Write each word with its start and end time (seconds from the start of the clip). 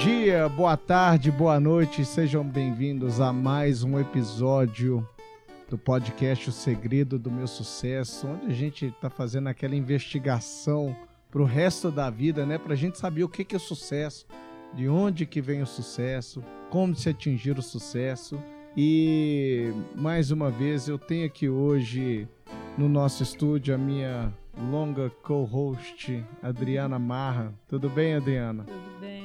dia, 0.00 0.48
boa 0.48 0.78
tarde, 0.78 1.30
boa 1.30 1.60
noite, 1.60 2.06
sejam 2.06 2.42
bem-vindos 2.42 3.20
a 3.20 3.34
mais 3.34 3.82
um 3.82 4.00
episódio 4.00 5.06
do 5.68 5.76
podcast 5.76 6.48
O 6.48 6.52
Segredo 6.52 7.18
do 7.18 7.30
Meu 7.30 7.46
Sucesso, 7.46 8.26
onde 8.26 8.46
a 8.46 8.54
gente 8.54 8.86
está 8.86 9.10
fazendo 9.10 9.48
aquela 9.48 9.76
investigação 9.76 10.96
para 11.30 11.42
o 11.42 11.44
resto 11.44 11.90
da 11.90 12.08
vida, 12.08 12.46
né? 12.46 12.56
Para 12.56 12.72
a 12.72 12.76
gente 12.76 12.96
saber 12.96 13.24
o 13.24 13.28
que, 13.28 13.44
que 13.44 13.54
é 13.54 13.58
sucesso, 13.58 14.26
de 14.72 14.88
onde 14.88 15.26
que 15.26 15.42
vem 15.42 15.60
o 15.60 15.66
sucesso, 15.66 16.42
como 16.70 16.94
se 16.94 17.10
atingir 17.10 17.58
o 17.58 17.62
sucesso. 17.62 18.42
E 18.74 19.70
mais 19.94 20.30
uma 20.30 20.50
vez 20.50 20.88
eu 20.88 20.98
tenho 20.98 21.26
aqui 21.26 21.46
hoje 21.46 22.26
no 22.78 22.88
nosso 22.88 23.22
estúdio 23.22 23.74
a 23.74 23.78
minha 23.78 24.32
longa 24.70 25.10
co-host 25.22 26.24
Adriana 26.42 26.98
Marra. 26.98 27.52
Tudo 27.68 27.90
bem, 27.90 28.14
Adriana? 28.14 28.64
Tudo 28.64 28.98
bem, 28.98 29.19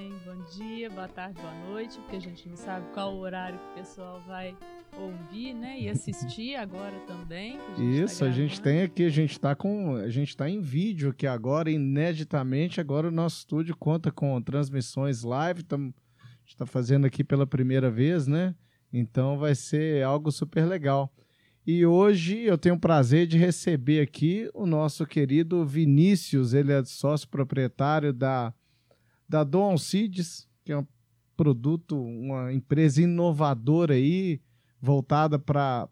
dia, 0.53 0.89
boa 0.89 1.07
tarde, 1.07 1.39
boa 1.41 1.53
noite, 1.69 1.97
porque 1.99 2.17
a 2.17 2.19
gente 2.19 2.47
não 2.47 2.55
sabe 2.55 2.85
qual 2.93 3.15
o 3.15 3.19
horário 3.19 3.57
que 3.57 3.71
o 3.71 3.83
pessoal 3.83 4.21
vai 4.27 4.55
ouvir, 4.97 5.53
né? 5.53 5.79
E 5.79 5.89
assistir 5.89 6.55
agora 6.55 6.97
também. 7.07 7.57
A 7.57 7.81
Isso, 7.81 8.19
tá 8.19 8.25
a 8.27 8.31
gente 8.31 8.61
tem 8.61 8.83
aqui, 8.83 9.05
a 9.05 9.09
gente 9.09 9.31
está 9.31 9.55
com. 9.55 9.95
A 9.95 10.09
gente 10.09 10.37
tá 10.37 10.47
em 10.47 10.61
vídeo 10.61 11.09
aqui 11.09 11.25
agora, 11.25 11.71
ineditamente. 11.71 12.79
Agora 12.79 13.07
o 13.07 13.11
nosso 13.11 13.39
estúdio 13.39 13.75
conta 13.75 14.11
com 14.11 14.39
transmissões 14.41 15.23
live. 15.23 15.63
Tam, 15.63 15.93
a 16.19 16.27
gente 16.39 16.49
está 16.49 16.65
fazendo 16.65 17.05
aqui 17.05 17.23
pela 17.23 17.47
primeira 17.47 17.89
vez, 17.89 18.27
né? 18.27 18.53
Então 18.93 19.37
vai 19.37 19.55
ser 19.55 20.03
algo 20.03 20.31
super 20.31 20.65
legal. 20.65 21.11
E 21.65 21.83
hoje 21.85 22.41
eu 22.41 22.57
tenho 22.57 22.75
o 22.75 22.79
prazer 22.79 23.25
de 23.25 23.39
receber 23.39 23.99
aqui 23.99 24.47
o 24.53 24.67
nosso 24.67 25.03
querido 25.07 25.65
Vinícius, 25.65 26.53
ele 26.53 26.71
é 26.71 26.83
sócio 26.85 27.27
proprietário 27.27 28.13
da, 28.13 28.53
da 29.35 29.43
Dom 29.43 29.77
Seeds, 29.77 30.47
que 30.63 30.71
é 30.71 30.77
um 30.77 30.87
produto, 31.35 32.01
uma 32.01 32.53
empresa 32.53 33.01
inovadora 33.01 33.95
aí, 33.95 34.39
voltada 34.81 35.37
para. 35.37 35.89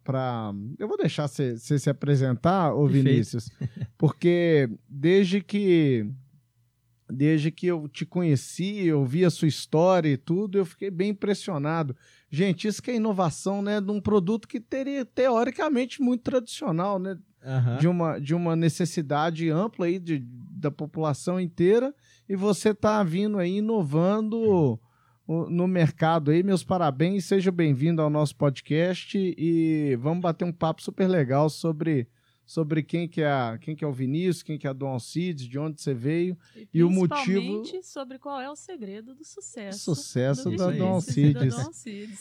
Eu 0.80 0.88
vou 0.88 0.96
deixar 0.96 1.28
você 1.28 1.58
se 1.58 1.90
apresentar, 1.90 2.74
ô 2.74 2.88
Vinícius, 2.88 3.50
porque 3.98 4.70
desde 4.88 5.42
que 5.42 6.08
desde 7.12 7.52
que 7.52 7.68
eu 7.68 7.90
te 7.90 8.06
conheci, 8.06 8.86
eu 8.86 9.06
vi 9.06 9.26
a 9.26 9.30
sua 9.30 9.50
história 9.50 10.08
e 10.08 10.16
tudo, 10.16 10.58
eu 10.58 10.66
fiquei 10.66 10.90
bem 10.90 11.10
impressionado. 11.10 11.94
Gente, 12.32 12.66
isso 12.66 12.82
que 12.82 12.92
é 12.92 12.96
inovação, 12.96 13.62
né? 13.62 13.82
De 13.82 13.92
um 13.92 14.00
produto 14.00 14.48
que 14.48 14.60
teria, 14.60 15.04
teoricamente, 15.04 16.02
muito 16.02 16.22
tradicional, 16.22 16.98
né? 16.98 17.18
Uhum. 17.44 17.78
De, 17.78 17.88
uma, 17.90 18.20
de 18.20 18.34
uma 18.34 18.56
necessidade 18.56 19.50
ampla 19.50 19.88
aí 19.88 20.00
de, 20.00 20.26
da 20.50 20.72
população 20.72 21.38
inteira, 21.42 21.94
e 22.28 22.36
você 22.36 22.70
está 22.70 23.04
vindo 23.04 23.38
aí 23.38 23.58
inovando 23.58 24.80
no 25.28 25.68
mercado 25.68 26.32
aí. 26.32 26.44
Meus 26.44 26.64
parabéns, 26.64 27.26
seja 27.26 27.52
bem-vindo 27.52 28.02
ao 28.02 28.10
nosso 28.10 28.36
podcast 28.36 29.18
e 29.18 29.96
vamos 30.00 30.22
bater 30.22 30.46
um 30.46 30.52
papo 30.52 30.82
super 30.82 31.08
legal 31.08 31.50
sobre 31.50 32.08
sobre 32.46 32.84
quem 32.84 33.08
que 33.08 33.22
é, 33.22 33.58
quem 33.62 33.74
que 33.74 33.86
é 33.86 33.88
o 33.88 33.94
Vinícius, 33.94 34.44
quem 34.44 34.58
que 34.58 34.68
é 34.68 34.70
a 34.70 34.74
Dom 34.74 34.90
Alcides, 34.90 35.48
de 35.48 35.58
onde 35.58 35.82
você 35.82 35.94
veio 35.94 36.38
e, 36.56 36.68
e 36.74 36.84
o 36.84 36.90
motivo 36.90 37.64
sobre 37.82 38.20
qual 38.20 38.40
é 38.42 38.50
o 38.50 38.56
segredo 38.56 39.16
do 39.16 39.24
sucesso. 39.24 39.96
Sucesso 39.96 40.50
do 40.50 40.58
da 40.58 40.70
Dom 40.72 40.96
Alcides. 40.96 41.56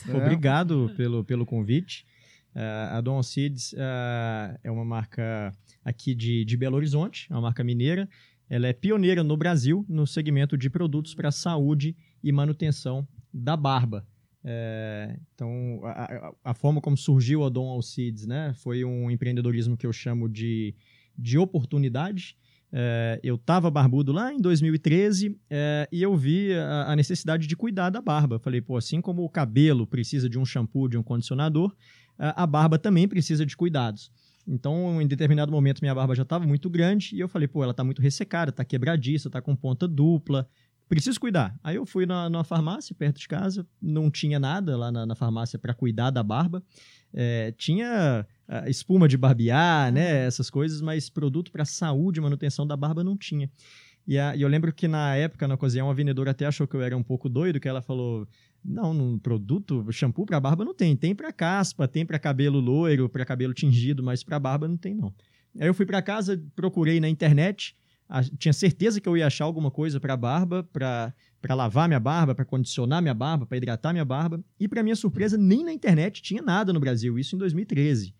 É. 0.08 0.16
Obrigado 0.16 0.92
pelo, 0.96 1.24
pelo 1.24 1.44
convite. 1.44 2.06
Uh, 2.54 2.96
a 2.96 3.00
Dom 3.00 3.16
Alcides 3.16 3.72
uh, 3.72 4.58
é 4.62 4.70
uma 4.70 4.84
marca 4.84 5.52
aqui 5.84 6.14
de, 6.14 6.44
de 6.44 6.56
Belo 6.56 6.76
Horizonte, 6.76 7.26
é 7.28 7.34
uma 7.34 7.42
marca 7.42 7.64
mineira. 7.64 8.08
Ela 8.52 8.66
é 8.66 8.74
pioneira 8.74 9.24
no 9.24 9.34
Brasil 9.34 9.82
no 9.88 10.06
segmento 10.06 10.58
de 10.58 10.68
produtos 10.68 11.14
para 11.14 11.30
saúde 11.30 11.96
e 12.22 12.30
manutenção 12.30 13.08
da 13.32 13.56
barba. 13.56 14.06
É, 14.44 15.18
então, 15.34 15.80
a, 15.84 16.34
a, 16.44 16.52
forma 16.52 16.78
como 16.78 16.94
surgiu 16.94 17.44
a 17.44 17.48
Dom 17.48 17.70
Alcides 17.70 18.26
né, 18.26 18.52
foi 18.56 18.84
um 18.84 19.10
empreendedorismo 19.10 19.74
que 19.74 19.86
eu 19.86 19.92
chamo 19.92 20.28
de, 20.28 20.74
de 21.16 21.38
oportunidade. 21.38 22.36
É, 22.70 23.18
eu 23.22 23.36
estava 23.36 23.70
barbudo 23.70 24.12
lá 24.12 24.30
em 24.34 24.38
2013 24.38 25.34
é, 25.48 25.88
e 25.90 26.02
eu 26.02 26.14
vi 26.14 26.52
a, 26.52 26.92
a, 26.92 26.96
necessidade 26.96 27.46
de 27.46 27.56
cuidar 27.56 27.88
da 27.88 28.02
barba. 28.02 28.38
Falei, 28.38 28.60
pô, 28.60 28.76
assim 28.76 29.00
como 29.00 29.24
o 29.24 29.30
cabelo 29.30 29.86
precisa 29.86 30.28
de 30.28 30.38
um 30.38 30.44
shampoo, 30.44 30.90
de 30.90 30.98
um 30.98 31.02
condicionador, 31.02 31.74
a 32.18 32.46
barba 32.46 32.78
também 32.78 33.08
precisa 33.08 33.46
de 33.46 33.56
cuidados. 33.56 34.12
Então, 34.46 35.00
em 35.00 35.06
determinado 35.06 35.52
momento, 35.52 35.80
minha 35.80 35.94
barba 35.94 36.14
já 36.14 36.22
estava 36.22 36.46
muito 36.46 36.68
grande 36.68 37.14
e 37.14 37.20
eu 37.20 37.28
falei, 37.28 37.46
pô, 37.46 37.62
ela 37.62 37.70
está 37.70 37.84
muito 37.84 38.02
ressecada, 38.02 38.50
está 38.50 38.64
quebradiça, 38.64 39.28
está 39.28 39.40
com 39.40 39.54
ponta 39.54 39.86
dupla, 39.86 40.48
preciso 40.88 41.18
cuidar. 41.20 41.58
Aí 41.62 41.76
eu 41.76 41.86
fui 41.86 42.06
na, 42.06 42.28
numa 42.28 42.44
farmácia 42.44 42.94
perto 42.94 43.18
de 43.20 43.28
casa, 43.28 43.66
não 43.80 44.10
tinha 44.10 44.38
nada 44.38 44.76
lá 44.76 44.90
na, 44.92 45.06
na 45.06 45.14
farmácia 45.14 45.58
para 45.58 45.72
cuidar 45.72 46.10
da 46.10 46.22
barba. 46.22 46.62
É, 47.14 47.52
tinha 47.52 48.26
espuma 48.66 49.08
de 49.08 49.16
barbear, 49.16 49.92
né, 49.92 50.26
essas 50.26 50.50
coisas, 50.50 50.80
mas 50.80 51.08
produto 51.08 51.50
para 51.50 51.64
saúde 51.64 52.18
e 52.18 52.22
manutenção 52.22 52.66
da 52.66 52.76
barba 52.76 53.02
não 53.02 53.16
tinha. 53.16 53.50
E, 54.06 54.18
a, 54.18 54.34
e, 54.34 54.42
eu 54.42 54.48
lembro 54.48 54.72
que 54.72 54.88
na 54.88 55.14
época, 55.14 55.46
na 55.46 55.54
ocasião, 55.54 55.88
a 55.88 55.94
vendedora 55.94 56.32
até 56.32 56.44
achou 56.44 56.66
que 56.66 56.74
eu 56.74 56.82
era 56.82 56.96
um 56.96 57.02
pouco 57.02 57.28
doido, 57.28 57.60
que 57.60 57.68
ela 57.68 57.80
falou: 57.80 58.26
não, 58.64 58.94
no 58.94 59.18
produto, 59.18 59.84
shampoo 59.90 60.24
para 60.24 60.38
barba 60.38 60.64
não 60.64 60.74
tem. 60.74 60.96
Tem 60.96 61.14
para 61.14 61.32
caspa, 61.32 61.88
tem 61.88 62.06
para 62.06 62.18
cabelo 62.18 62.60
loiro, 62.60 63.08
para 63.08 63.24
cabelo 63.24 63.52
tingido, 63.52 64.02
mas 64.02 64.22
para 64.22 64.38
barba 64.38 64.68
não 64.68 64.76
tem, 64.76 64.94
não. 64.94 65.12
Aí 65.58 65.66
eu 65.66 65.74
fui 65.74 65.84
para 65.84 66.00
casa, 66.00 66.42
procurei 66.54 67.00
na 67.00 67.08
internet, 67.08 67.76
tinha 68.38 68.52
certeza 68.52 69.00
que 69.00 69.08
eu 69.08 69.16
ia 69.16 69.26
achar 69.26 69.44
alguma 69.44 69.70
coisa 69.70 69.98
para 69.98 70.16
barba, 70.16 70.62
para 70.72 71.14
lavar 71.54 71.88
minha 71.88 72.00
barba, 72.00 72.34
para 72.34 72.44
condicionar 72.44 73.02
minha 73.02 73.14
barba, 73.14 73.46
para 73.46 73.56
hidratar 73.56 73.92
minha 73.92 74.04
barba. 74.04 74.42
E 74.58 74.68
para 74.68 74.82
minha 74.82 74.96
surpresa, 74.96 75.36
nem 75.36 75.64
na 75.64 75.72
internet 75.72 76.22
tinha 76.22 76.42
nada 76.42 76.72
no 76.72 76.80
Brasil, 76.80 77.18
isso 77.18 77.34
em 77.34 77.38
2013. 77.38 78.14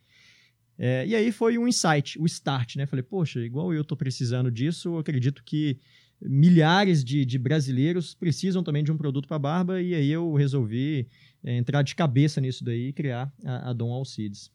É, 0.79 1.07
e 1.07 1.15
aí 1.15 1.31
foi 1.31 1.59
um 1.59 1.69
insight, 1.69 2.19
o 2.19 2.27
start, 2.27 2.77
né? 2.77 2.87
Falei, 2.87 3.03
poxa, 3.03 3.39
igual 3.41 3.73
eu 3.73 3.83
estou 3.83 3.97
precisando 3.97 4.51
disso, 4.51 4.89
eu 4.89 4.99
acredito 4.99 5.43
que 5.45 5.79
milhares 6.25 7.05
de, 7.05 7.25
de, 7.25 7.39
brasileiros 7.39 8.15
precisam 8.15 8.63
também 8.63 8.85
de 8.85 8.93
um 8.93 8.97
produto 8.97 9.27
para 9.27 9.39
barba, 9.39 9.81
e 9.81 9.95
aí 9.95 10.11
eu 10.11 10.33
resolvi 10.35 11.09
é, 11.43 11.57
entrar 11.57 11.83
de 11.83 11.95
cabeça 11.95 12.41
nisso 12.41 12.65
daí 12.65 12.89
e 12.89 12.93
criar 12.93 13.33
a, 13.45 13.71
a 13.71 13.73
Dom 13.73 13.93
Alcides. 13.93 14.51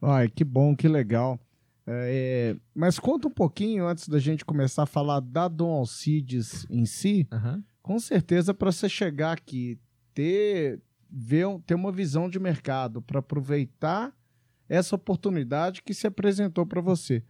Ai, 0.00 0.28
que 0.28 0.44
bom, 0.44 0.76
que 0.76 0.86
legal. 0.86 1.40
É, 1.86 2.56
mas 2.74 2.98
conta 2.98 3.28
um 3.28 3.30
pouquinho 3.30 3.86
antes 3.86 4.08
da 4.08 4.18
gente 4.18 4.44
começar 4.44 4.84
a 4.84 4.86
falar 4.86 5.20
da 5.20 5.48
Dom 5.48 5.70
Alcides 5.70 6.66
em 6.70 6.86
si. 6.86 7.26
Uhum. 7.32 7.62
Com 7.82 7.98
certeza, 7.98 8.54
para 8.54 8.72
você 8.72 8.88
chegar 8.88 9.32
aqui, 9.32 9.78
ter, 10.14 10.80
ver, 11.10 11.46
ter 11.66 11.74
uma 11.74 11.92
visão 11.92 12.30
de 12.30 12.38
mercado 12.38 13.02
para 13.02 13.18
aproveitar 13.18 14.14
essa 14.68 14.96
oportunidade 14.96 15.82
que 15.82 15.92
se 15.92 16.06
apresentou 16.06 16.64
para 16.64 16.80
você. 16.80 17.22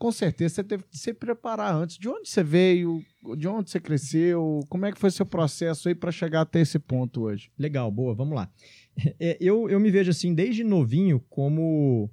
Com 0.00 0.10
certeza 0.10 0.54
você 0.54 0.64
teve 0.64 0.82
que 0.84 0.96
se 0.96 1.12
preparar 1.12 1.74
antes. 1.74 1.98
De 1.98 2.08
onde 2.08 2.26
você 2.26 2.42
veio? 2.42 3.04
De 3.36 3.46
onde 3.46 3.70
você 3.70 3.78
cresceu? 3.78 4.60
Como 4.70 4.86
é 4.86 4.92
que 4.92 4.98
foi 4.98 5.10
seu 5.10 5.26
processo 5.26 5.90
aí 5.90 5.94
para 5.94 6.10
chegar 6.10 6.40
até 6.40 6.58
esse 6.58 6.78
ponto 6.78 7.24
hoje? 7.24 7.50
Legal, 7.58 7.90
boa, 7.90 8.14
vamos 8.14 8.34
lá. 8.34 8.50
É, 9.20 9.36
eu, 9.40 9.70
eu 9.70 9.78
me 9.78 9.90
vejo 9.90 10.10
assim, 10.10 10.34
desde 10.34 10.64
novinho, 10.64 11.24
como 11.30 12.10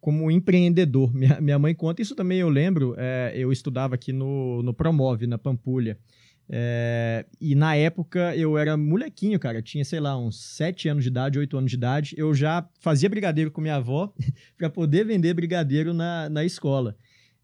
como 0.00 0.30
empreendedor. 0.30 1.14
Minha, 1.14 1.40
minha 1.40 1.58
mãe 1.58 1.74
conta, 1.74 2.02
isso 2.02 2.14
também 2.14 2.38
eu 2.38 2.48
lembro, 2.48 2.94
é, 2.98 3.32
eu 3.34 3.52
estudava 3.52 3.94
aqui 3.94 4.12
no, 4.12 4.62
no 4.62 4.74
Promove, 4.74 5.26
na 5.26 5.38
Pampulha. 5.38 5.98
É, 6.48 7.26
e 7.40 7.54
na 7.54 7.74
época 7.74 8.34
eu 8.36 8.56
era 8.56 8.76
molequinho, 8.76 9.38
cara. 9.38 9.60
tinha, 9.60 9.84
sei 9.84 10.00
lá, 10.00 10.16
uns 10.18 10.40
7 10.56 10.88
anos 10.88 11.04
de 11.04 11.10
idade, 11.10 11.38
8 11.38 11.56
anos 11.56 11.70
de 11.70 11.76
idade. 11.76 12.14
Eu 12.16 12.34
já 12.34 12.68
fazia 12.80 13.08
brigadeiro 13.08 13.50
com 13.50 13.60
minha 13.60 13.76
avó 13.76 14.12
para 14.56 14.70
poder 14.70 15.04
vender 15.04 15.34
brigadeiro 15.34 15.92
na, 15.92 16.28
na 16.28 16.44
escola. 16.44 16.96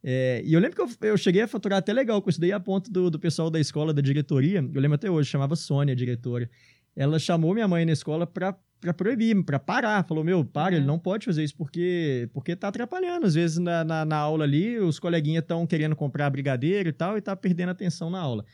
É, 0.04 0.42
e 0.44 0.52
eu 0.52 0.60
lembro 0.60 0.76
que 0.76 0.82
eu, 0.82 1.10
eu, 1.10 1.16
cheguei 1.16 1.42
a 1.42 1.48
faturar 1.48 1.78
até 1.78 1.92
legal 1.92 2.20
com 2.20 2.28
isso 2.28 2.40
daí 2.40 2.50
a 2.52 2.58
ponto 2.58 2.90
do, 2.90 3.08
do 3.08 3.18
pessoal 3.18 3.48
da 3.48 3.60
escola, 3.60 3.94
da 3.94 4.02
diretoria. 4.02 4.58
Eu 4.58 4.80
lembro 4.80 4.96
até 4.96 5.10
hoje, 5.10 5.30
chamava 5.30 5.54
Sônia, 5.54 5.92
a 5.92 5.96
diretora. 5.96 6.50
Ela 6.96 7.18
chamou 7.18 7.54
minha 7.54 7.68
mãe 7.68 7.84
na 7.84 7.92
escola 7.92 8.26
para 8.26 8.56
para 8.82 8.92
proibir, 8.92 9.40
para 9.44 9.60
parar. 9.60 10.04
Falou, 10.04 10.24
meu, 10.24 10.44
para, 10.44 10.74
ele 10.74 10.80
uhum. 10.80 10.88
não 10.88 10.98
pode 10.98 11.24
fazer 11.24 11.44
isso 11.44 11.56
porque 11.56 12.28
porque 12.32 12.56
tá 12.56 12.66
atrapalhando. 12.66 13.24
Às 13.24 13.34
vezes 13.34 13.58
na, 13.58 13.84
na, 13.84 14.04
na 14.04 14.16
aula 14.16 14.42
ali, 14.42 14.76
os 14.78 14.98
coleguinhas 14.98 15.42
estão 15.42 15.64
querendo 15.66 15.94
comprar 15.94 16.28
brigadeiro 16.28 16.88
e 16.88 16.92
tal, 16.92 17.16
e 17.16 17.20
tá 17.20 17.36
perdendo 17.36 17.68
atenção 17.68 18.10
na 18.10 18.18
aula. 18.18 18.44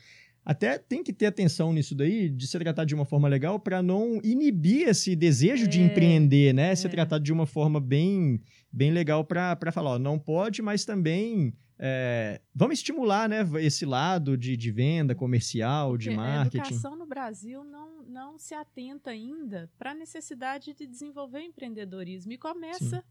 Até 0.48 0.78
tem 0.78 1.04
que 1.04 1.12
ter 1.12 1.26
atenção 1.26 1.74
nisso 1.74 1.94
daí, 1.94 2.30
de 2.30 2.46
ser 2.46 2.58
tratado 2.60 2.88
de 2.88 2.94
uma 2.94 3.04
forma 3.04 3.28
legal, 3.28 3.60
para 3.60 3.82
não 3.82 4.18
inibir 4.24 4.88
esse 4.88 5.14
desejo 5.14 5.66
é, 5.66 5.68
de 5.68 5.82
empreender, 5.82 6.54
né? 6.54 6.72
É. 6.72 6.74
Ser 6.74 6.88
tratado 6.88 7.22
de 7.22 7.30
uma 7.30 7.44
forma 7.44 7.78
bem, 7.78 8.40
bem 8.72 8.90
legal 8.90 9.22
para 9.26 9.70
falar, 9.70 9.90
ó, 9.90 9.98
não 9.98 10.18
pode, 10.18 10.62
mas 10.62 10.86
também 10.86 11.52
é, 11.78 12.40
vamos 12.54 12.78
estimular 12.78 13.28
né, 13.28 13.46
esse 13.60 13.84
lado 13.84 14.38
de, 14.38 14.56
de 14.56 14.70
venda 14.70 15.14
comercial, 15.14 15.98
de 15.98 16.06
Porque 16.06 16.16
marketing. 16.16 16.58
A 16.58 16.60
educação 16.62 16.96
no 16.96 17.04
Brasil 17.04 17.62
não, 17.62 18.02
não 18.04 18.38
se 18.38 18.54
atenta 18.54 19.10
ainda 19.10 19.70
para 19.78 19.90
a 19.90 19.94
necessidade 19.94 20.72
de 20.72 20.86
desenvolver 20.86 21.42
empreendedorismo 21.42 22.32
e 22.32 22.38
começa 22.38 22.96
Sim. 22.96 23.02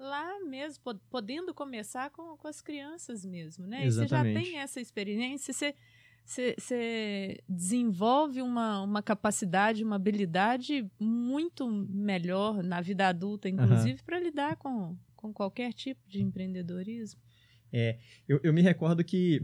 lá 0.00 0.40
mesmo, 0.40 0.82
podendo 1.08 1.54
começar 1.54 2.10
com, 2.10 2.36
com 2.36 2.48
as 2.48 2.60
crianças 2.60 3.24
mesmo. 3.24 3.68
Né? 3.68 3.86
Exatamente. 3.86 4.04
E 4.04 4.34
você 4.34 4.44
já 4.44 4.50
tem 4.50 4.58
essa 4.58 4.80
experiência, 4.80 5.54
você 5.54 5.76
você 6.24 7.38
desenvolve 7.48 8.40
uma, 8.40 8.82
uma 8.82 9.02
capacidade, 9.02 9.84
uma 9.84 9.96
habilidade 9.96 10.86
muito 10.98 11.68
melhor 11.68 12.62
na 12.62 12.80
vida 12.80 13.08
adulta, 13.08 13.48
inclusive, 13.48 13.98
uhum. 13.98 14.04
para 14.06 14.20
lidar 14.20 14.56
com, 14.56 14.96
com 15.14 15.32
qualquer 15.32 15.72
tipo 15.72 16.00
de 16.08 16.22
empreendedorismo. 16.22 17.20
É, 17.72 17.98
eu, 18.28 18.40
eu 18.42 18.52
me 18.52 18.60
recordo 18.60 19.02
que 19.02 19.42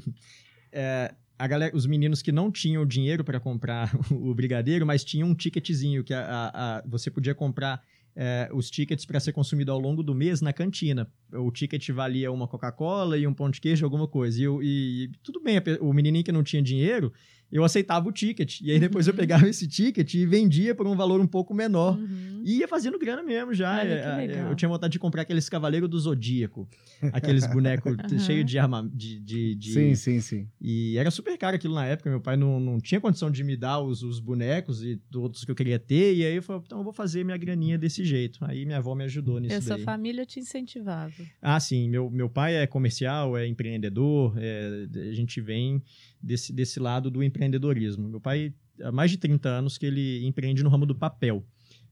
é, 0.71 1.15
a 1.39 1.47
galera, 1.47 1.75
os 1.75 1.87
meninos 1.87 2.21
que 2.21 2.33
não 2.33 2.51
tinham 2.51 2.85
dinheiro 2.85 3.25
para 3.25 3.39
comprar 3.39 3.91
o 4.11 4.35
brigadeiro, 4.35 4.85
mas 4.85 5.05
tinham 5.05 5.29
um 5.29 5.35
ticketzinho 5.35 6.03
que 6.03 6.13
a, 6.13 6.21
a, 6.21 6.79
a 6.79 6.83
você 6.87 7.11
podia 7.11 7.35
comprar 7.35 7.83
é, 8.20 8.50
os 8.53 8.69
tickets 8.69 9.06
para 9.06 9.20
ser 9.20 9.32
consumido 9.32 9.70
ao 9.70 9.79
longo 9.79 10.03
do 10.03 10.12
mês 10.12 10.41
na 10.41 10.53
cantina. 10.53 11.09
O 11.32 11.53
ticket 11.53 11.88
valia 11.91 12.32
uma 12.32 12.49
Coca-Cola 12.49 13.17
e 13.17 13.25
um 13.25 13.32
pão 13.32 13.49
de 13.49 13.61
queijo, 13.61 13.87
alguma 13.87 14.09
coisa. 14.09 14.41
E, 14.41 14.43
eu, 14.43 14.61
e 14.61 15.09
tudo 15.23 15.41
bem, 15.41 15.62
o 15.81 15.93
menininho 15.93 16.25
que 16.25 16.32
não 16.32 16.43
tinha 16.43 16.61
dinheiro, 16.61 17.12
eu 17.50 17.65
aceitava 17.65 18.09
o 18.09 18.12
ticket. 18.12 18.61
E 18.61 18.71
aí 18.71 18.79
depois 18.79 19.06
eu 19.06 19.12
uhum. 19.12 19.19
pegava 19.19 19.49
esse 19.49 19.67
ticket 19.67 20.12
e 20.15 20.27
vendia 20.27 20.75
por 20.75 20.87
um 20.87 20.95
valor 20.95 21.21
um 21.21 21.27
pouco 21.27 21.55
menor. 21.55 21.99
Uhum. 21.99 22.43
E 22.45 22.59
ia 22.59 22.69
fazendo 22.69 22.99
grana 22.99 23.23
mesmo 23.23 23.55
já. 23.55 23.85
É, 23.85 24.27
é, 24.27 24.47
eu 24.49 24.55
tinha 24.55 24.69
vontade 24.69 24.93
de 24.93 24.99
comprar 24.99 25.23
aqueles 25.23 25.49
Cavaleiros 25.49 25.89
do 25.89 25.99
Zodíaco. 25.99 26.69
Aqueles 27.12 27.47
bonecos 27.53 27.97
uhum. 28.11 28.19
cheios 28.19 28.45
de 28.45 28.59
arma. 28.59 28.89
De, 28.93 29.19
de, 29.19 29.55
de, 29.55 29.73
Sim, 29.73 29.95
sim, 29.95 30.21
sim. 30.21 30.49
E 30.61 30.97
era 30.99 31.11
super 31.11 31.37
caro 31.39 31.56
aquilo 31.56 31.75
na 31.75 31.87
época. 31.87 32.11
Meu 32.11 32.21
pai 32.21 32.37
não, 32.37 32.61
não 32.61 32.79
tinha 32.79 33.00
condição 33.00 33.31
de 33.31 33.43
me 33.43 33.56
dar 33.56 33.81
os, 33.81 34.03
os 34.03 34.21
bonecos 34.21 34.85
e 34.85 34.97
todos 35.11 35.44
que 35.44 35.51
eu 35.51 35.55
queria 35.55 35.79
ter. 35.79 36.15
E 36.15 36.25
aí 36.25 36.37
eu 36.37 36.43
falei, 36.43 36.62
então 36.65 36.79
eu 36.79 36.85
vou 36.85 36.93
fazer 36.93 37.25
minha 37.25 37.37
graninha 37.37 37.79
desse 37.79 38.05
jeito. 38.05 38.39
Aí 38.44 38.65
minha 38.67 38.79
avó 38.79 38.94
me 38.94 39.05
ajudou 39.05 39.41
nisso. 39.41 39.55
E 39.55 39.56
a 39.56 39.62
sua 39.62 39.79
família 39.79 40.27
te 40.27 40.39
incentivava? 40.39 41.12
Ah, 41.41 41.59
sim. 41.59 41.89
Meu, 41.89 42.11
meu 42.11 42.29
pai 42.29 42.56
é 42.56 42.67
comercial, 42.67 43.37
é 43.37 43.47
empreendedor. 43.47 44.35
É, 44.37 44.87
a 45.11 45.12
gente 45.12 45.41
vem 45.41 45.83
desse, 46.23 46.53
desse 46.53 46.81
lado 46.81 47.11
do 47.11 47.23
empreendedorismo. 47.38 48.08
Meu 48.08 48.20
pai, 48.20 48.52
há 48.82 48.90
mais 48.90 49.11
de 49.11 49.17
30 49.17 49.49
anos 49.49 49.79
que 49.79 49.87
ele 49.87 50.26
empreende 50.26 50.62
no 50.64 50.69
ramo 50.69 50.85
do 50.85 50.94
papel. 50.94 51.44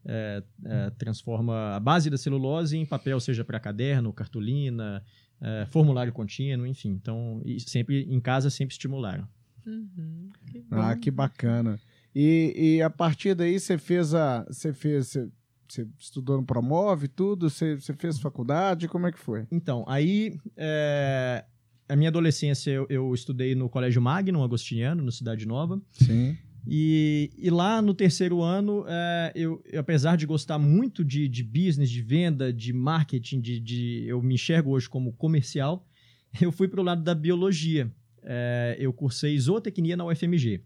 É, 0.08 0.42
é, 0.64 0.90
transforma 0.90 1.74
a 1.74 1.80
base 1.80 2.08
da 2.10 2.16
celulose 2.16 2.76
em 2.76 2.86
papel, 2.86 3.18
seja 3.18 3.44
para 3.44 3.58
caderno, 3.58 4.12
cartolina, 4.12 5.02
é, 5.40 5.66
formulário 5.66 6.12
contínuo, 6.12 6.66
enfim. 6.66 6.90
Então, 6.90 7.42
sempre 7.58 8.02
em 8.02 8.20
casa 8.20 8.50
sempre 8.50 8.72
estimularam. 8.72 9.26
Uhum, 9.66 10.30
que 10.46 10.64
ah, 10.70 10.96
que 10.96 11.10
bacana. 11.10 11.78
E, 12.14 12.54
e, 12.56 12.82
a 12.82 12.88
partir 12.88 13.34
daí 13.34 13.58
você 13.58 13.76
fez 13.76 14.14
a, 14.14 14.44
você 14.44 14.72
fez, 14.72 15.08
você, 15.08 15.28
você 15.68 15.86
estudou 15.98 16.36
no 16.38 16.46
Promove, 16.46 17.08
tudo, 17.08 17.50
você, 17.50 17.74
você 17.74 17.92
fez 17.92 18.18
faculdade, 18.20 18.86
como 18.86 19.08
é 19.08 19.12
que 19.12 19.18
foi? 19.18 19.46
Então, 19.50 19.84
aí 19.88 20.38
é, 20.56 21.44
a 21.88 21.96
minha 21.96 22.08
adolescência 22.08 22.70
eu, 22.70 22.86
eu, 22.88 23.14
estudei 23.14 23.54
no 23.54 23.68
Colégio 23.68 24.02
Magno, 24.02 24.42
Agostiniano, 24.42 25.02
no 25.02 25.12
Cidade 25.12 25.46
Nova. 25.46 25.80
Sim. 25.92 26.36
E, 26.66 27.30
e 27.38 27.48
lá 27.48 27.80
no 27.80 27.94
terceiro 27.94 28.42
ano, 28.42 28.84
é, 28.88 29.32
eu, 29.36 29.62
apesar 29.78 30.16
de 30.16 30.26
gostar 30.26 30.58
muito 30.58 31.04
de, 31.04 31.28
de 31.28 31.44
business, 31.44 31.88
de 31.88 32.02
venda, 32.02 32.52
de 32.52 32.72
marketing, 32.72 33.40
de, 33.40 33.60
de, 33.60 34.04
eu 34.06 34.20
me 34.20 34.34
enxergo 34.34 34.70
hoje 34.70 34.88
como 34.88 35.12
comercial, 35.12 35.86
eu 36.40 36.50
fui 36.50 36.66
para 36.66 36.80
o 36.80 36.84
lado 36.84 37.02
da 37.02 37.14
biologia. 37.14 37.90
É, 38.22 38.76
eu 38.80 38.92
cursei 38.92 39.38
zootecnia 39.38 39.96
na 39.96 40.04
UFMG. 40.04 40.60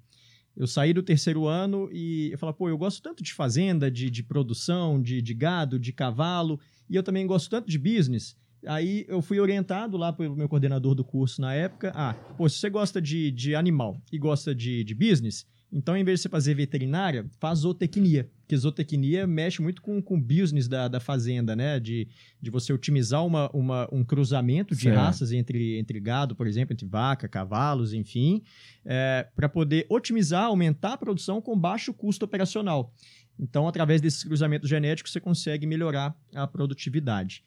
Eu 0.57 0.67
saí 0.67 0.93
do 0.93 1.03
terceiro 1.03 1.47
ano 1.47 1.89
e 1.93 2.31
eu 2.33 2.39
falei, 2.39 2.55
pô, 2.55 2.69
eu 2.69 2.79
gosto 2.79 3.03
tanto 3.03 3.23
de 3.23 3.33
fazenda, 3.35 3.91
de, 3.91 4.11
de 4.11 4.23
produção, 4.23 5.01
de, 5.01 5.21
de 5.21 5.35
gado, 5.35 5.79
de 5.79 5.93
cavalo, 5.93 6.59
e 6.89 6.97
eu 6.97 7.03
também 7.03 7.27
gosto 7.27 7.51
tanto 7.51 7.69
de 7.69 7.79
business. 7.79 8.37
Aí 8.67 9.07
eu 9.09 9.23
fui 9.23 9.41
orientado 9.41 9.97
lá 9.97 10.13
pelo 10.13 10.37
meu 10.37 10.49
coordenador 10.49 10.95
do 10.95 11.05
curso 11.05 11.41
na 11.41 11.55
época. 11.55 11.93
Ah, 11.95 12.15
pô, 12.37 12.49
se 12.49 12.59
você 12.59 12.69
gosta 12.69 13.01
de, 13.01 13.31
de 13.31 13.55
animal 13.55 14.01
e 14.13 14.19
gosta 14.19 14.55
de, 14.55 14.85
de 14.85 14.95
business, 14.95 15.47
então 15.73 15.97
em 15.97 16.05
vez 16.05 16.19
de 16.19 16.23
você 16.25 16.29
fazer 16.29 16.55
veterinária, 16.55 17.27
faz 17.39 17.61
zootecnia. 17.61 18.29
Porque 18.41 18.57
zootecnia 18.57 19.27
mexe 19.27 19.63
muito 19.63 19.81
com, 19.81 20.03
o 20.05 20.21
business 20.21 20.67
da, 20.67 20.89
da 20.89 20.99
fazenda, 20.99 21.55
né? 21.55 21.79
De, 21.79 22.09
de 22.43 22.51
você 22.51 22.73
otimizar 22.73 23.25
uma, 23.25 23.49
uma, 23.51 23.89
um 23.93 24.05
cruzamento 24.05 24.75
de 24.75 24.83
certo. 24.83 24.97
raças 24.97 25.33
entre, 25.33 25.79
entre 25.79 26.01
gado, 26.01 26.35
por 26.35 26.47
exemplo, 26.47 26.73
entre 26.73 26.87
vaca, 26.87 27.29
cavalos, 27.29 27.95
enfim, 27.95 28.43
é, 28.85 29.29
para 29.37 29.49
poder 29.49 29.87
otimizar, 29.89 30.45
aumentar 30.45 30.95
a 30.95 30.99
produção 30.99 31.41
com 31.41 31.57
baixo 31.57 31.95
custo 31.95 32.25
operacional. 32.25 32.93
Então, 33.39 33.67
através 33.67 34.03
desses 34.03 34.23
cruzamentos 34.23 34.69
genéticos, 34.69 35.13
você 35.13 35.21
consegue 35.21 35.67
melhorar 35.67 36.15
a 36.35 36.47
produtividade. 36.47 37.43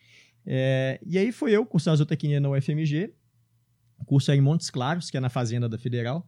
É, 0.45 0.99
e 1.05 1.17
aí 1.17 1.31
foi 1.31 1.51
eu 1.51 1.65
cursar 1.65 1.95
zootecnia 1.95 2.39
na 2.39 2.49
UFMG, 2.49 3.13
curso 4.05 4.31
é 4.31 4.35
em 4.35 4.41
Montes 4.41 4.69
Claros, 4.69 5.09
que 5.09 5.17
é 5.17 5.19
na 5.19 5.29
Fazenda 5.29 5.69
da 5.69 5.77
Federal, 5.77 6.27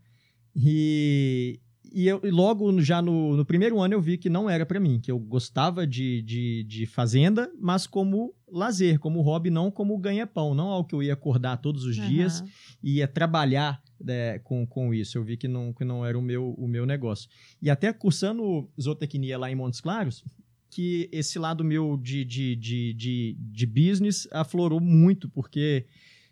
e, 0.56 1.60
e 1.92 2.08
eu 2.08 2.22
logo 2.24 2.82
já 2.82 3.02
no, 3.02 3.36
no 3.36 3.46
primeiro 3.46 3.82
ano 3.82 3.94
eu 3.94 4.02
vi 4.02 4.18
que 4.18 4.30
não 4.30 4.50
era 4.50 4.66
para 4.66 4.80
mim, 4.80 5.00
que 5.00 5.12
eu 5.12 5.20
gostava 5.20 5.86
de, 5.86 6.22
de, 6.22 6.64
de, 6.64 6.86
fazenda, 6.86 7.52
mas 7.60 7.86
como 7.86 8.34
lazer, 8.48 9.00
como 9.00 9.22
hobby, 9.22 9.50
não 9.50 9.70
como 9.70 9.98
ganha-pão, 9.98 10.56
não 10.56 10.70
algo 10.70 10.88
que 10.88 10.96
eu 10.96 11.04
ia 11.04 11.14
acordar 11.14 11.58
todos 11.58 11.84
os 11.84 11.98
uhum. 11.98 12.08
dias 12.08 12.44
e 12.82 12.98
ia 12.98 13.08
trabalhar 13.08 13.82
né, 14.00 14.40
com, 14.40 14.66
com 14.66 14.94
isso. 14.94 15.18
Eu 15.18 15.24
vi 15.24 15.36
que 15.36 15.48
não, 15.48 15.74
que 15.74 15.84
não 15.84 16.06
era 16.06 16.18
o 16.18 16.22
meu, 16.22 16.54
o 16.58 16.68
meu 16.68 16.86
negócio. 16.86 17.30
E 17.62 17.70
até 17.70 17.92
cursando 17.92 18.70
zootecnia 18.80 19.38
lá 19.38 19.52
em 19.52 19.56
Montes 19.56 19.82
Claros, 19.82 20.24
que 20.76 21.08
esse 21.10 21.40
lado 21.40 21.64
meu 21.64 21.96
de, 21.96 22.26
de, 22.26 22.54
de, 22.54 22.94
de, 22.94 23.38
de 23.40 23.66
business 23.66 24.28
aflorou 24.30 24.82
muito, 24.82 25.30
porque 25.30 25.86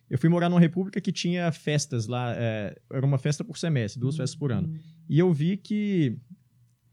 eu 0.09 0.17
fui 0.17 0.27
morar 0.27 0.49
numa 0.49 0.59
república 0.59 0.99
que 0.99 1.13
tinha 1.13 1.49
festas 1.53 2.07
lá, 2.07 2.35
é, 2.35 2.77
era 2.91 3.05
uma 3.05 3.17
festa 3.17 3.41
por 3.41 3.57
semestre, 3.57 4.01
duas 4.01 4.15
uhum. 4.15 4.17
festas 4.17 4.37
por 4.37 4.51
ano. 4.51 4.77
E 5.07 5.17
eu 5.17 5.31
vi 5.31 5.55
que, 5.55 6.17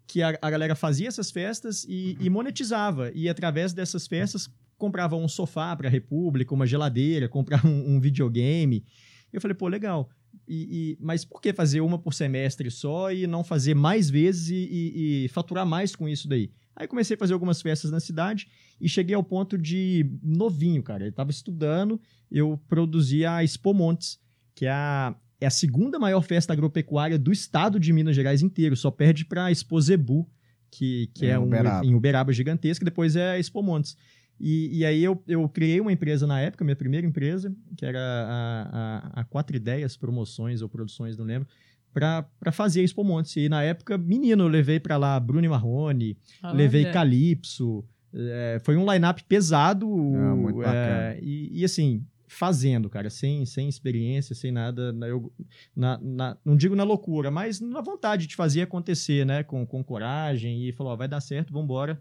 que 0.06 0.22
a, 0.22 0.38
a 0.40 0.48
galera 0.48 0.76
fazia 0.76 1.08
essas 1.08 1.32
festas 1.32 1.84
e, 1.88 2.16
e, 2.20 2.30
monetizava, 2.30 3.10
e 3.16 3.28
através 3.28 3.72
dessas 3.72 4.06
festas 4.06 4.48
comprava 4.78 5.16
um 5.16 5.26
sofá 5.26 5.74
para 5.74 5.88
a 5.88 5.90
república, 5.90 6.54
uma 6.54 6.68
geladeira, 6.68 7.28
comprava 7.28 7.66
um, 7.66 7.96
um 7.96 8.00
videogame. 8.00 8.84
Eu 9.32 9.40
falei, 9.40 9.56
pô, 9.56 9.66
legal. 9.66 10.08
E, 10.46 10.92
e, 10.92 10.98
mas 11.00 11.24
por 11.24 11.42
que 11.42 11.52
fazer 11.52 11.80
uma 11.80 11.98
por 11.98 12.14
semestre 12.14 12.70
só 12.70 13.12
e 13.12 13.26
não 13.26 13.42
fazer 13.42 13.74
mais 13.74 14.08
vezes 14.08 14.50
e, 14.50 15.24
e, 15.24 15.28
faturar 15.30 15.66
mais 15.66 15.96
com 15.96 16.08
isso 16.08 16.28
daí? 16.28 16.52
Aí 16.74 16.86
comecei 16.86 17.14
a 17.14 17.18
fazer 17.18 17.32
algumas 17.32 17.60
festas 17.60 17.90
na 17.90 18.00
cidade 18.00 18.48
e 18.80 18.88
cheguei 18.88 19.14
ao 19.14 19.22
ponto 19.22 19.58
de 19.58 20.10
novinho, 20.22 20.82
cara. 20.82 21.04
Eu 21.04 21.10
estava 21.10 21.30
estudando, 21.30 22.00
eu 22.30 22.58
produzi 22.68 23.24
a 23.24 23.44
Expo 23.44 23.74
Montes, 23.74 24.18
que 24.54 24.66
é 24.66 24.70
a, 24.70 25.14
é 25.40 25.46
a 25.46 25.50
segunda 25.50 25.98
maior 25.98 26.22
festa 26.22 26.52
agropecuária 26.52 27.18
do 27.18 27.32
estado 27.32 27.78
de 27.78 27.92
Minas 27.92 28.16
Gerais 28.16 28.42
inteiro. 28.42 28.76
Só 28.76 28.90
perde 28.90 29.24
para 29.24 29.46
a 29.46 29.52
Expo 29.52 29.80
Zebu, 29.80 30.28
que, 30.70 31.10
que 31.14 31.26
é, 31.26 31.30
é 31.30 31.38
um, 31.38 31.44
Uberaba. 31.44 31.86
em 31.86 31.94
Uberaba 31.94 32.32
gigantesca, 32.32 32.84
depois 32.84 33.16
é 33.16 33.32
a 33.32 33.38
Expo 33.38 33.62
Montes. 33.62 33.96
E, 34.38 34.78
e, 34.78 34.86
aí 34.86 35.04
eu, 35.04 35.22
eu 35.28 35.46
criei 35.50 35.82
uma 35.82 35.92
empresa 35.92 36.26
na 36.26 36.40
época, 36.40 36.64
minha 36.64 36.76
primeira 36.76 37.06
empresa, 37.06 37.54
que 37.76 37.84
era 37.84 37.98
a, 38.00 39.12
a, 39.16 39.20
a 39.20 39.24
Quatro 39.24 39.54
Ideias 39.54 39.98
Promoções 39.98 40.62
ou 40.62 40.68
Produções, 40.68 41.14
não 41.18 41.26
lembro 41.26 41.46
para 41.92 42.52
fazer 42.52 42.80
a 42.80 42.84
Expo 42.84 43.04
Montes. 43.04 43.36
E 43.36 43.48
na 43.48 43.62
época, 43.62 43.98
menino, 43.98 44.44
eu 44.44 44.48
levei 44.48 44.78
para 44.78 44.96
lá 44.96 45.18
Bruno 45.18 45.48
Marrone, 45.48 46.16
Olha. 46.42 46.54
levei 46.54 46.90
Calypso. 46.90 47.84
É, 48.12 48.60
foi 48.64 48.76
um 48.76 48.90
line-up 48.90 49.22
pesado. 49.24 49.86
Ah, 49.86 50.34
muito 50.34 50.62
é, 50.62 51.18
e, 51.22 51.60
e, 51.60 51.64
assim, 51.64 52.04
fazendo, 52.26 52.88
cara, 52.88 53.08
sem, 53.10 53.44
sem 53.44 53.68
experiência, 53.68 54.34
sem 54.34 54.50
nada. 54.50 54.94
Eu, 55.02 55.32
na, 55.74 55.98
na, 55.98 56.36
não 56.44 56.56
digo 56.56 56.74
na 56.74 56.84
loucura, 56.84 57.30
mas 57.30 57.60
na 57.60 57.80
vontade 57.80 58.26
de 58.26 58.36
fazer 58.36 58.62
acontecer, 58.62 59.24
né? 59.24 59.42
Com, 59.42 59.66
com 59.66 59.82
coragem. 59.82 60.66
E 60.66 60.72
falou: 60.72 60.92
ó, 60.92 60.96
vai 60.96 61.08
dar 61.08 61.20
certo, 61.20 61.52
vamos 61.52 61.64
embora. 61.64 62.00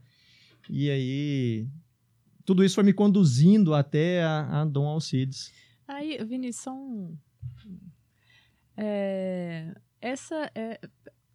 E 0.70 0.90
aí. 0.90 1.68
Tudo 2.46 2.64
isso 2.64 2.76
foi 2.76 2.84
me 2.84 2.94
conduzindo 2.94 3.76
até 3.76 4.24
a, 4.24 4.62
a 4.62 4.66
Dom 4.66 4.88
Alcides. 4.88 5.54
Aí, 5.88 6.18
Vinícius, 6.26 6.64
só 6.64 6.74
um, 6.74 7.16
é, 8.82 9.74
essa 10.00 10.50
é, 10.56 10.80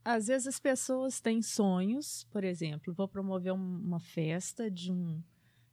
às 0.03 0.29
vezes 0.29 0.47
as 0.47 0.59
pessoas 0.59 1.21
têm 1.21 1.43
sonhos, 1.43 2.27
por 2.31 2.43
exemplo, 2.43 2.95
vou 2.95 3.07
promover 3.07 3.53
uma 3.53 4.01
festa 4.01 4.71
de 4.71 4.91
um, 4.91 5.23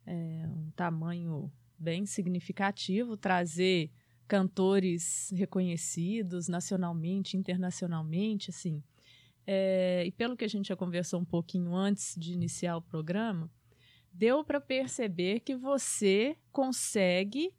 é, 0.06 0.46
um 0.48 0.70
tamanho 0.72 1.50
bem 1.80 2.06
significativo, 2.06 3.16
trazer 3.16 3.90
cantores 4.28 5.32
reconhecidos 5.34 6.50
nacionalmente, 6.50 7.38
internacionalmente, 7.38 8.50
assim. 8.50 8.84
É, 9.48 10.04
e 10.06 10.12
pelo 10.12 10.36
que 10.36 10.46
a 10.46 10.50
gente 10.50 10.68
já 10.68 10.76
conversou 10.76 11.22
um 11.22 11.26
pouquinho 11.26 11.74
antes 11.74 12.16
de 12.18 12.34
iniciar 12.34 12.76
o 12.76 12.82
programa, 12.82 13.50
deu 14.12 14.44
para 14.44 14.60
perceber 14.60 15.40
que 15.40 15.56
você 15.56 16.38
consegue 16.52 17.54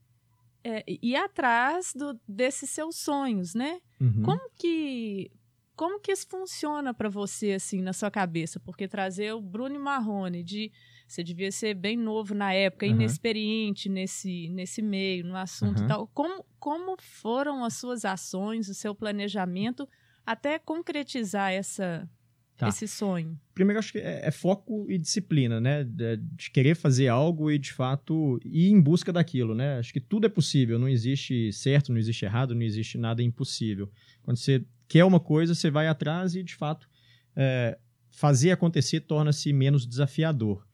é, 0.65 0.85
ir 0.87 1.17
atrás 1.17 1.93
do, 1.95 2.19
desses 2.27 2.71
seus 2.71 2.97
sonhos, 2.97 3.55
né? 3.55 3.81
Uhum. 4.01 4.23
Como 4.23 4.41
que 4.57 5.31
como 5.75 5.99
que 5.99 6.13
isso 6.13 6.29
funciona 6.29 6.93
para 6.93 7.09
você 7.09 7.53
assim 7.53 7.81
na 7.81 7.93
sua 7.93 8.11
cabeça? 8.11 8.61
Porque 8.61 8.87
trazer 8.87 9.33
o 9.33 9.41
Bruno 9.41 9.81
Marrone 9.81 10.43
de 10.43 10.71
você 11.09 11.25
devia 11.25 11.51
ser 11.51 11.75
bem 11.75 11.97
novo 11.97 12.35
na 12.35 12.53
época, 12.53 12.87
uhum. 12.87 12.93
inexperiente 12.93 13.89
nesse 13.89 14.49
nesse 14.51 14.81
meio, 14.83 15.25
no 15.25 15.37
assunto 15.37 15.81
uhum. 15.81 15.87
tal. 15.87 16.07
Como 16.09 16.45
como 16.59 16.97
foram 17.01 17.65
as 17.65 17.75
suas 17.75 18.05
ações, 18.05 18.69
o 18.69 18.75
seu 18.75 18.95
planejamento 18.95 19.89
até 20.25 20.59
concretizar 20.59 21.53
essa, 21.53 22.09
Tá. 22.57 22.69
esse 22.69 22.87
sonho? 22.87 23.39
Primeiro, 23.55 23.79
acho 23.79 23.93
que 23.93 23.99
é, 23.99 24.27
é 24.27 24.31
foco 24.31 24.87
e 24.89 24.97
disciplina, 24.99 25.61
né? 25.61 25.83
De, 25.85 26.17
de 26.17 26.51
querer 26.51 26.77
fazer 26.77 27.09
algo 27.09 27.51
e, 27.51 27.59
de 27.59 27.73
fato, 27.73 28.39
ir 28.45 28.69
em 28.71 28.81
busca 28.81 29.13
daquilo, 29.13 29.55
né? 29.55 29.79
Acho 29.79 29.93
que 29.93 30.01
tudo 30.01 30.27
é 30.27 30.29
possível. 30.29 30.79
Não 30.79 30.89
existe 30.89 31.53
certo, 31.53 31.91
não 31.91 31.99
existe 31.99 32.25
errado, 32.25 32.55
não 32.55 32.63
existe 32.63 32.97
nada 32.99 33.23
impossível. 33.23 33.91
Quando 34.23 34.37
você 34.37 34.65
quer 34.87 35.05
uma 35.05 35.19
coisa, 35.21 35.55
você 35.55 35.71
vai 35.71 35.89
atrás 35.89 36.35
e, 36.35 36.43
de 36.43 36.55
fato, 36.55 36.89
é, 37.35 37.79
fazer 38.11 38.51
acontecer 38.53 39.01
torna-se 39.01 39.53
menos 39.53 39.87
desafiador. 39.87 40.67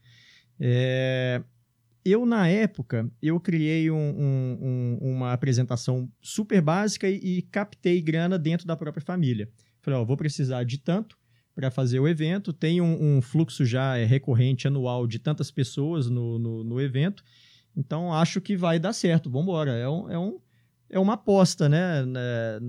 É, 0.61 1.43
eu, 2.05 2.25
na 2.25 2.49
época, 2.49 3.11
eu 3.23 3.39
criei 3.41 3.91
um- 3.91 3.97
um- 3.97 4.59
um- 4.61 4.99
uma 5.13 5.33
apresentação 5.33 6.11
super 6.21 6.61
básica 6.61 7.09
e, 7.09 7.17
e 7.39 7.43
captei 7.43 8.01
grana 8.01 8.39
dentro 8.39 8.67
da 8.67 8.77
própria 8.77 9.03
família. 9.05 9.49
Falei, 9.81 9.99
ó, 10.01 10.05
vou 10.05 10.17
precisar 10.17 10.65
de 10.65 10.79
tanto 10.79 11.18
para 11.59 11.73
fazer 11.73 11.99
o 11.99 12.07
evento, 12.07 12.53
tem 12.53 12.81
um, 12.81 13.17
um 13.17 13.21
fluxo 13.21 13.65
já 13.65 13.97
é, 13.97 14.05
recorrente 14.05 14.69
anual 14.69 15.09
de 15.09 15.19
tantas 15.19 15.51
pessoas 15.51 16.09
no, 16.09 16.39
no, 16.39 16.63
no 16.63 16.81
evento, 16.81 17.25
então 17.77 18.15
acho 18.15 18.41
que 18.41 18.57
vai 18.57 18.79
dar 18.79 18.93
certo, 18.93 19.29
vamos 19.29 19.49
embora. 19.49 19.73
É, 19.73 19.89
um, 19.89 20.09
é, 20.09 20.17
um, 20.17 20.39
é 20.89 21.01
uma 21.01 21.15
aposta, 21.15 21.69
né? 21.69 22.07
Né, 22.07 22.61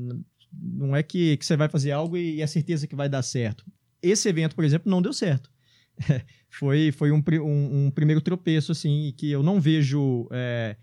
Não 0.51 0.95
é 0.95 1.03
que, 1.03 1.37
que 1.37 1.45
você 1.45 1.55
vai 1.55 1.69
fazer 1.69 1.91
algo 1.91 2.17
e 2.17 2.41
é 2.41 2.47
certeza 2.47 2.87
que 2.87 2.95
vai 2.95 3.07
dar 3.07 3.21
certo. 3.21 3.63
Esse 4.01 4.27
evento, 4.27 4.55
por 4.55 4.65
exemplo, 4.65 4.89
não 4.89 5.03
deu 5.03 5.13
certo. 5.13 5.51
foi 6.49 6.91
foi 6.91 7.11
um, 7.11 7.21
um, 7.43 7.85
um 7.85 7.91
primeiro 7.91 8.21
tropeço, 8.21 8.71
assim, 8.71 9.13
que 9.15 9.29
eu 9.29 9.43
não 9.43 9.61
vejo 9.61 10.27
é, 10.31 10.75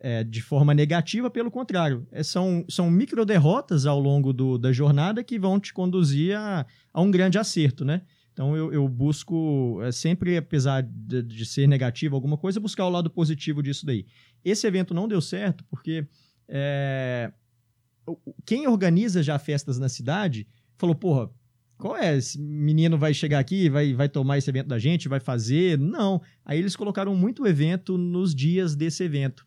é, 0.00 0.22
de 0.22 0.42
forma 0.42 0.74
negativa, 0.74 1.30
pelo 1.30 1.50
contrário. 1.50 2.06
É, 2.10 2.22
são, 2.22 2.64
são 2.68 2.90
micro 2.90 3.24
derrotas 3.24 3.86
ao 3.86 3.98
longo 3.98 4.32
do, 4.32 4.58
da 4.58 4.72
jornada 4.72 5.24
que 5.24 5.38
vão 5.38 5.58
te 5.58 5.72
conduzir 5.72 6.36
a, 6.36 6.66
a 6.92 7.00
um 7.00 7.10
grande 7.10 7.38
acerto, 7.38 7.84
né? 7.84 8.02
Então 8.32 8.54
eu, 8.54 8.70
eu 8.70 8.86
busco 8.86 9.80
é, 9.82 9.90
sempre, 9.90 10.36
apesar 10.36 10.82
de, 10.82 11.22
de 11.22 11.46
ser 11.46 11.66
negativo 11.66 12.14
alguma 12.14 12.36
coisa, 12.36 12.60
buscar 12.60 12.84
o 12.84 12.90
lado 12.90 13.08
positivo 13.08 13.62
disso 13.62 13.86
daí. 13.86 14.04
Esse 14.44 14.66
evento 14.66 14.92
não 14.92 15.08
deu 15.08 15.22
certo 15.22 15.64
porque 15.64 16.06
é, 16.46 17.32
quem 18.44 18.68
organiza 18.68 19.22
já 19.22 19.38
festas 19.38 19.78
na 19.78 19.88
cidade 19.88 20.46
falou, 20.76 20.94
porra, 20.94 21.30
qual 21.78 21.96
é? 21.96 22.16
Esse 22.16 22.38
menino 22.38 22.96
vai 22.96 23.12
chegar 23.12 23.38
aqui, 23.38 23.68
vai, 23.68 23.94
vai 23.94 24.08
tomar 24.08 24.38
esse 24.38 24.48
evento 24.48 24.66
da 24.66 24.78
gente, 24.78 25.08
vai 25.08 25.20
fazer? 25.20 25.78
Não. 25.78 26.20
Aí 26.44 26.58
eles 26.58 26.76
colocaram 26.76 27.14
muito 27.14 27.46
evento 27.46 27.98
nos 27.98 28.34
dias 28.34 28.74
desse 28.74 29.02
evento. 29.02 29.46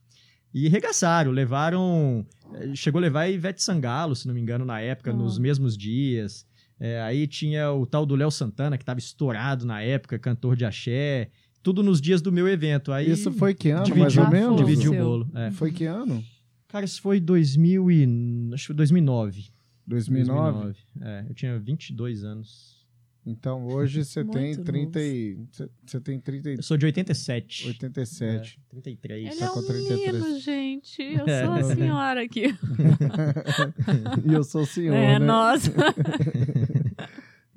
E 0.54 0.68
regaçaram, 0.68 1.32
levaram. 1.32 2.26
eh, 2.56 2.76
Chegou 2.76 3.00
a 3.00 3.02
levar 3.02 3.22
a 3.22 3.30
Ivete 3.30 3.62
Sangalo, 3.62 4.16
se 4.16 4.28
não 4.28 4.34
me 4.34 4.42
engano, 4.42 4.66
na 4.66 4.80
época, 4.82 5.12
Ah. 5.12 5.14
nos 5.14 5.38
mesmos 5.38 5.78
dias. 5.78 6.46
Eh, 6.80 7.00
aí 7.02 7.28
tinha 7.28 7.72
o 7.72 7.86
tal 7.86 8.06
do 8.06 8.16
Léo 8.16 8.32
Santana, 8.32 8.78
que 8.78 8.84
estava 8.84 9.00
estourado 9.00 9.66
na 9.66 9.82
época, 9.82 10.18
cantor 10.18 10.56
de 10.56 10.66
axé. 10.66 11.30
Tudo 11.62 11.84
nos 11.84 12.00
dias 12.02 12.22
do 12.22 12.32
meu 12.32 12.48
evento. 12.48 12.92
Aí 12.92 13.12
Isso 13.12 13.32
foi 13.34 13.54
que 13.54 13.70
ano, 13.70 13.84
dividiu, 13.84 14.02
mais 14.04 14.18
ou 14.18 14.24
Ah, 14.24 14.30
menos? 14.32 14.58
dividiu 14.58 14.94
o 14.94 14.96
bolo. 14.96 15.30
é. 15.36 15.52
Foi 15.52 15.72
que 15.72 15.84
ano? 15.86 16.24
Cara, 16.70 16.86
isso 16.86 17.02
foi 17.02 17.20
2000 17.20 17.92
e... 17.92 18.50
acho 18.54 18.64
que 18.64 18.68
foi 18.68 18.76
2009. 18.76 19.46
2009? 19.86 20.76
É, 21.02 21.26
eu 21.28 21.34
tinha 21.34 21.60
22 21.60 22.24
anos. 22.24 22.79
Então 23.26 23.68
hoje 23.68 24.04
você 24.04 24.24
tem 24.24 24.52
novo. 24.52 24.64
30 24.64 25.00
e... 25.02 25.38
Você 25.86 26.00
tem 26.00 26.20
30 26.20 26.50
e... 26.52 26.56
Eu 26.56 26.64
sou 26.64 26.78
de 26.78 26.86
87. 26.86 27.68
87. 27.68 28.60
É, 28.60 28.70
33. 28.70 29.28
Ele 29.28 29.36
tá 29.36 29.46
é 29.46 29.50
com 29.50 29.60
um 29.60 29.66
33. 29.66 30.14
menino, 30.14 30.40
gente. 30.40 31.02
Eu 31.02 31.28
É, 31.28 31.44
sou 31.46 31.54
a 31.54 31.60
não, 31.60 31.76
senhora 31.76 32.24
aqui. 32.24 32.46
e 34.26 34.34
eu 34.34 34.44
sou 34.44 34.62
o 34.62 34.66
senhor, 34.66 34.96
é, 34.96 35.20
né? 35.20 35.26
nossa. 35.26 35.72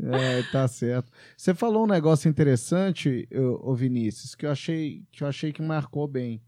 É, 0.05 0.43
tá 0.51 0.67
certo. 0.67 1.13
Você 1.37 1.55
falou 1.55 1.85
um 1.85 1.87
negócio 1.87 2.29
interessante, 2.29 3.29
ô 3.61 3.73
Vinícius, 3.73 4.35
que 4.35 4.45
eu 4.45 4.51
achei 4.51 5.05
que 5.13 5.23
eu 5.23 5.29
achei 5.29 5.53
que 5.53 5.63
marcou 5.63 6.09
bem. 6.09 6.43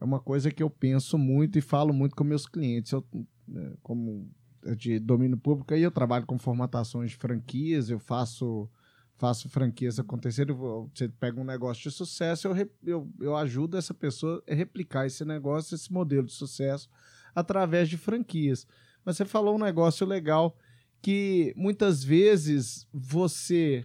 É 0.00 0.04
uma 0.04 0.18
coisa 0.18 0.50
que 0.50 0.62
eu 0.62 0.70
penso 0.70 1.18
muito 1.18 1.58
e 1.58 1.60
falo 1.60 1.92
muito 1.92 2.16
com 2.16 2.24
meus 2.24 2.46
clientes. 2.46 2.92
Eu, 2.92 3.04
né, 3.46 3.72
como 3.82 4.30
é 4.32 4.37
de 4.76 4.98
domínio 4.98 5.36
público, 5.36 5.72
aí 5.74 5.82
eu 5.82 5.90
trabalho 5.90 6.26
com 6.26 6.38
formatações 6.38 7.10
de 7.12 7.16
franquias, 7.16 7.90
eu 7.90 7.98
faço 7.98 8.68
faço 9.16 9.48
franquias 9.48 9.98
acontecer. 9.98 10.48
eu 10.48 10.54
vou- 10.54 10.90
Você 10.94 11.08
pega 11.08 11.40
um 11.40 11.44
negócio 11.44 11.82
de 11.82 11.90
sucesso, 11.90 12.46
eu, 12.46 12.70
eu, 12.86 13.10
eu 13.20 13.36
ajudo 13.36 13.76
essa 13.76 13.92
pessoa 13.92 14.40
a 14.48 14.54
replicar 14.54 15.06
esse 15.06 15.24
negócio, 15.24 15.74
esse 15.74 15.92
modelo 15.92 16.26
de 16.26 16.32
sucesso, 16.32 16.88
através 17.34 17.88
de 17.88 17.96
franquias. 17.96 18.64
Mas 19.04 19.16
você 19.16 19.24
falou 19.24 19.56
um 19.56 19.58
negócio 19.58 20.06
legal 20.06 20.56
que 21.02 21.52
muitas 21.56 22.04
vezes 22.04 22.86
você 22.92 23.84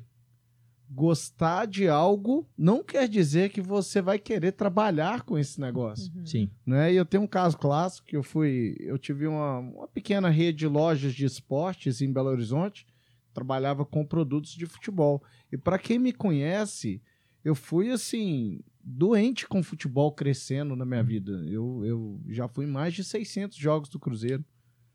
gostar 0.93 1.65
de 1.65 1.87
algo 1.87 2.47
não 2.57 2.83
quer 2.83 3.07
dizer 3.07 3.49
que 3.49 3.61
você 3.61 4.01
vai 4.01 4.19
querer 4.19 4.51
trabalhar 4.51 5.23
com 5.23 5.37
esse 5.37 5.59
negócio, 5.59 6.11
Uhum. 6.15 6.25
Sim. 6.25 6.49
né? 6.65 6.93
E 6.93 6.95
eu 6.95 7.05
tenho 7.05 7.23
um 7.23 7.27
caso 7.27 7.57
clássico 7.57 8.07
que 8.07 8.15
eu 8.15 8.23
fui, 8.23 8.75
eu 8.79 8.97
tive 8.97 9.25
uma, 9.27 9.59
uma 9.59 9.87
pequena 9.87 10.29
rede 10.29 10.59
de 10.59 10.67
lojas 10.67 11.13
de 11.13 11.25
esportes 11.25 12.01
em 12.01 12.11
Belo 12.13 12.29
Horizonte, 12.29 12.85
trabalhava 13.33 13.83
com 13.85 14.05
produtos 14.05 14.51
de 14.53 14.65
futebol. 14.65 15.23
E 15.51 15.57
para 15.57 15.79
quem 15.79 15.97
me 15.97 16.13
conhece, 16.13 17.01
eu 17.43 17.55
fui 17.55 17.89
assim 17.89 18.59
doente 18.83 19.47
com 19.47 19.63
futebol 19.63 20.11
crescendo 20.11 20.75
na 20.75 20.85
minha 20.85 21.01
vida. 21.03 21.31
Eu, 21.47 21.81
eu 21.85 22.21
já 22.29 22.47
fui 22.47 22.65
em 22.65 22.69
mais 22.69 22.93
de 22.93 23.03
600 23.03 23.57
jogos 23.57 23.89
do 23.89 23.99
Cruzeiro. 23.99 24.43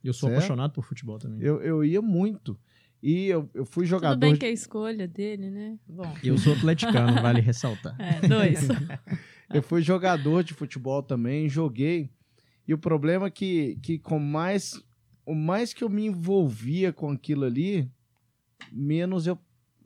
Eu 0.05 0.13
sou 0.13 0.29
Certo. 0.29 0.39
apaixonado 0.39 0.73
por 0.73 0.85
futebol 0.85 1.19
também. 1.19 1.41
Eu, 1.45 1.61
eu 1.61 1.85
ia 1.85 2.01
muito. 2.01 2.57
E 3.03 3.27
eu, 3.27 3.49
eu 3.55 3.65
fui 3.65 3.87
jogador. 3.87 4.15
Tudo 4.15 4.21
bem 4.21 4.33
de- 4.35 4.41
que 4.41 4.47
é 4.47 4.49
a 4.49 4.53
escolha 4.53 5.07
dele, 5.07 5.51
né? 5.51 5.79
Bom, 5.87 6.13
Eu 6.23 6.37
sou 6.39 6.53
atleticano, 6.55 7.15
vale 7.23 7.41
ressaltar. 7.41 7.95
é, 8.01 8.27
dois. 8.27 8.61
Eu 9.53 9.63
fui 9.63 9.81
jogador 9.81 10.45
de 10.45 10.53
futebol 10.53 11.03
também, 11.03 11.49
joguei. 11.49 12.11
E 12.67 12.75
o 12.75 12.79
problema 12.79 13.29
é 13.29 13.31
que, 13.31 13.79
que 13.83 13.99
com 13.99 14.19
mais. 14.19 14.79
O 15.25 15.35
mais 15.35 15.73
que 15.73 15.83
eu 15.85 15.89
me 15.89 16.05
envolvia 16.07 16.93
com 16.93 17.11
aquilo 17.11 17.45
ali, 17.47 17.91
menos 18.73 19.27
eu 19.27 19.39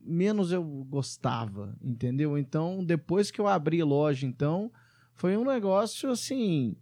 menos 0.04 0.50
eu 0.50 0.64
gostava, 0.88 1.76
entendeu? 1.80 2.36
Então, 2.36 2.84
depois 2.84 3.30
que 3.30 3.40
eu 3.40 3.46
abri 3.46 3.80
loja, 3.84 4.26
então, 4.26 4.72
foi 5.14 5.36
um 5.36 5.44
negócio 5.44 6.10
assim. 6.10 6.74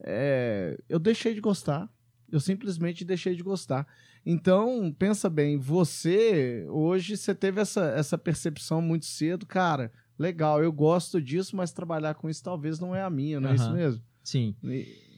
é, 0.00 0.76
eu 0.88 0.98
deixei 0.98 1.32
de 1.34 1.40
gostar. 1.40 1.88
Eu 2.30 2.40
simplesmente 2.40 3.04
deixei 3.04 3.34
de 3.36 3.42
gostar. 3.42 3.86
Então, 4.24 4.94
pensa 4.98 5.30
bem, 5.30 5.56
você, 5.56 6.66
hoje, 6.68 7.16
você 7.16 7.34
teve 7.34 7.60
essa, 7.60 7.86
essa 7.96 8.18
percepção 8.18 8.80
muito 8.82 9.06
cedo, 9.06 9.46
cara. 9.46 9.90
Legal, 10.18 10.62
eu 10.62 10.70
gosto 10.72 11.20
disso, 11.20 11.56
mas 11.56 11.72
trabalhar 11.72 12.14
com 12.14 12.28
isso 12.28 12.42
talvez 12.44 12.78
não 12.78 12.94
é 12.94 13.02
a 13.02 13.08
minha, 13.10 13.40
não 13.40 13.50
é 13.50 13.54
isso 13.54 13.72
mesmo? 13.72 14.02
Sim. 14.22 14.54
E- 14.64 15.10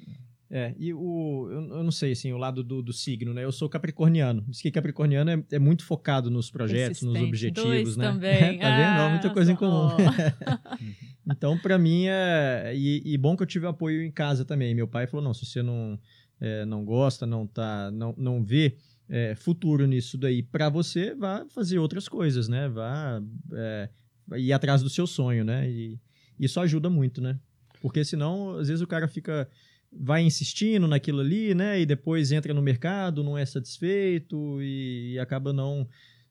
É, 0.54 0.74
e 0.78 0.92
o. 0.92 1.48
Eu, 1.50 1.76
eu 1.78 1.82
não 1.82 1.90
sei, 1.90 2.12
assim, 2.12 2.30
o 2.30 2.36
lado 2.36 2.62
do, 2.62 2.82
do 2.82 2.92
signo, 2.92 3.32
né? 3.32 3.42
Eu 3.42 3.50
sou 3.50 3.70
capricorniano. 3.70 4.44
Diz 4.46 4.60
que 4.60 4.70
capricorniano 4.70 5.30
é, 5.30 5.42
é 5.52 5.58
muito 5.58 5.82
focado 5.82 6.30
nos 6.30 6.50
projetos, 6.50 7.00
nos 7.02 7.18
objetivos, 7.22 7.64
Dois 7.64 7.96
né? 7.96 8.04
também. 8.12 8.58
tá 8.60 8.68
vendo? 8.76 9.10
Muita 9.10 9.28
Ah, 9.28 9.30
coisa 9.30 9.50
em 9.50 9.56
comum. 9.56 9.88
Então, 11.26 11.56
pra 11.58 11.78
mim, 11.78 12.04
é. 12.06 12.72
E, 12.74 13.02
e 13.14 13.16
bom 13.16 13.36
que 13.36 13.42
eu 13.42 13.46
tive 13.46 13.66
apoio 13.66 14.02
em 14.02 14.10
casa 14.10 14.44
também. 14.44 14.74
Meu 14.74 14.86
pai 14.88 15.06
falou: 15.06 15.24
não, 15.24 15.32
se 15.32 15.46
você 15.46 15.62
não, 15.62 15.98
é, 16.40 16.64
não 16.66 16.84
gosta, 16.84 17.24
não 17.26 17.46
tá. 17.46 17.90
Não, 17.90 18.14
não 18.18 18.44
vê 18.44 18.76
é, 19.14 19.34
futuro 19.34 19.86
nisso 19.86 20.16
daí 20.16 20.42
pra 20.42 20.70
você, 20.70 21.14
vá 21.14 21.44
fazer 21.50 21.78
outras 21.78 22.08
coisas, 22.08 22.48
né? 22.48 22.66
Vá 22.70 23.22
é, 23.52 23.90
ir 24.38 24.54
atrás 24.54 24.82
do 24.82 24.88
seu 24.88 25.06
sonho, 25.06 25.44
né? 25.44 25.68
E 25.70 26.00
isso 26.40 26.58
ajuda 26.58 26.88
muito, 26.88 27.20
né? 27.20 27.38
Porque 27.82 28.02
senão, 28.06 28.56
às 28.58 28.68
vezes, 28.68 28.80
o 28.80 28.86
cara 28.86 29.06
fica. 29.06 29.46
Vai 29.94 30.22
insistindo 30.22 30.88
naquilo 30.88 31.20
ali, 31.20 31.54
né? 31.54 31.78
E 31.78 31.84
depois 31.84 32.32
entra 32.32 32.54
no 32.54 32.62
mercado, 32.62 33.22
não 33.22 33.36
é 33.36 33.44
satisfeito 33.44 34.62
e, 34.62 35.18
acaba 35.18 35.52
não, 35.52 35.86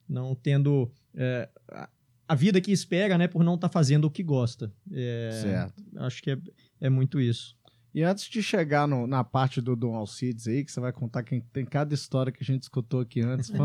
não 0.08 0.34
tendo 0.34 0.90
é, 1.14 1.48
a- 1.68 2.34
vida 2.34 2.60
que 2.60 2.72
espera, 2.72 3.16
né? 3.16 3.28
Por 3.28 3.44
não 3.44 3.54
estar 3.54 3.68
fazendo 3.68 4.06
o 4.06 4.10
que 4.10 4.24
gosta. 4.24 4.72
É, 4.90 5.30
Certo. 5.40 5.84
Acho 5.98 6.20
que 6.20 6.32
é, 6.32 6.38
é 6.80 6.90
muito 6.90 7.20
isso. 7.20 7.56
E 7.94 8.02
antes 8.02 8.24
de 8.24 8.42
chegar 8.42 8.88
no- 8.88 9.06
na 9.06 9.22
parte 9.22 9.60
do 9.60 9.76
Dom 9.76 9.94
Alcides 9.94 10.48
aí, 10.48 10.64
que 10.64 10.72
você 10.72 10.80
vai 10.80 10.92
contar, 10.92 11.22
que 11.22 11.40
tem 11.52 11.64
cada 11.64 11.94
história 11.94 12.32
que 12.32 12.42
a 12.42 12.46
gente 12.46 12.62
escutou 12.62 13.00
aqui 13.00 13.20
antes, 13.20 13.50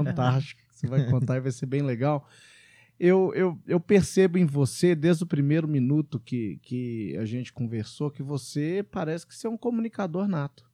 fantástica, 0.46 0.62
que 0.70 0.76
você 0.80 0.88
vai 0.88 1.10
contar 1.10 1.38
e 1.38 1.42
vai 1.42 1.52
ser 1.52 1.66
bem 1.66 1.82
legal. 1.82 2.28
Eu, 3.00 3.32
eu, 3.36 3.60
eu 3.68 3.80
percebo 3.80 4.38
em 4.40 4.46
você, 4.46 4.96
desde 4.96 5.24
o 5.24 5.28
primeiro 5.28 5.68
minuto 5.68 6.20
que, 6.20 6.58
que 6.64 7.16
a 7.18 7.26
gente 7.26 7.54
conversou, 7.54 8.10
que 8.10 8.24
você 8.24 8.84
parece 8.92 9.26
que 9.26 9.36
você 9.36 9.46
é 9.48 9.50
um 9.50 9.58
comunicador 9.58 10.28
nato. 10.28 10.66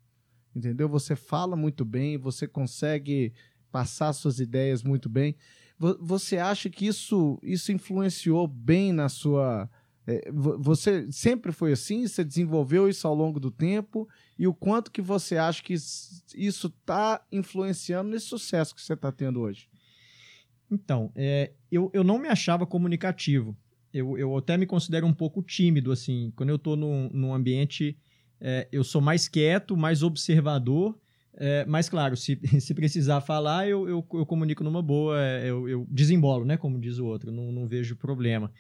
Entendeu? 0.56 0.88
Você 0.88 1.16
fala 1.16 1.56
muito 1.56 1.84
bem, 1.84 2.18
você 2.18 2.48
consegue 2.48 3.34
passar 3.72 4.14
suas 4.14 4.40
ideias 4.40 4.84
muito 4.84 5.10
bem. 5.10 5.36
Vo- 5.78 5.98
Você 6.00 6.38
acha 6.38 6.70
que 6.70 6.86
isso, 6.86 7.40
isso 7.44 7.72
influenciou 7.72 8.48
bem 8.48 8.94
na 8.94 9.10
sua, 9.10 9.70
você 10.32 11.10
sempre 11.12 11.52
foi 11.52 11.72
assim? 11.72 12.06
Você 12.06 12.24
desenvolveu 12.24 12.90
isso 12.90 13.08
ao 13.08 13.16
longo 13.16 13.40
do 13.40 13.50
tempo? 13.50 14.08
E 14.38 14.46
o 14.46 14.54
quanto 14.54 14.92
que 14.92 15.02
você 15.02 15.38
acha 15.38 15.64
que 15.64 15.74
isso 15.74 16.68
está 16.68 17.26
influenciando 17.32 18.10
nesse 18.10 18.26
sucesso 18.26 18.76
que 18.76 18.82
você 18.82 18.94
está 18.94 19.12
tendo 19.12 19.40
hoje? 19.40 19.70
Então, 20.70 21.12
é, 21.16 21.52
eu, 21.72 21.90
eu 21.94 22.04
não 22.04 22.18
me 22.18 22.28
achava 22.28 22.66
comunicativo. 22.66 23.56
Eu, 23.94 24.18
eu 24.18 24.36
até 24.36 24.58
me 24.58 24.66
considero 24.66 25.06
um 25.06 25.14
pouco 25.14 25.42
tímido, 25.42 25.92
assim. 25.92 26.34
Quando 26.36 26.50
eu 26.50 26.56
estou 26.56 26.76
num, 26.76 27.10
num 27.14 27.34
ambiente, 27.34 27.98
é, 28.42 28.68
eu 28.72 28.84
sou 28.84 29.00
mais 29.00 29.28
quieto, 29.28 29.78
mais 29.78 30.02
observador. 30.04 30.98
É, 31.36 31.66
mas, 31.66 31.88
claro, 31.90 32.18
se, 32.18 32.40
se 32.60 32.74
precisar 32.74 33.22
falar, 33.22 33.68
eu, 33.68 33.88
eu, 33.88 34.06
eu 34.14 34.26
comunico 34.26 34.64
numa 34.64 34.82
boa, 34.82 35.22
é, 35.22 35.50
eu, 35.50 35.70
eu 35.70 35.88
desembolo, 35.90 36.44
né? 36.44 36.58
Como 36.58 36.80
diz 36.80 36.98
o 36.98 37.06
outro, 37.06 37.32
não, 37.32 37.52
não 37.52 37.68
vejo 37.68 37.96
problema. 37.96 38.52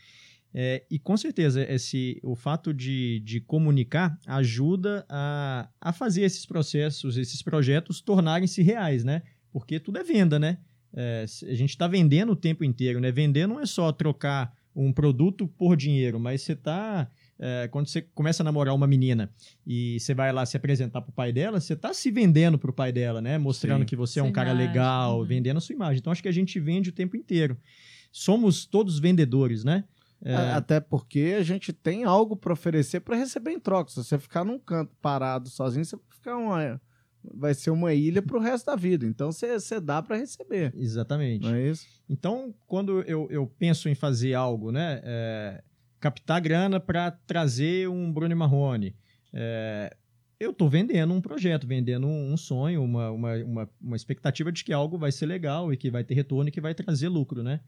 É, 0.55 0.85
e 0.89 0.99
com 0.99 1.17
certeza 1.17 1.63
esse, 1.63 2.19
o 2.23 2.35
fato 2.35 2.73
de, 2.73 3.19
de 3.21 3.41
comunicar 3.41 4.19
ajuda 4.27 5.03
a, 5.09 5.67
a 5.81 5.91
fazer 5.91 6.21
esses 6.21 6.45
processos, 6.45 7.17
esses 7.17 7.41
projetos 7.41 8.01
tornarem-se 8.01 8.61
reais, 8.61 9.03
né? 9.03 9.23
Porque 9.51 9.79
tudo 9.79 9.97
é 9.97 10.03
venda, 10.03 10.37
né? 10.37 10.59
É, 10.95 11.25
a 11.43 11.55
gente 11.55 11.71
está 11.71 11.87
vendendo 11.87 12.33
o 12.33 12.35
tempo 12.35 12.63
inteiro, 12.63 12.99
né? 12.99 13.11
Vender 13.11 13.47
não 13.47 13.59
é 13.59 13.65
só 13.65 13.91
trocar 13.91 14.53
um 14.75 14.93
produto 14.93 15.47
por 15.47 15.75
dinheiro, 15.75 16.19
mas 16.19 16.41
você 16.41 16.53
está 16.53 17.09
é, 17.39 17.67
quando 17.67 17.87
você 17.87 18.01
começa 18.01 18.43
a 18.43 18.45
namorar 18.45 18.73
uma 18.75 18.87
menina 18.87 19.29
e 19.65 19.99
você 19.99 20.13
vai 20.13 20.31
lá 20.31 20.45
se 20.45 20.55
apresentar 20.55 21.01
pro 21.01 21.11
pai 21.11 21.33
dela, 21.33 21.59
você 21.59 21.73
está 21.73 21.93
se 21.93 22.11
vendendo 22.11 22.57
pro 22.57 22.71
pai 22.71 22.91
dela, 22.91 23.21
né? 23.21 23.37
Mostrando 23.37 23.81
Sim. 23.81 23.85
que 23.85 23.95
você 23.95 24.19
é 24.19 24.23
um 24.23 24.31
cara 24.31 24.51
imagem. 24.51 24.67
legal, 24.67 25.19
uhum. 25.19 25.25
vendendo 25.25 25.57
a 25.57 25.61
sua 25.61 25.73
imagem. 25.73 25.99
Então 25.99 26.13
acho 26.13 26.21
que 26.21 26.29
a 26.29 26.33
gente 26.33 26.59
vende 26.59 26.89
o 26.89 26.93
tempo 26.93 27.17
inteiro. 27.17 27.57
Somos 28.11 28.65
todos 28.65 28.99
vendedores, 28.99 29.63
né? 29.63 29.83
É... 30.23 30.35
Até 30.35 30.79
porque 30.79 31.35
a 31.37 31.43
gente 31.43 31.73
tem 31.73 32.05
algo 32.05 32.35
para 32.35 32.53
oferecer 32.53 33.01
para 33.01 33.17
receber 33.17 33.51
em 33.51 33.59
troca. 33.59 33.91
Se 33.91 33.97
você 33.97 34.17
ficar 34.17 34.45
num 34.45 34.57
canto 34.57 34.95
parado 35.01 35.49
sozinho, 35.49 35.83
você 35.83 35.95
vai 35.95 36.05
ficar 36.09 36.37
uma 36.37 36.81
vai 37.35 37.53
ser 37.53 37.69
uma 37.69 37.93
ilha 37.93 38.21
para 38.21 38.37
o 38.37 38.39
resto 38.39 38.65
da 38.65 38.75
vida. 38.75 39.05
Então 39.05 39.31
você 39.31 39.79
dá 39.79 40.01
para 40.01 40.17
receber. 40.17 40.73
Exatamente. 40.75 41.47
Não 41.47 41.55
é 41.55 41.69
isso? 41.69 41.85
Então, 42.09 42.53
quando 42.67 43.01
eu, 43.03 43.27
eu 43.29 43.47
penso 43.47 43.87
em 43.87 43.95
fazer 43.95 44.33
algo, 44.33 44.71
né? 44.71 45.01
É, 45.03 45.63
captar 45.99 46.41
grana 46.41 46.79
para 46.79 47.11
trazer 47.11 47.87
um 47.87 48.11
Bruno 48.11 48.35
Marrone. 48.35 48.95
É, 49.31 49.95
eu 50.39 50.51
estou 50.51 50.69
vendendo 50.69 51.13
um 51.13 51.21
projeto, 51.21 51.65
vendendo 51.65 52.07
um, 52.07 52.33
um 52.33 52.37
sonho, 52.37 52.83
uma, 52.83 53.09
uma, 53.11 53.35
uma, 53.37 53.69
uma, 53.81 53.95
expectativa 53.95 54.51
de 54.51 54.63
que 54.63 54.73
algo 54.73 54.97
vai 54.97 55.11
ser 55.11 55.25
legal 55.25 55.71
e 55.71 55.77
que 55.77 55.89
vai 55.89 56.03
ter 56.03 56.13
retorno 56.13 56.49
e 56.49 56.51
que 56.51 56.59
vai 56.59 56.73
trazer 56.75 57.07
lucro, 57.07 57.41
né? 57.41 57.61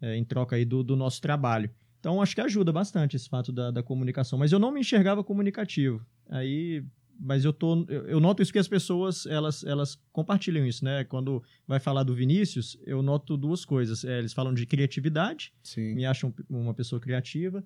É, 0.00 0.16
em 0.16 0.24
troca 0.24 0.56
aí 0.56 0.64
do, 0.64 0.82
do 0.82 0.96
nosso 0.96 1.20
trabalho. 1.20 1.70
Então, 2.00 2.20
acho 2.20 2.34
que 2.34 2.40
ajuda 2.40 2.72
bastante 2.72 3.14
esse 3.14 3.28
fato 3.28 3.52
da, 3.52 3.70
da 3.70 3.82
comunicação. 3.82 4.38
Mas 4.38 4.50
eu 4.50 4.58
não 4.58 4.72
me 4.72 4.80
enxergava 4.80 5.22
comunicativo. 5.22 6.04
Aí, 6.30 6.82
mas 7.20 7.44
eu 7.44 7.52
tô, 7.52 7.84
eu, 7.88 8.18
noto 8.18 8.42
isso 8.42 8.52
que 8.52 8.58
as 8.58 8.66
pessoas 8.66 9.26
elas, 9.26 9.62
elas 9.62 10.00
compartilham 10.10 10.66
isso, 10.66 10.82
né? 10.82 11.04
Quando 11.04 11.42
vai 11.68 11.78
falar 11.78 12.02
do 12.02 12.14
Vinícius, 12.14 12.78
eu 12.86 13.02
noto 13.02 13.36
duas 13.36 13.66
coisas. 13.66 14.02
É, 14.02 14.18
eles 14.18 14.32
falam 14.32 14.54
de 14.54 14.64
criatividade, 14.64 15.52
Sim. 15.62 15.94
me 15.94 16.06
acham 16.06 16.32
uma 16.48 16.72
pessoa 16.72 16.98
criativa 16.98 17.62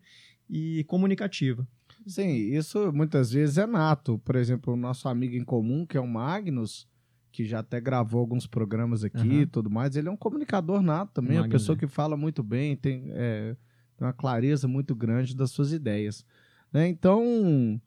e 0.50 0.82
comunicativa. 0.84 1.66
Sim, 2.04 2.32
isso 2.32 2.92
muitas 2.92 3.30
vezes 3.30 3.56
é 3.56 3.66
nato. 3.66 4.18
Por 4.18 4.34
exemplo, 4.34 4.74
o 4.74 4.76
nosso 4.76 5.08
amigo 5.08 5.36
em 5.36 5.44
comum, 5.44 5.86
que 5.86 5.96
é 5.96 6.00
o 6.00 6.08
Magnus, 6.08 6.88
que 7.30 7.44
já 7.44 7.60
até 7.60 7.80
gravou 7.80 8.20
alguns 8.20 8.46
programas 8.46 9.04
aqui 9.04 9.40
e 9.42 9.46
tudo 9.46 9.70
mais, 9.70 9.96
ele 9.96 10.08
é 10.08 10.10
um 10.10 10.16
comunicador 10.16 10.82
nato 10.82 11.12
também, 11.14 11.38
uma 11.38 11.48
pessoa 11.48 11.76
é. 11.76 11.78
que 11.78 11.86
fala 11.86 12.16
muito 12.16 12.42
bem, 12.42 12.76
tem. 12.76 13.06
É, 13.10 13.56
uma 14.00 14.12
clareza 14.12 14.66
muito 14.66 14.94
grande 14.94 15.36
das 15.36 15.50
suas 15.50 15.72
ideias. 15.72 16.24
Né? 16.72 16.88
Então, 16.88 17.80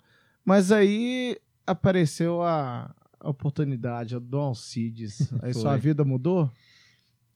mas 0.45 0.71
aí 0.71 1.37
apareceu 1.65 2.41
a, 2.41 2.95
oportunidade, 3.21 4.15
a 4.15 4.19
Dom 4.19 4.41
Alcides. 4.41 5.31
Aí 5.41 5.53
sua 5.53 5.75
vida 5.75 6.05
mudou? 6.05 6.49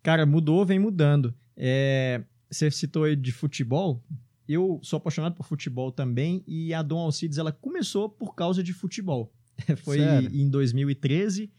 Cara, 0.01 0.25
mudou, 0.25 0.65
vem 0.65 0.79
mudando. 0.79 1.33
É, 1.55 2.23
você 2.49 2.71
citou 2.71 3.03
aí 3.03 3.15
de 3.15 3.31
futebol. 3.31 4.01
Eu 4.47 4.79
sou 4.81 4.97
apaixonado 4.97 5.35
por 5.35 5.45
futebol 5.45 5.91
também 5.91 6.43
e 6.47 6.73
a 6.73 6.81
Dom 6.81 6.99
Alcides 6.99 7.37
ela 7.37 7.51
começou 7.51 8.09
por 8.09 8.35
causa 8.35 8.63
de 8.63 8.73
futebol. 8.73 9.31
Foi 9.83 9.97
Sério? 9.99 10.29
em 10.33 10.49
2013 10.49 11.51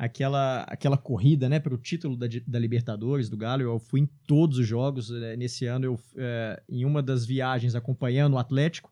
aquela, 0.00 0.62
aquela 0.62 0.96
corrida 0.96 1.46
né, 1.46 1.60
para 1.60 1.74
o 1.74 1.76
título 1.76 2.16
da, 2.16 2.26
da, 2.46 2.58
Libertadores 2.58 3.28
do 3.28 3.36
Galo. 3.36 3.60
Eu 3.60 3.78
fui 3.78 4.00
em 4.00 4.06
todos 4.26 4.56
os 4.56 4.66
jogos. 4.66 5.10
Né, 5.10 5.36
nesse 5.36 5.66
ano, 5.66 5.84
eu, 5.84 6.00
é, 6.16 6.62
em 6.66 6.86
uma 6.86 7.02
das 7.02 7.26
viagens 7.26 7.74
acompanhando 7.74 8.32
o 8.32 8.38
Atlético, 8.38 8.90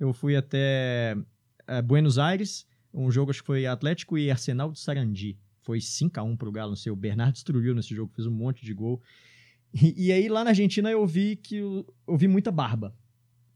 eu 0.00 0.12
fui 0.12 0.34
até 0.34 1.16
é, 1.64 1.80
Buenos 1.80 2.18
Aires. 2.18 2.66
Um 2.92 3.08
jogo, 3.08 3.30
acho 3.30 3.40
que 3.40 3.46
foi 3.46 3.66
Atlético 3.66 4.18
e 4.18 4.32
Arsenal 4.32 4.72
de 4.72 4.80
Sarandi. 4.80 5.38
Foi 5.62 5.80
5 5.80 6.18
a 6.18 6.24
1 6.24 6.36
para 6.36 6.48
o 6.48 6.52
Galo, 6.52 6.70
não 6.70 6.76
sei. 6.76 6.90
O 6.90 6.96
Bernardo 6.96 7.34
destruiu 7.34 7.72
nesse 7.72 7.94
jogo, 7.94 8.12
fez 8.12 8.26
um 8.26 8.32
monte 8.32 8.66
de 8.66 8.74
gol. 8.74 9.00
E, 9.72 10.06
e 10.06 10.12
aí, 10.12 10.28
lá 10.28 10.42
na 10.42 10.50
Argentina, 10.50 10.90
eu 10.90 11.06
vi 11.06 11.36
que 11.36 11.56
eu, 11.56 11.86
eu 12.08 12.16
vi 12.16 12.26
muita 12.26 12.50
barba. 12.50 12.92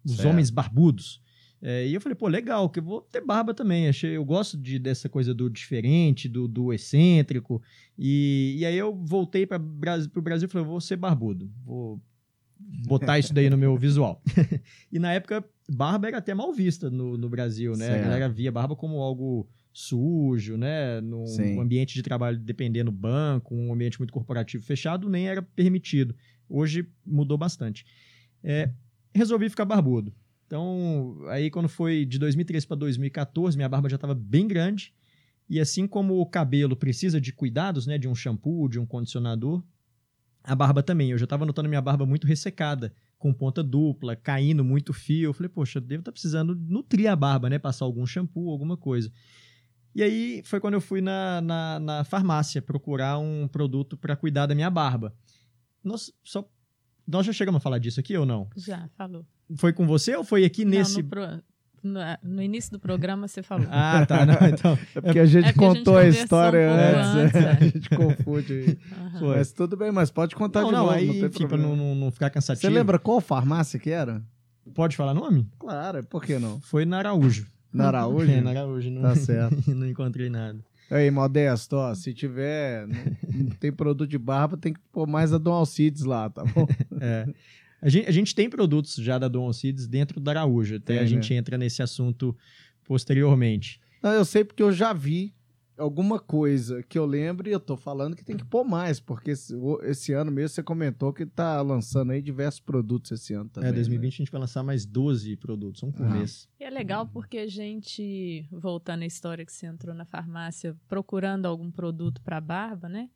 Os 0.05 0.17
certo. 0.17 0.29
homens 0.29 0.51
barbudos. 0.51 1.21
É, 1.65 1.87
e 1.87 1.95
eu 1.95 2.01
falei, 2.01 2.17
pô, 2.17 2.27
legal, 2.27 2.69
que 2.69 2.81
eu 2.81 2.83
vou 2.83 3.01
ter 3.01 3.25
barba 3.25 3.55
também. 3.55 3.89
Achei, 3.89 4.17
eu 4.17 4.25
gosto 4.25 4.59
de, 4.59 4.81
dessa 4.81 5.09
coisa 5.09 5.33
do 5.33 5.49
diferente, 5.49 6.29
do, 6.29 6.49
do 6.49 6.73
excêntrico. 6.73 7.63
E, 7.97 8.57
e 8.59 8.67
aí 8.67 8.77
eu 8.77 8.93
voltei 8.93 9.47
para 9.47 9.63
o 9.63 10.21
Brasil 10.23 10.49
e 10.49 10.49
falei, 10.49 10.67
vou 10.67 10.81
ser 10.81 10.97
barbudo. 10.97 11.49
Vou 11.65 12.03
botar 12.89 13.21
isso 13.21 13.33
daí 13.33 13.49
no 13.49 13.57
meu 13.57 13.77
visual. 13.77 14.21
e 14.91 14.99
na 14.99 15.13
época, 15.13 15.45
barba 15.69 16.09
era 16.09 16.19
até 16.19 16.35
mal 16.35 16.53
vista 16.53 16.91
no, 16.91 17.17
no 17.17 17.29
Brasil, 17.29 17.77
né? 17.77 17.87
Certo. 17.87 18.01
A 18.01 18.05
galera 18.05 18.29
via 18.29 18.51
barba 18.51 18.75
como 18.75 19.01
algo 19.01 19.49
sujo, 19.73 20.57
né? 20.57 21.01
Num 21.01 21.27
Sim. 21.27 21.61
ambiente 21.61 21.95
de 21.95 22.03
trabalho 22.03 22.39
dependendo 22.39 22.91
do 22.91 22.97
banco, 22.97 23.55
um 23.55 23.73
ambiente 23.73 23.99
muito 24.01 24.13
corporativo 24.13 24.65
fechado, 24.65 25.09
nem 25.09 25.29
era 25.29 25.41
permitido. 25.43 26.13
Hoje 26.49 26.89
mudou 27.07 27.39
bastante. 27.39 27.87
É, 28.43 28.71
resolvi 29.15 29.49
ficar 29.49 29.65
barbudo. 29.65 30.13
Então, 30.53 31.17
aí 31.29 31.51
quando 31.51 31.67
foi 31.67 32.05
de 32.05 32.19
2013 32.19 32.67
para 32.67 32.77
2014, 32.77 33.57
minha 33.57 33.71
barba 33.71 33.89
já 33.89 33.95
estava 33.95 34.15
bem 34.15 34.47
grande. 34.47 34.93
E 35.49 35.59
assim 35.59 35.87
como 35.87 36.21
o 36.21 36.27
cabelo 36.27 36.77
precisa 36.77 37.19
de 37.19 37.33
cuidados, 37.33 37.87
né, 37.87 37.97
de 37.97 38.07
um 38.07 38.15
shampoo, 38.15 38.69
de 38.69 38.79
um 38.79 38.85
condicionador, 38.85 39.65
a 40.45 40.55
barba 40.55 40.83
também. 40.83 41.11
Eu 41.11 41.17
já 41.17 41.25
estava 41.25 41.47
notando 41.47 41.71
minha 41.71 41.81
barba 41.81 42.05
muito 42.05 42.27
ressecada, 42.27 42.93
com 43.17 43.33
ponta 43.33 43.63
dupla, 43.63 44.15
caindo 44.15 44.63
muito 44.63 44.93
fio. 44.93 45.31
Eu 45.31 45.33
falei, 45.33 45.49
poxa, 45.49 45.81
devo 45.81 46.01
estar 46.01 46.11
tá 46.11 46.13
precisando 46.13 46.55
nutrir 46.55 47.11
a 47.11 47.17
barba, 47.17 47.49
né, 47.49 47.59
passar 47.59 47.87
algum 47.87 48.05
shampoo, 48.05 48.51
alguma 48.51 48.77
coisa. 48.77 49.11
E 49.95 50.03
aí 50.03 50.43
foi 50.45 50.61
quando 50.61 50.75
eu 50.75 50.83
fui 50.83 51.01
na, 51.01 51.41
na, 51.41 51.81
na 51.81 52.05
farmácia 52.05 52.61
procurar 52.61 53.19
um 53.19 53.49
produto 53.49 53.97
para 53.97 54.15
cuidar 54.15 54.45
da 54.45 54.55
minha 54.55 54.69
barba. 54.69 55.17
Nós, 55.83 56.13
só, 56.23 56.47
nós 57.09 57.25
já 57.25 57.33
chegamos 57.33 57.57
a 57.57 57.63
falar 57.63 57.79
disso 57.79 58.01
aqui 58.01 58.15
ou 58.19 58.27
não? 58.27 58.51
Já, 58.55 58.87
falou. 58.99 59.27
Foi 59.57 59.73
com 59.73 59.87
você 59.87 60.17
ou 60.17 60.25
foi 60.25 60.45
aqui 60.45 60.65
não, 60.65 60.73
nesse. 60.73 61.03
No, 61.03 61.09
pro... 61.09 61.23
no, 62.23 62.43
início 62.43 62.73
do 62.73 62.79
programa 62.79 63.29
você 63.29 63.43
falou. 63.43 63.67
Ah, 63.71 64.05
tá. 64.07 64.25
Não, 64.25 64.35
então... 64.49 64.79
É 64.95 65.01
porque 65.01 65.19
a 65.19 65.27
gente 65.27 65.49
é 65.49 65.53
contou 65.53 65.97
a, 65.97 66.05
gente 66.05 66.21
a, 66.21 66.23
história 66.25 66.69
um 66.69 66.73
antes. 66.73 67.35
antes 67.35 67.35
é. 67.35 67.51
A 67.51 67.65
gente 67.65 67.91
confunde. 67.91 68.79
Uhum. 69.21 69.29
Mas 69.29 69.53
tudo 69.53 69.77
bem, 69.77 69.91
mas 69.93 70.11
pode 70.11 70.35
contar 70.35 70.63
não, 70.63 70.69
de 70.69 70.75
não, 70.75 70.83
novo. 70.87 70.95
Aí, 70.95 71.21
não 71.21 71.29
tipo, 71.29 71.49
pra 71.49 71.59
não, 71.59 71.95
não, 71.95 72.11
ficar 72.11 72.31
cansativo. 72.31 72.61
Você 72.63 72.79
lembra 72.79 72.99
qual 72.99 73.21
farmácia 73.21 73.79
que 73.79 73.91
era? 73.91 74.23
Pode 74.75 74.97
falar 74.97 75.13
nome? 75.13 75.49
Claro, 75.59 76.05
por 76.05 76.25
que 76.25 76.39
não? 76.39 76.61
Foi 76.61 76.85
na 76.85 76.99
Araújo. 76.99 77.47
Na 77.73 77.89
Araújo? 77.89 78.31
É, 78.31 78.41
na 78.41 78.51
Araújo. 78.51 78.91
Não, 78.91 79.03
tá 79.03 79.17
certo. 79.17 79.63
não 79.75 79.89
encontrei 79.89 80.29
nada. 80.29 80.59
Aí, 80.91 81.11
Modesto, 81.11 81.77
ó, 81.77 81.95
se 81.95 82.13
tiver, 82.13 82.87
não, 82.87 83.47
tem 83.59 83.73
produto 83.73 84.11
de 84.11 84.19
barba, 84.19 84.59
tem 84.59 84.75
que 84.75 84.81
pôr 84.93 85.07
mais 85.07 85.33
a 85.33 85.39
Dom 85.39 85.53
Alcides 85.53 86.03
lá, 86.03 86.29
tá 86.29 86.45
bom? 86.45 86.69
é. 87.01 87.27
A 87.83 87.89
gente, 87.89 88.09
a 88.09 88.13
gente 88.13 88.33
tem 88.33 88.49
produtos 88.49 88.95
já 88.95 89.19
da 89.19 89.27
Dom 89.27 89.45
Alcides 89.45 89.89
dentro 89.89 90.21
da 90.21 90.31
Araújo, 90.31 90.77
até 90.77 91.01
a 91.01 91.05
gente 91.05 91.33
né? 91.33 91.41
entra 91.41 91.59
nesse 91.59 91.83
assunto 91.83 92.35
posteriormente. 92.85 93.81
Não, 94.01 94.13
eu 94.13 94.25
sei 94.25 94.45
porque 94.45 94.63
eu 94.63 94.73
já 94.73 94.93
vi 94.93 95.35
alguma 95.77 96.21
coisa 96.21 96.81
que 96.85 96.97
eu 96.97 97.05
lembro 97.05 97.49
e 97.49 97.53
eu 97.53 97.59
tô 97.59 97.77
falando 97.77 98.15
que 98.15 98.25
tem 98.25 98.37
que 98.37 98.45
pôr 98.45 98.63
mais, 98.63 99.01
porque 99.01 99.33
esse, 99.33 99.53
esse 99.83 100.13
ano 100.13 100.31
mesmo 100.31 100.51
você 100.51 100.63
comentou 100.63 101.13
que 101.13 101.27
tá 101.27 101.61
lançando 101.61 102.13
aí 102.13 102.23
diversos 102.23 102.61
produtos 102.61 103.11
esse 103.11 103.35
ano 103.35 103.51
também. 103.51 103.71
É, 103.71 103.73
2020 103.73 104.03
né? 104.03 104.09
a 104.09 104.19
gente 104.19 104.31
vai 104.31 104.41
lançar 104.41 104.63
mais 104.63 104.87
12 104.87 105.37
produtos, 105.37 105.83
um 105.83 105.91
por 105.91 106.07
ah. 106.07 106.11
mês. 106.11 106.49
E 106.61 106.65
é 106.65 106.71
legal 106.71 107.07
porque 107.09 107.39
a 107.39 107.49
gente, 107.49 108.47
voltando 108.53 109.03
à 109.03 109.07
história 109.07 109.45
que 109.45 109.53
você 109.53 109.67
entrou 109.67 109.93
na 109.93 110.05
farmácia 110.05 110.77
procurando 110.87 111.47
algum 111.47 111.71
produto 111.71 112.23
para 112.23 112.41
barba, 112.41 112.89
né? 112.89 113.11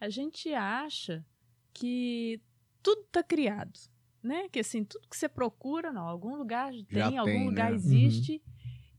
A 0.00 0.08
gente 0.08 0.52
acha 0.52 1.24
que 1.72 2.40
tudo 2.82 3.04
tá 3.10 3.22
criado 3.22 3.91
né? 4.22 4.48
Que 4.50 4.60
assim, 4.60 4.84
tudo 4.84 5.08
que 5.08 5.16
você 5.16 5.28
procura, 5.28 5.92
não, 5.92 6.06
algum 6.06 6.36
lugar 6.36 6.70
tem, 6.72 6.84
tem 6.84 7.18
algum 7.18 7.46
lugar 7.46 7.70
né? 7.70 7.76
existe 7.76 8.32
uhum. 8.32 8.40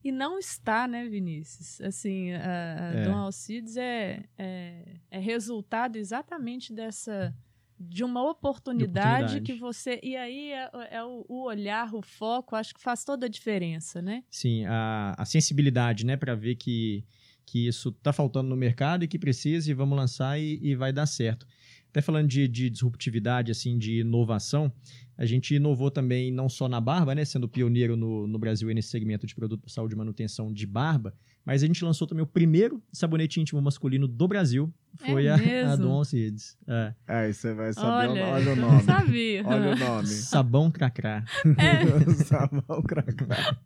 e 0.03 0.12
não 0.12 0.38
está, 0.38 0.88
né, 0.88 1.07
Vinícius? 1.07 1.79
Assim, 1.81 2.31
a, 2.33 2.39
a 2.39 2.99
é. 2.99 3.03
Dom 3.03 3.15
Alcides 3.15 3.77
é, 3.77 4.23
é, 4.38 4.95
é, 5.09 5.19
resultado 5.19 5.95
exatamente 5.95 6.73
dessa 6.73 7.33
de 7.79 8.03
uma 8.03 8.23
oportunidade, 8.29 9.38
oportunidade. 9.38 9.41
que 9.41 9.53
você. 9.59 9.99
E 10.01 10.15
aí 10.15 10.51
é, 10.51 10.69
é 10.91 11.03
o, 11.03 11.25
o 11.27 11.43
olhar, 11.43 11.93
o 11.93 12.01
foco, 12.01 12.55
acho 12.55 12.73
que 12.73 12.81
faz 12.81 13.03
toda 13.03 13.25
a 13.25 13.29
diferença, 13.29 14.01
né? 14.01 14.23
Sim, 14.29 14.65
a, 14.65 15.15
a 15.17 15.25
sensibilidade, 15.25 16.05
né, 16.05 16.15
para 16.15 16.36
ver 16.36 16.55
que, 16.55 17.03
que 17.45 17.67
isso 17.67 17.91
tá 17.91 18.13
faltando 18.13 18.49
no 18.49 18.55
mercado 18.55 19.03
e 19.03 19.07
que 19.07 19.19
precisa 19.19 19.69
e 19.69 19.73
vamos 19.73 19.97
lançar 19.97 20.39
e, 20.39 20.59
e 20.62 20.75
vai 20.75 20.93
dar 20.93 21.05
certo. 21.05 21.45
Até 21.93 22.01
falando 22.01 22.27
de, 22.27 22.47
de 22.47 22.71
disruptividade, 22.71 23.51
assim, 23.51 23.77
de 23.77 23.99
inovação, 23.99 24.73
a 25.15 25.27
gente 25.27 25.53
inovou 25.53 25.91
também 25.91 26.32
não 26.32 26.49
só 26.49 26.67
na 26.67 26.82
barba, 26.82 27.13
né, 27.13 27.23
sendo 27.23 27.47
pioneiro 27.47 27.95
no, 27.95 28.25
no 28.25 28.39
Brasil 28.39 28.67
nesse 28.73 28.89
segmento 28.89 29.27
de 29.27 29.36
produto 29.36 29.62
para 29.62 29.69
saúde 29.69 29.93
e 29.93 29.97
manutenção 29.97 30.51
de 30.51 30.65
barba, 30.65 31.13
mas 31.45 31.63
a 31.63 31.67
gente 31.67 31.84
lançou 31.84 32.08
também 32.08 32.23
o 32.23 32.27
primeiro 32.27 32.82
sabonete 32.91 33.39
íntimo 33.41 33.62
masculino 33.62 34.08
do 34.08 34.27
Brasil, 34.27 34.73
foi 35.06 35.25
É 35.25 35.32
a, 35.32 35.36
a 35.36 35.38
mesmo? 35.38 35.86
Dom 35.88 36.03
Cids. 36.03 36.56
É. 36.67 36.93
Aí 37.08 37.34
você 37.34 37.51
vai 37.53 37.73
saber, 37.73 38.10
Olha, 38.10 38.25
o, 38.25 38.29
olha 38.29 38.51
o 38.53 38.56
nome. 38.56 38.84
sabia. 38.84 39.43
Olha 39.47 39.71
o 39.71 39.75
nome. 39.79 40.08
Sabão 40.08 40.69
cracrá. 40.71 41.23
É. 41.58 42.13
Sabão 42.23 42.82
cracrá. 42.84 43.58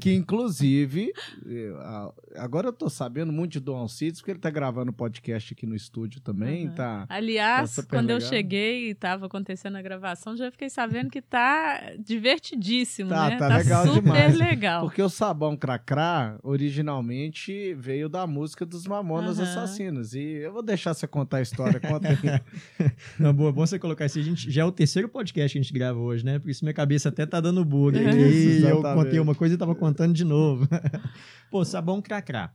que 0.00 0.12
inclusive, 0.14 1.10
eu- 1.46 1.76
agora 2.36 2.68
eu 2.68 2.72
tô 2.72 2.90
sabendo 2.90 3.32
muito 3.32 3.52
de 3.52 3.60
Dom 3.60 3.76
Alcides, 3.78 4.20
porque 4.20 4.32
ele 4.32 4.38
tá 4.38 4.50
gravando 4.50 4.92
podcast 4.92 5.54
aqui 5.54 5.64
no 5.66 5.74
estúdio 5.74 6.20
também, 6.20 6.68
Uhum. 6.68 6.74
tá? 6.74 7.06
Aliás, 7.08 7.74
Tá 7.76 7.82
quando 7.88 8.10
eu 8.10 8.16
legal. 8.16 8.28
cheguei 8.30 8.88
e 8.88 8.90
estava 8.90 9.24
acontecendo 9.26 9.76
a 9.76 9.82
gravação, 9.82 10.36
já 10.36 10.50
fiquei 10.50 10.68
sabendo 10.68 11.08
que 11.10 11.22
tá 11.22 11.80
divertidíssimo, 11.98 13.08
Tá, 13.08 13.30
né? 13.30 13.36
tá 13.38 13.48
legal 13.56 13.86
super 13.86 14.02
demais. 14.02 14.36
legal. 14.38 14.82
Porque 14.82 15.00
o 15.02 15.08
sabão 15.08 15.56
cracrá 15.56 16.38
originalmente 16.42 16.75
veio 17.76 18.08
da 18.08 18.26
música 18.26 18.66
dos 18.66 18.86
Mamonas 18.86 19.38
Aham. 19.38 19.48
Assassinos. 19.48 20.14
E 20.14 20.20
eu 20.20 20.52
vou 20.52 20.62
deixar 20.62 20.94
você 20.94 21.06
contar 21.06 21.38
a 21.38 21.42
história. 21.42 21.78
Conta 21.80 22.08
aí. 22.08 22.90
Não, 23.18 23.32
boa, 23.32 23.52
bom 23.52 23.66
você 23.66 23.78
colocar 23.78 24.06
isso. 24.06 24.18
A 24.18 24.22
gente, 24.22 24.50
já 24.50 24.62
é 24.62 24.64
o 24.64 24.72
terceiro 24.72 25.08
podcast 25.08 25.52
que 25.52 25.58
a 25.58 25.62
gente 25.62 25.72
grava 25.72 25.98
hoje, 25.98 26.24
né? 26.24 26.38
Por 26.38 26.50
isso 26.50 26.64
minha 26.64 26.74
cabeça 26.74 27.08
até 27.08 27.24
tá 27.26 27.40
dando 27.40 27.64
bug. 27.64 27.98
É. 27.98 28.28
Isso, 28.28 28.66
eu 28.66 28.82
contei 28.82 29.18
uma 29.18 29.34
coisa 29.34 29.54
e 29.54 29.58
tava 29.58 29.74
contando 29.74 30.14
de 30.14 30.24
novo. 30.24 30.68
Pô, 31.50 31.64
sabão 31.64 32.02
cracrá. 32.02 32.52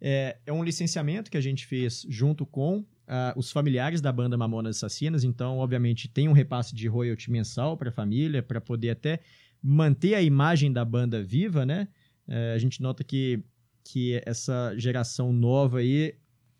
É, 0.00 0.36
é 0.46 0.52
um 0.52 0.62
licenciamento 0.62 1.30
que 1.30 1.36
a 1.36 1.40
gente 1.40 1.66
fez 1.66 2.06
junto 2.08 2.44
com 2.44 2.84
ah, 3.08 3.32
os 3.36 3.50
familiares 3.50 4.00
da 4.00 4.12
banda 4.12 4.36
Mamonas 4.36 4.76
Assassinas. 4.76 5.24
Então, 5.24 5.58
obviamente, 5.58 6.08
tem 6.08 6.28
um 6.28 6.32
repasse 6.32 6.74
de 6.74 6.88
royalty 6.88 7.30
mensal 7.30 7.76
para 7.76 7.88
a 7.88 7.92
família, 7.92 8.42
para 8.42 8.60
poder 8.60 8.90
até 8.90 9.20
manter 9.62 10.14
a 10.14 10.22
imagem 10.22 10.72
da 10.72 10.84
banda 10.84 11.22
viva, 11.22 11.64
né? 11.64 11.88
É, 12.28 12.52
a 12.54 12.58
gente 12.58 12.82
nota 12.82 13.04
que, 13.04 13.42
que 13.86 14.20
essa 14.26 14.74
geração 14.76 15.32
nova 15.32 15.78
aí, 15.78 16.14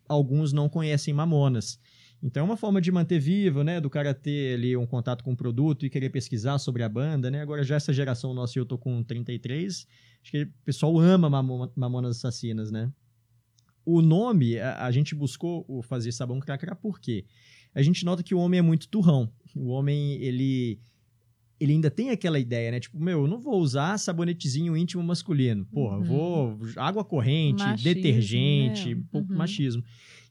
alguns 0.07 0.53
não 0.53 0.69
conhecem 0.69 1.13
Mamonas. 1.13 1.79
Então 2.21 2.41
é 2.41 2.43
uma 2.43 2.57
forma 2.57 2.81
de 2.81 2.91
manter 2.91 3.19
vivo, 3.19 3.63
né? 3.63 3.79
Do 3.79 3.89
cara 3.89 4.13
ter 4.13 4.55
ali 4.55 4.75
um 4.75 4.87
contato 4.87 5.23
com 5.23 5.33
o 5.33 5.37
produto 5.37 5.85
e 5.85 5.89
querer 5.89 6.09
pesquisar 6.09 6.57
sobre 6.57 6.81
a 6.83 6.89
banda, 6.89 7.29
né? 7.29 7.41
Agora 7.41 7.63
já 7.63 7.75
essa 7.75 7.93
geração 7.93 8.33
nossa, 8.33 8.57
eu 8.57 8.65
tô 8.65 8.77
com 8.77 9.03
33, 9.03 9.85
acho 10.23 10.31
que 10.31 10.43
o 10.43 10.53
pessoal 10.65 10.97
ama 10.99 11.29
Mamo- 11.29 11.71
Mamonas 11.75 12.17
Assassinas, 12.17 12.71
né? 12.71 12.91
O 13.85 14.01
nome, 14.01 14.57
a, 14.59 14.85
a 14.85 14.91
gente 14.91 15.13
buscou 15.13 15.63
o 15.67 15.81
fazer 15.81 16.11
sabão 16.11 16.39
cracra 16.39 16.75
por 16.75 16.99
quê? 16.99 17.25
A 17.75 17.81
gente 17.83 18.03
nota 18.03 18.23
que 18.23 18.33
o 18.33 18.39
homem 18.39 18.57
é 18.59 18.63
muito 18.63 18.87
turrão. 18.87 19.31
O 19.55 19.67
homem, 19.67 20.13
ele 20.21 20.79
ele 21.59 21.73
ainda 21.73 21.89
tem 21.89 22.09
aquela 22.11 22.39
ideia, 22.39 22.71
né? 22.71 22.79
Tipo, 22.79 22.99
meu, 22.99 23.21
eu 23.21 23.27
não 23.27 23.39
vou 23.39 23.59
usar 23.59 23.97
sabonetezinho 23.97 24.77
íntimo 24.77 25.01
masculino. 25.03 25.65
Porra, 25.65 25.97
Uhum. 25.97 26.03
vou 26.03 26.59
água 26.75 27.03
corrente, 27.03 27.63
Machismo, 27.63 27.93
detergente, 27.93 28.93
né? 28.95 29.01
um 29.01 29.03
pouco 29.11 29.31
Uhum. 29.31 29.37
machismo. 29.37 29.83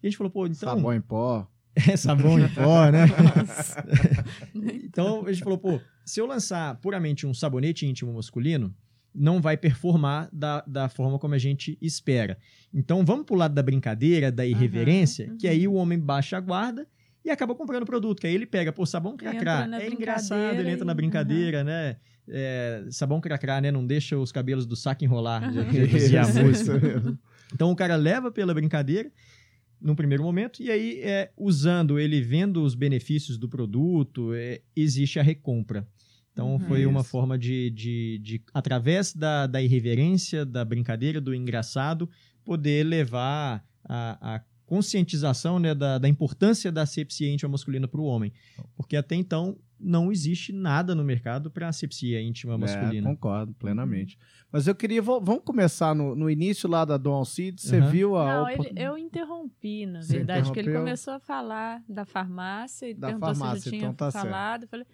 E 0.03 0.07
a 0.07 0.11
gente 0.11 0.17
falou, 0.17 0.31
pô, 0.31 0.47
então 0.47 0.69
Sabão 0.69 0.95
em 0.95 1.01
pó. 1.01 1.49
é 1.93 1.97
sabão 1.97 2.39
em 2.39 2.49
pó, 2.49 2.91
né? 2.91 3.07
Então 4.85 5.27
a 5.27 5.33
gente 5.33 5.43
falou, 5.43 5.59
pô, 5.59 5.81
se 6.05 6.21
eu 6.21 6.27
lançar 6.27 6.77
puramente 6.81 7.27
um 7.27 7.35
sabonete 7.35 7.87
íntimo 7.87 8.12
masculino, 8.12 8.75
não 9.15 9.41
vai 9.41 9.57
performar 9.57 10.29
da, 10.33 10.62
da 10.67 10.89
forma 10.89 11.19
como 11.19 11.35
a 11.35 11.39
gente 11.39 11.77
espera. 11.81 12.39
Então 12.73 13.05
vamos 13.05 13.25
pro 13.27 13.35
lado 13.35 13.55
da 13.55 13.62
brincadeira, 13.62 14.31
da 14.31 14.47
irreverência, 14.47 15.31
uhum. 15.31 15.37
que 15.39 15.49
aí 15.49 15.67
o 15.67 15.75
homem 15.75 15.99
baixa 15.99 16.37
a 16.37 16.41
guarda 16.41 16.87
e 17.27 17.31
acaba 17.31 17.55
comprando 17.57 17.83
o 17.83 17.87
produto. 17.87 18.21
Que 18.21 18.29
aí 18.29 18.35
ele 18.35 18.47
pega, 18.47 18.73
pô, 18.73 18.87
sabão 18.87 19.17
cracrá. 19.17 19.69
É 19.81 19.89
engraçado, 19.89 20.61
ele 20.61 20.71
entra 20.71 20.85
na 20.85 20.95
brincadeira, 20.95 21.65
né? 21.65 21.97
É, 22.29 22.85
sabão 22.91 23.21
cracrá, 23.21 23.61
né? 23.61 23.71
Não 23.73 23.85
deixa 23.85 24.17
os 24.17 24.31
cabelos 24.31 24.65
do 24.65 24.77
saco 24.77 25.05
enrolar. 25.05 25.43
Uhum. 25.49 25.53
já 25.73 25.87
dizia 25.87 26.23
a 26.23 26.29
música. 26.29 27.19
Então 27.53 27.71
o 27.71 27.77
cara 27.77 27.97
leva 27.97 28.31
pela 28.31 28.55
brincadeira 28.55 29.11
num 29.81 29.95
primeiro 29.95 30.23
momento 30.23 30.62
e 30.62 30.71
aí 30.71 31.01
é, 31.03 31.31
usando 31.37 31.99
ele 31.99 32.21
vendo 32.23 32.62
os 32.62 32.75
benefícios 32.75 33.37
do 33.37 33.49
produto 33.49 34.33
é, 34.33 34.61
existe 34.75 35.19
a 35.19 35.23
recompra. 35.23 35.87
Então 36.33 36.53
Uhum. 36.53 36.61
foi 36.61 36.87
uma 36.87 37.01
Isso. 37.01 37.11
forma 37.11 37.39
de, 37.39 37.71
de, 37.71 38.19
de 38.23 38.43
através 38.53 39.12
da, 39.15 39.47
da 39.47 39.61
irreverência, 39.62 40.45
da 40.45 40.65
brincadeira, 40.65 41.21
do 41.21 41.35
engraçado, 41.35 42.09
poder 42.45 42.85
levar 42.85 43.65
a, 43.85 44.35
a 44.37 44.41
conscientização 44.66 45.59
né, 45.59 45.74
da, 45.74 45.96
da 45.98 46.09
importância 46.09 46.70
da 46.70 46.83
asepsia 46.83 47.33
íntima 47.33 47.50
masculina 47.52 47.88
para 47.88 48.00
o 48.00 48.05
homem. 48.05 48.33
Porque 48.76 48.96
até 48.96 49.14
então 49.14 49.57
não 49.79 50.11
existe 50.11 50.52
nada 50.52 50.94
no 50.94 51.05
mercado 51.05 51.50
para 51.50 51.68
asepsia 51.68 52.20
íntima 52.20 52.55
É, 52.55 52.57
masculina. 52.57 53.09
concordo 53.09 53.52
plenamente. 53.55 54.18
Mas 54.50 54.66
eu 54.66 54.74
queria. 54.74 55.02
Vamos 55.02 55.42
começar 55.44 55.94
no, 55.94 56.14
no 56.14 56.31
início 56.31 56.68
lá 56.68 56.85
da 56.85 56.96
Dom 56.96 57.12
Alcides. 57.14 57.64
Você 57.64 57.81
Uhum. 57.81 57.90
viu 57.90 58.16
a. 58.16 58.26
Não, 58.40 58.48
ele- 58.48 58.72
eu 58.76 58.96
interrompi, 58.96 59.85
na 59.87 60.00
verdade, 60.00 60.44
porque 60.46 60.61
ele 60.61 60.72
começou 60.72 61.12
a 61.14 61.20
falar 61.20 61.83
da 61.88 62.05
farmácia 62.07 62.88
e 62.88 62.94
Da 62.94 63.09
perguntou 63.09 63.35
se 63.35 63.40
farmácia, 63.40 63.68
eu 63.68 63.72
tinha 63.72 63.83
então 63.83 63.94
tá 63.94 64.11
certo. 64.11 64.24
falado. 64.24 64.62
Eu 64.62 64.68
Falei, 64.68 64.87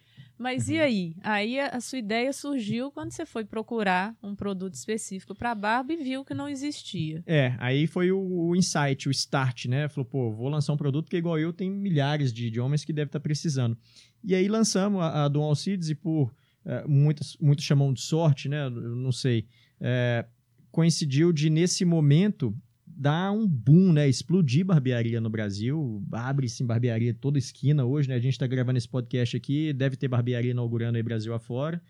mas 0.43 0.67
Uhum. 0.69 0.75
e 0.75 0.81
aí? 0.81 1.17
Aí 1.23 1.61
a, 1.61 1.69
a 1.69 1.81
sua 1.81 1.99
ideia 1.99 2.33
surgiu 2.33 2.91
quando 2.91 3.13
você 3.13 3.25
foi 3.25 3.45
procurar 3.45 4.15
um 4.23 4.35
produto 4.35 4.75
específico 4.75 5.35
para 5.35 5.55
barba 5.55 5.93
e 5.93 5.97
viu 5.97 6.25
que 6.25 6.35
não 6.35 6.49
existia. 6.49 7.23
É, 7.27 7.55
aí 7.59 7.87
foi 7.87 8.11
o, 8.13 8.19
o 8.21 8.57
insight, 8.57 9.09
o 9.09 9.11
start, 9.13 9.67
né? 9.67 9.89
Falou, 9.89 10.05
pô, 10.05 10.31
vou 10.33 10.49
lançar 10.49 10.73
um 10.73 10.77
produto 10.77 11.09
que 11.09 11.17
igual 11.17 11.39
eu 11.39 11.53
tem 11.53 11.71
milhares 11.71 12.33
de, 12.33 12.51
de 12.51 12.61
homens 12.61 12.85
que 12.85 12.93
devem 12.93 13.07
estar 13.09 13.21
precisando. 13.21 13.79
E 14.25 14.35
aí 14.35 14.49
lançamos 14.49 15.01
a, 15.01 15.25
a 15.25 15.29
Dom 15.29 15.45
Alcides 15.45 15.89
e 15.89 15.95
por 15.95 16.35
eh, 16.65 16.85
muitos, 16.87 17.37
muitos 17.41 17.65
chamam 17.65 17.93
de 17.93 18.01
sorte, 18.03 18.49
né? 18.49 18.67
Eu 18.67 18.71
não 18.97 19.13
sei. 19.13 19.47
eh, 19.81 20.27
coincidiu 20.71 21.33
de, 21.33 21.51
nesse 21.51 21.85
momento, 21.85 22.57
dar 22.97 23.33
um 23.33 23.47
boom, 23.47 23.93
né? 23.93 24.09
Explodir 24.09 24.65
barbearia 24.65 25.21
no 25.21 25.31
Brasil. 25.31 26.03
Abre-se 26.13 26.63
em 26.63 26.67
barbearia 26.67 27.15
toda 27.15 27.39
esquina 27.39 27.85
hoje, 27.85 28.09
né? 28.09 28.15
A 28.15 28.21
gente 28.21 28.33
está 28.35 28.47
gravando 28.47 28.79
esse 28.79 28.89
podcast 28.89 29.37
aqui, 29.37 29.73
deve 29.73 29.97
ter 29.97 30.09
barbearia 30.09 30.51
inaugurando 30.51 30.97
aí 30.97 31.03
Brasil 31.03 31.33
afora. 31.35 31.83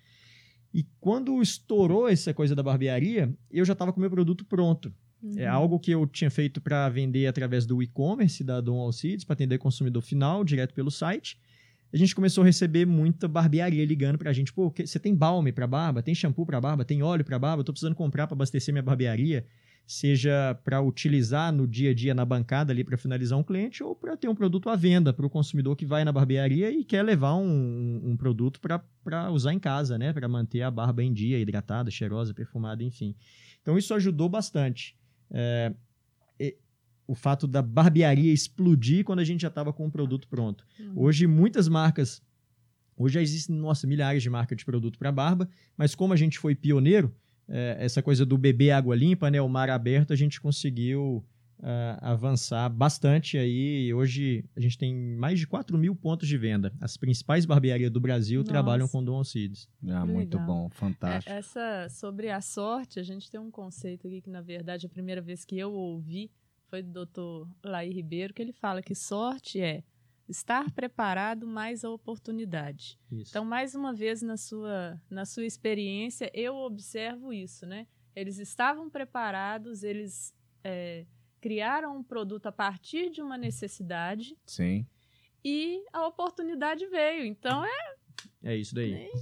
E 0.72 0.86
quando 1.00 1.40
estourou 1.42 2.08
essa 2.08 2.32
coisa 2.32 2.54
da 2.54 2.62
barbearia, 2.62 3.32
eu 3.50 3.64
já 3.64 3.74
estava 3.74 3.92
com 3.92 3.98
o 3.98 4.00
meu 4.00 4.10
produto 4.10 4.44
pronto. 4.44 4.92
É 5.36 5.48
Uhum. 5.48 5.54
algo 5.54 5.78
que 5.78 5.90
eu 5.92 6.04
tinha 6.06 6.30
feito 6.30 6.60
para 6.60 6.88
vender 6.88 7.26
através 7.26 7.64
do 7.64 7.80
e-commerce 7.82 8.42
da 8.42 8.60
Dom 8.60 8.80
Alcides, 8.80 9.24
para 9.24 9.34
atender 9.34 9.58
consumidor 9.58 10.02
final, 10.02 10.42
direto 10.42 10.74
pelo 10.74 10.90
site. 10.90 11.38
A 11.92 11.96
gente 11.96 12.14
começou 12.14 12.42
a 12.42 12.46
receber 12.46 12.86
muita 12.86 13.28
barbearia 13.28 13.84
ligando 13.84 14.16
pra 14.18 14.32
gente. 14.32 14.52
Pô, 14.52 14.72
você 14.76 14.98
tem 14.98 15.14
balme 15.14 15.52
para 15.52 15.66
barba? 15.66 16.02
Tem 16.02 16.14
shampoo 16.14 16.46
para 16.46 16.60
barba? 16.60 16.84
Tem 16.84 17.02
óleo 17.02 17.24
para 17.24 17.38
barba? 17.38 17.62
Tô 17.62 17.70
precisando 17.72 17.94
comprar 17.94 18.26
para 18.26 18.34
abastecer 18.34 18.72
minha 18.72 18.82
barbearia. 18.82 19.44
Seja 19.92 20.58
para 20.64 20.80
utilizar 20.80 21.52
no 21.52 21.68
dia 21.68 21.90
a 21.90 21.94
dia 21.94 22.14
na 22.14 22.24
bancada 22.24 22.72
ali 22.72 22.82
para 22.82 22.96
finalizar 22.96 23.38
um 23.38 23.42
cliente 23.42 23.84
ou 23.84 23.94
para 23.94 24.16
ter 24.16 24.26
um 24.26 24.34
produto 24.34 24.70
à 24.70 24.74
venda 24.74 25.12
para 25.12 25.26
o 25.26 25.28
consumidor 25.28 25.76
que 25.76 25.84
vai 25.84 26.02
na 26.02 26.10
barbearia 26.10 26.70
e 26.70 26.82
quer 26.82 27.02
levar 27.02 27.34
um, 27.34 28.00
um 28.02 28.16
produto 28.16 28.58
para 28.58 29.30
usar 29.30 29.52
em 29.52 29.58
casa, 29.58 29.98
né? 29.98 30.10
Para 30.10 30.26
manter 30.26 30.62
a 30.62 30.70
barba 30.70 31.02
em 31.02 31.12
dia, 31.12 31.38
hidratada, 31.38 31.90
cheirosa, 31.90 32.32
perfumada, 32.32 32.82
enfim. 32.82 33.14
Então 33.60 33.76
isso 33.76 33.92
ajudou 33.92 34.30
bastante. 34.30 34.96
É, 35.30 35.74
e- 36.40 36.56
o 37.06 37.14
fato 37.14 37.46
da 37.46 37.60
barbearia 37.60 38.32
explodir 38.32 39.04
quando 39.04 39.18
a 39.18 39.24
gente 39.24 39.42
já 39.42 39.48
estava 39.48 39.74
com 39.74 39.86
o 39.86 39.90
produto 39.90 40.26
pronto. 40.26 40.66
Uhum. 40.80 41.02
Hoje, 41.02 41.26
muitas 41.26 41.68
marcas. 41.68 42.22
Hoje 42.96 43.14
já 43.14 43.20
existem, 43.20 43.54
nossa, 43.54 43.86
milhares 43.86 44.22
de 44.22 44.30
marcas 44.30 44.56
de 44.56 44.64
produto 44.64 44.98
para 44.98 45.12
barba, 45.12 45.50
mas 45.76 45.94
como 45.94 46.14
a 46.14 46.16
gente 46.16 46.38
foi 46.38 46.54
pioneiro, 46.54 47.14
é, 47.48 47.76
essa 47.80 48.02
coisa 48.02 48.24
do 48.24 48.36
beber 48.38 48.70
água 48.72 48.94
limpa, 48.94 49.30
né, 49.30 49.40
o 49.40 49.48
mar 49.48 49.68
aberto, 49.70 50.12
a 50.12 50.16
gente 50.16 50.40
conseguiu 50.40 51.24
ah, 51.62 51.98
avançar 52.10 52.68
bastante 52.68 53.38
aí. 53.38 53.86
e 53.86 53.94
Hoje 53.94 54.44
a 54.56 54.60
gente 54.60 54.76
tem 54.76 54.94
mais 54.94 55.38
de 55.38 55.46
4 55.46 55.76
mil 55.78 55.94
pontos 55.94 56.26
de 56.28 56.36
venda. 56.36 56.72
As 56.80 56.96
principais 56.96 57.44
barbearias 57.46 57.90
do 57.90 58.00
Brasil 58.00 58.40
Nossa. 58.40 58.50
trabalham 58.52 58.88
com 58.88 59.02
Dom 59.04 59.16
Alcides. 59.16 59.68
Ah, 59.88 60.04
muito 60.04 60.36
Legal. 60.38 60.46
bom, 60.46 60.66
É, 60.66 60.74
fantástico. 60.74 61.32
essa 61.32 61.88
sobre 61.88 62.30
a 62.30 62.40
sorte, 62.40 62.98
a 62.98 63.02
gente 63.02 63.30
tem 63.30 63.38
um 63.40 63.50
conceito 63.50 64.06
aqui 64.08 64.20
que 64.20 64.30
na 64.30 64.40
verdade 64.40 64.86
a 64.86 64.88
primeira 64.88 65.20
vez 65.20 65.44
que 65.44 65.56
eu 65.58 65.72
ouvi 65.72 66.30
foi 66.68 66.82
do 66.82 67.04
Dr. 67.06 67.46
Laí 67.64 67.92
Ribeiro, 67.92 68.32
que 68.34 68.40
ele 68.42 68.52
fala 68.52 68.80
que 68.82 68.94
sorte 68.94 69.60
é 69.60 69.84
estar 70.28 70.70
preparado 70.72 71.46
mais 71.46 71.84
a 71.84 71.90
oportunidade. 71.90 72.98
Isso. 73.10 73.30
Então, 73.30 73.44
mais 73.44 73.74
uma 73.74 73.92
vez 73.92 74.22
na 74.22 74.36
sua 74.36 75.00
na 75.10 75.24
sua 75.24 75.44
experiência, 75.44 76.30
eu 76.34 76.54
observo 76.56 77.32
isso, 77.32 77.66
né? 77.66 77.86
Eles 78.14 78.38
estavam 78.38 78.88
preparados, 78.90 79.82
eles 79.82 80.34
é, 80.64 81.06
criaram 81.40 81.96
um 81.98 82.02
produto 82.04 82.46
a 82.46 82.52
partir 82.52 83.10
de 83.10 83.20
uma 83.22 83.36
necessidade 83.36 84.36
Sim. 84.46 84.86
e 85.44 85.82
a 85.92 86.06
oportunidade 86.06 86.86
veio. 86.86 87.24
Então 87.24 87.64
é. 87.64 87.94
É 88.42 88.56
isso 88.56 88.74
daí. 88.74 88.92
Nem 88.92 89.12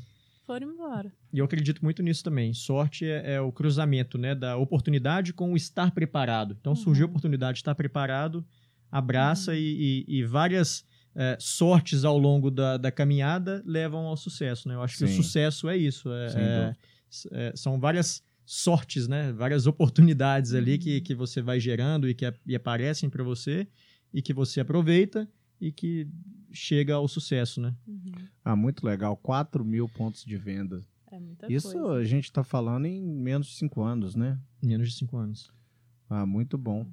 foram 0.44 0.72
embora. 0.72 1.12
E 1.32 1.38
eu 1.38 1.44
acredito 1.44 1.82
muito 1.82 2.02
nisso 2.02 2.24
também. 2.24 2.52
Sorte 2.52 3.04
é, 3.06 3.34
é 3.34 3.40
o 3.40 3.52
cruzamento 3.52 4.18
né, 4.18 4.34
da 4.34 4.56
oportunidade 4.56 5.32
com 5.32 5.52
o 5.52 5.56
estar 5.56 5.92
preparado. 5.92 6.56
Então, 6.60 6.74
surgiu 6.74 7.04
a 7.04 7.06
Uhum. 7.06 7.10
oportunidade 7.12 7.54
de 7.56 7.60
estar 7.60 7.74
preparado, 7.76 8.44
abraça 8.90 9.52
Uhum. 9.52 9.56
e, 9.56 10.04
e- 10.08 10.18
e 10.18 10.24
várias 10.24 10.84
é, 11.14 11.36
sortes 11.40 12.04
ao 12.04 12.16
longo 12.18 12.50
da, 12.50 12.76
da 12.76 12.90
caminhada 12.92 13.62
levam 13.66 14.06
ao 14.06 14.16
sucesso. 14.16 14.68
Né? 14.68 14.74
Eu 14.74 14.82
acho 14.82 14.98
que 14.98 15.04
o 15.04 15.08
Sim. 15.08 15.16
sucesso 15.16 15.68
é 15.68 15.76
isso. 15.76 16.10
é- 16.12 16.26
é- 16.36 16.76
é, 17.32 17.52
são 17.56 17.78
várias 17.80 18.22
sortes, 18.46 19.08
né? 19.08 19.32
várias 19.32 19.66
oportunidades 19.66 20.54
ali 20.54 20.78
que, 20.78 20.96
Uhum. 20.96 21.02
que 21.02 21.14
você 21.14 21.42
vai 21.42 21.58
gerando 21.60 22.08
e 22.08 22.14
que 22.14 22.24
a- 22.26 22.34
e 22.46 22.54
aparecem 22.54 23.10
para 23.10 23.22
você 23.24 23.66
e 24.14 24.22
que 24.22 24.32
você 24.32 24.60
aproveita 24.60 25.28
e 25.60 25.70
que 25.72 26.06
chega 26.52 26.94
ao 26.94 27.06
sucesso. 27.08 27.60
Né? 27.60 27.74
Uhum. 27.86 28.12
Ah, 28.44 28.54
muito 28.56 28.84
legal. 28.86 29.16
4 29.16 29.64
mil 29.64 29.88
pontos 29.88 30.24
de 30.24 30.36
venda. 30.36 30.84
É 31.12 31.18
muita 31.18 31.52
Isso 31.52 31.72
coisa. 31.72 31.92
a 31.94 32.04
gente 32.04 32.24
está 32.26 32.44
falando 32.44 32.86
em 32.86 33.02
menos 33.02 33.48
de 33.48 33.54
5 33.54 33.82
anos, 33.82 34.14
né? 34.14 34.38
Menos 34.62 34.88
de 34.90 34.94
cinco 34.94 35.16
anos. 35.16 35.50
Ah, 36.08 36.24
muito 36.24 36.56
bom. 36.56 36.86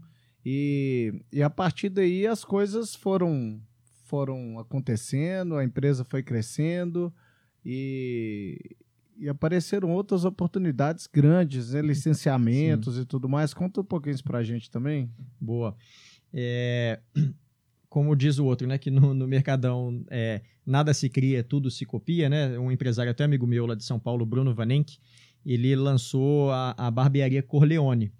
E, 0.45 1.13
e 1.31 1.43
a 1.43 1.49
partir 1.49 1.89
daí 1.89 2.25
as 2.25 2.43
coisas 2.43 2.95
foram, 2.95 3.61
foram 4.07 4.59
acontecendo, 4.59 5.55
a 5.55 5.63
empresa 5.63 6.05
foi 6.05 6.23
crescendo 6.23 7.13
e, 7.65 8.75
e 9.17 9.27
apareceram 9.27 9.91
outras 9.91 10.25
oportunidades 10.25 11.07
grandes, 11.07 11.73
né? 11.73 11.81
licenciamentos 11.81 12.97
e 12.97 13.05
tudo 13.05 13.27
mais. 13.27 13.53
Conta 13.53 13.81
um 13.81 13.83
pouquinho 13.83 14.15
isso 14.15 14.23
pra 14.23 14.43
gente 14.43 14.71
também. 14.71 15.11
Boa. 15.39 15.75
É, 16.33 16.99
como 17.89 18.15
diz 18.15 18.39
o 18.39 18.45
outro, 18.45 18.67
né? 18.67 18.77
Que 18.77 18.89
no, 18.89 19.13
no 19.13 19.27
Mercadão 19.27 20.03
é, 20.09 20.41
nada 20.65 20.93
se 20.93 21.09
cria, 21.09 21.43
tudo 21.43 21.69
se 21.69 21.85
copia, 21.85 22.29
né? 22.29 22.57
Um 22.57 22.71
empresário 22.71 23.11
até 23.11 23.23
amigo 23.23 23.45
meu 23.45 23.65
lá 23.65 23.75
de 23.75 23.83
São 23.83 23.99
Paulo, 23.99 24.25
Bruno 24.25 24.53
Vanenck, 24.53 24.97
ele 25.45 25.75
lançou 25.75 26.51
a, 26.51 26.73
a 26.77 26.91
barbearia 26.91 27.43
Corleone. 27.43 28.11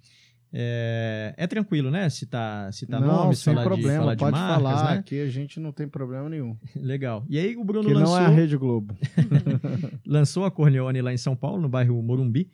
É, 0.60 1.36
é 1.38 1.46
tranquilo, 1.46 1.92
né? 1.92 2.10
Citar, 2.10 2.74
citar 2.74 3.00
não, 3.00 3.08
nomes, 3.08 3.38
sem 3.38 3.54
falar 3.54 3.64
de, 3.64 3.70
problema, 3.70 4.00
falar 4.00 4.16
de 4.16 4.20
pode 4.20 4.32
marcas, 4.32 4.56
falar. 4.64 4.92
né? 4.94 5.00
Aqui 5.00 5.22
a 5.22 5.30
gente 5.30 5.60
não 5.60 5.72
tem 5.72 5.88
problema 5.88 6.28
nenhum. 6.28 6.58
Legal. 6.76 7.24
E 7.30 7.38
aí 7.38 7.56
o 7.56 7.64
Bruno 7.64 7.88
Que 7.88 7.94
lançou... 7.94 8.16
não 8.16 8.24
é 8.24 8.26
a 8.26 8.30
Rede 8.30 8.58
Globo. 8.58 8.98
lançou 10.04 10.46
a 10.46 10.50
Corleone 10.52 11.00
lá 11.00 11.14
em 11.14 11.18
São 11.18 11.36
Paulo, 11.36 11.62
no 11.62 11.70
bairro 11.70 12.02
Morumbi, 12.02 12.50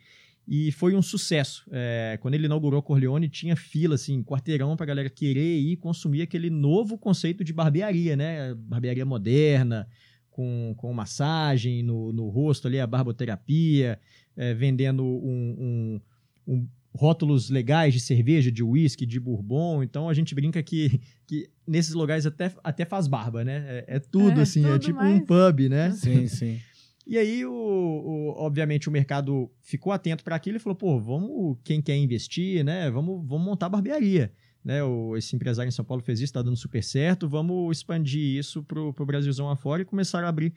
e 0.45 0.69
foi 0.73 0.93
um 0.95 1.01
sucesso. 1.01 1.63
É, 1.71 2.17
quando 2.21 2.33
ele 2.33 2.45
inaugurou 2.45 2.81
a 2.81 2.83
Corleone, 2.83 3.29
tinha 3.29 3.55
fila, 3.55 3.95
assim, 3.95 4.21
quarteirão 4.21 4.75
pra 4.75 4.85
galera 4.85 5.09
querer 5.09 5.59
ir 5.59 5.77
consumir 5.77 6.23
aquele 6.23 6.49
novo 6.49 6.97
conceito 6.97 7.41
de 7.41 7.53
barbearia, 7.53 8.17
né? 8.17 8.53
Barbearia 8.53 9.05
moderna, 9.05 9.87
com, 10.29 10.73
com 10.75 10.91
massagem 10.93 11.81
no, 11.83 12.11
no 12.11 12.27
rosto 12.27 12.67
ali, 12.67 12.81
a 12.81 12.85
barboterapia, 12.87 13.97
é, 14.35 14.53
vendendo 14.53 15.05
um, 15.05 15.99
um- 16.45 16.53
um- 16.55 16.67
rótulos 16.93 17.49
legais 17.49 17.93
de 17.93 17.99
cerveja, 17.99 18.51
de 18.51 18.63
uísque, 18.63 19.05
de 19.05 19.19
bourbon. 19.19 19.81
Então 19.83 20.07
a 20.09 20.13
gente 20.13 20.33
brinca 20.35 20.61
que, 20.61 20.99
que 21.27 21.49
nesses 21.67 21.93
lugares 21.93 22.25
até, 22.25 22.53
até 22.63 22.85
faz 22.85 23.07
barba, 23.07 23.43
né? 23.43 23.63
É, 23.87 23.95
é 23.95 23.99
tudo, 23.99 24.39
É, 24.39 24.43
assim, 24.43 24.63
é 24.65 24.73
tudo 24.73 24.79
tipo 24.81 24.99
mais. 24.99 25.15
um 25.21 25.25
pub, 25.25 25.59
né? 25.69 25.91
Sim, 25.97 26.27
sim. 26.27 26.59
E 27.05 27.17
aí, 27.17 27.45
o, 27.45 27.51
o- 27.51 28.33
obviamente, 28.37 28.87
o 28.87 28.91
mercado 28.91 29.51
ficou 29.61 29.91
atento 29.91 30.23
para 30.23 30.35
aquilo 30.37 30.55
e 30.55 30.59
falou: 30.59 30.75
pô, 30.75 30.99
vamos, 31.01 31.57
quem 31.63 31.81
quer 31.81 31.97
investir, 31.97 32.63
né? 32.63 32.89
Vamos, 32.89 33.27
vamos 33.27 33.45
montar 33.45 33.67
barbearia. 33.69 34.31
Né, 34.63 34.81
o, 34.81 35.17
esse 35.17 35.35
empresário 35.35 35.67
em 35.67 35.71
São 35.73 35.83
Paulo 35.83 36.01
fez 36.01 36.19
isso, 36.19 36.29
está 36.29 36.41
dando 36.41 36.55
super 36.55 36.81
certo. 36.81 37.27
Vamos 37.27 37.75
expandir 37.79 38.37
isso 38.37 38.63
para 38.63 38.79
o 38.79 38.93
Brasilzão 39.05 39.49
afora 39.49 39.81
e 39.81 39.85
começar 39.85 40.23
a 40.23 40.29
abrir 40.29 40.53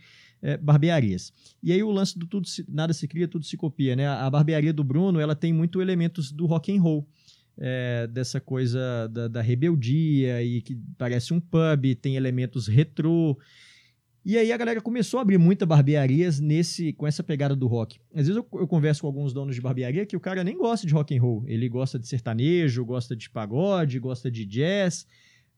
é, 0.46 0.56
barbearias. 0.56 1.32
E 1.62 1.72
aí 1.72 1.82
o 1.82 1.90
lance 1.90 2.16
do 2.18 2.26
tudo 2.26 2.46
se- 2.46 2.64
nada 2.68 2.92
se 2.92 3.06
cria, 3.08 3.26
tudo 3.26 3.44
se 3.44 3.56
copia. 3.56 3.96
Né? 3.96 4.06
A 4.06 4.30
barbearia 4.30 4.72
do 4.72 4.84
Bruno 4.84 5.18
ela 5.18 5.34
tem 5.34 5.52
muito 5.52 5.80
elementos 5.82 6.30
do 6.30 6.46
rock 6.46 6.70
and 6.76 6.80
roll. 6.80 7.06
é, 7.58 8.06
dessa 8.06 8.38
coisa 8.38 9.08
da, 9.10 9.28
da 9.28 9.40
rebeldia 9.40 10.42
e 10.42 10.60
que 10.60 10.76
parece 10.98 11.32
um 11.32 11.40
pub, 11.40 11.94
tem 12.02 12.14
elementos 12.14 12.68
retrô. 12.68 13.36
E 14.22 14.36
aí 14.36 14.52
a 14.52 14.56
galera 14.58 14.80
começou 14.80 15.18
a 15.18 15.22
abrir 15.22 15.38
muita 15.38 15.64
barbearias 15.64 16.38
nesse, 16.38 16.92
com 16.92 17.06
essa 17.06 17.22
pegada 17.22 17.56
do 17.56 17.66
rock. 17.66 17.98
Às 18.12 18.26
vezes 18.28 18.36
eu, 18.36 18.46
eu 18.60 18.66
converso 18.68 19.00
com 19.00 19.06
alguns 19.06 19.32
donos 19.32 19.54
de 19.54 19.60
barbearia 19.62 20.04
que 20.04 20.16
o 20.16 20.20
cara 20.20 20.44
nem 20.44 20.58
gosta 20.58 20.86
de 20.86 20.92
rock 20.92 21.16
and 21.16 21.22
roll. 21.22 21.44
Ele 21.46 21.66
gosta 21.68 21.98
de 21.98 22.06
sertanejo, 22.06 22.84
gosta 22.84 23.16
de 23.16 23.30
pagode, 23.30 23.98
gosta 23.98 24.30
de 24.30 24.44
jazz, 24.44 25.06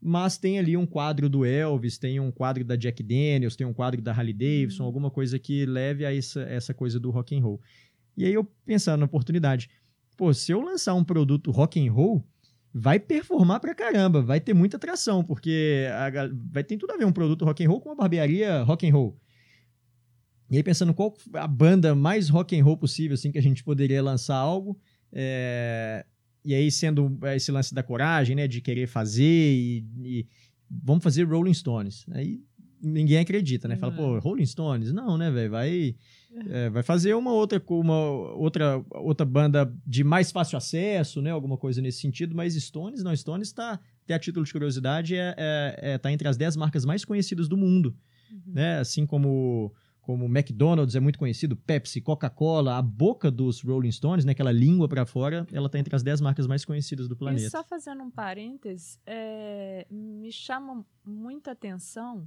mas 0.01 0.39
tem 0.39 0.59
ali 0.59 0.77
um 0.77 0.87
quadro 0.87 1.29
do 1.29 1.45
Elvis, 1.45 1.99
tem 1.99 2.21
um 2.21 2.31
quadro 2.31 2.65
da 2.65 2.77
Jack 2.77 3.03
Daniels, 3.03 3.57
tem 3.57 3.67
um 3.67 3.73
quadro 3.75 4.01
da 4.01 4.13
Harley 4.13 4.33
Davidson, 4.33 4.83
Uhum. 4.83 4.87
alguma 4.87 5.11
coisa 5.11 5.39
que 5.39 5.67
leve 5.67 6.05
a 6.07 6.15
essa, 6.15 6.43
essa 6.43 6.73
coisa 6.73 7.01
do 7.01 7.11
rock 7.11 7.37
and 7.37 7.43
roll. 7.43 7.61
E 8.17 8.25
aí 8.25 8.35
eu 8.35 8.45
pensando 8.65 9.01
na 9.01 9.07
oportunidade, 9.07 9.69
pô, 10.17 10.33
se 10.33 10.53
eu 10.53 10.61
lançar 10.61 10.95
um 10.95 11.05
produto 11.05 11.51
rock 11.51 11.81
and 11.81 11.93
roll, 11.93 12.25
vai 12.73 12.99
performar 13.01 13.61
pra 13.61 13.75
caramba, 13.75 14.23
vai 14.23 14.41
ter 14.41 14.55
muita 14.55 14.77
atração, 14.77 15.25
porque 15.25 15.87
a 15.93 16.29
vai 16.53 16.63
ter 16.63 16.77
tudo 16.77 16.93
a 16.93 16.97
ver 16.97 17.05
um 17.05 17.13
produto 17.13 17.45
rock 17.45 17.65
and 17.65 17.69
roll 17.69 17.81
com 17.81 17.89
uma 17.89 17.97
barbearia 17.97 18.63
rock 18.63 18.89
and 18.89 18.93
roll. 18.93 19.19
E 20.51 20.57
aí 20.57 20.63
pensando 20.63 20.95
qual 20.95 21.15
a 21.35 21.47
banda 21.47 21.95
mais 21.95 22.29
rock 22.29 22.59
and 22.59 22.65
roll 22.65 22.77
possível, 22.77 23.15
assim, 23.15 23.31
que 23.31 23.39
a 23.39 23.43
gente 23.43 23.63
poderia 23.63 24.03
lançar 24.03 24.37
algo, 24.37 24.79
é, 25.13 26.07
e 26.51 26.55
aí 26.55 26.71
sendo 26.71 27.19
esse 27.35 27.51
lance 27.53 27.75
da 27.75 27.83
coragem, 27.83 28.35
né, 28.37 28.49
de 28.49 28.61
querer 28.61 28.87
fazer 28.87 29.25
e, 29.25 29.85
e 30.03 30.27
vamos 30.71 31.03
fazer 31.05 31.25
Rolling 31.25 31.55
Stones. 31.55 32.05
Aí 32.11 32.41
ninguém 32.81 33.19
acredita, 33.19 33.67
né? 33.69 33.77
Fala, 33.77 33.93
pô, 33.93 34.17
É. 34.17 34.21
Rolling 34.21 34.47
Stones? 34.47 34.93
Não, 34.93 35.19
né, 35.19 35.31
velho? 35.31 35.51
Vai, 35.51 35.97
é, 36.49 36.71
vai 36.71 36.83
fazer 36.83 37.13
uma 37.15 37.33
outra, 37.33 37.61
uma 37.69 38.01
outra, 38.37 38.85
outra 38.93 39.27
banda 39.27 39.73
de 39.87 40.05
mais 40.05 40.31
fácil 40.31 40.57
acesso, 40.57 41.21
né? 41.21 41.31
Alguma 41.31 41.57
coisa 41.57 41.83
nesse 41.83 42.01
sentido, 42.01 42.35
mas 42.37 42.55
Stones, 42.55 43.03
não, 43.03 43.15
Stones 43.17 43.51
tá, 43.53 43.81
até 44.05 44.15
a 44.15 44.19
título 44.19 44.47
de 44.47 44.53
curiosidade, 44.53 45.17
é, 45.17 45.35
é, 45.37 45.79
é- 45.93 45.99
tá 45.99 46.13
entre 46.13 46.29
as 46.29 46.37
10 46.37 46.57
marcas 46.57 46.85
mais 46.85 47.05
conhecidas 47.05 47.49
do 47.49 47.57
mundo, 47.57 47.97
Uhum. 48.33 48.53
né? 48.55 48.79
Assim 48.79 49.05
como 49.07 49.73
como 50.09 50.25
McDonald's 50.25 50.97
é 50.97 51.01
muito 51.01 51.19
conhecido, 51.19 51.55
Pepsi, 51.55 52.01
Coca-Cola, 52.01 52.79
a 52.79 52.81
boca 52.81 53.31
dos 53.31 53.61
Rolling 53.61 53.93
Stones, 53.93 54.25
né, 54.25 54.33
aquela 54.33 54.51
língua 54.51 54.89
para 54.89 55.05
fora, 55.05 55.47
ela 55.53 55.69
tá 55.69 55.79
entre 55.79 55.95
as 55.95 56.03
10 56.03 56.23
marcas 56.23 56.47
mais 56.47 56.65
conhecidas 56.65 57.07
do 57.09 57.15
E 57.15 57.19
planeta. 57.19 57.51
só 57.51 57.63
fazendo 57.63 58.03
um 58.03 58.11
parênteses, 58.11 58.99
é, 59.05 59.87
me 59.91 60.33
chama 60.33 60.83
muita 61.05 61.51
atenção 61.51 62.27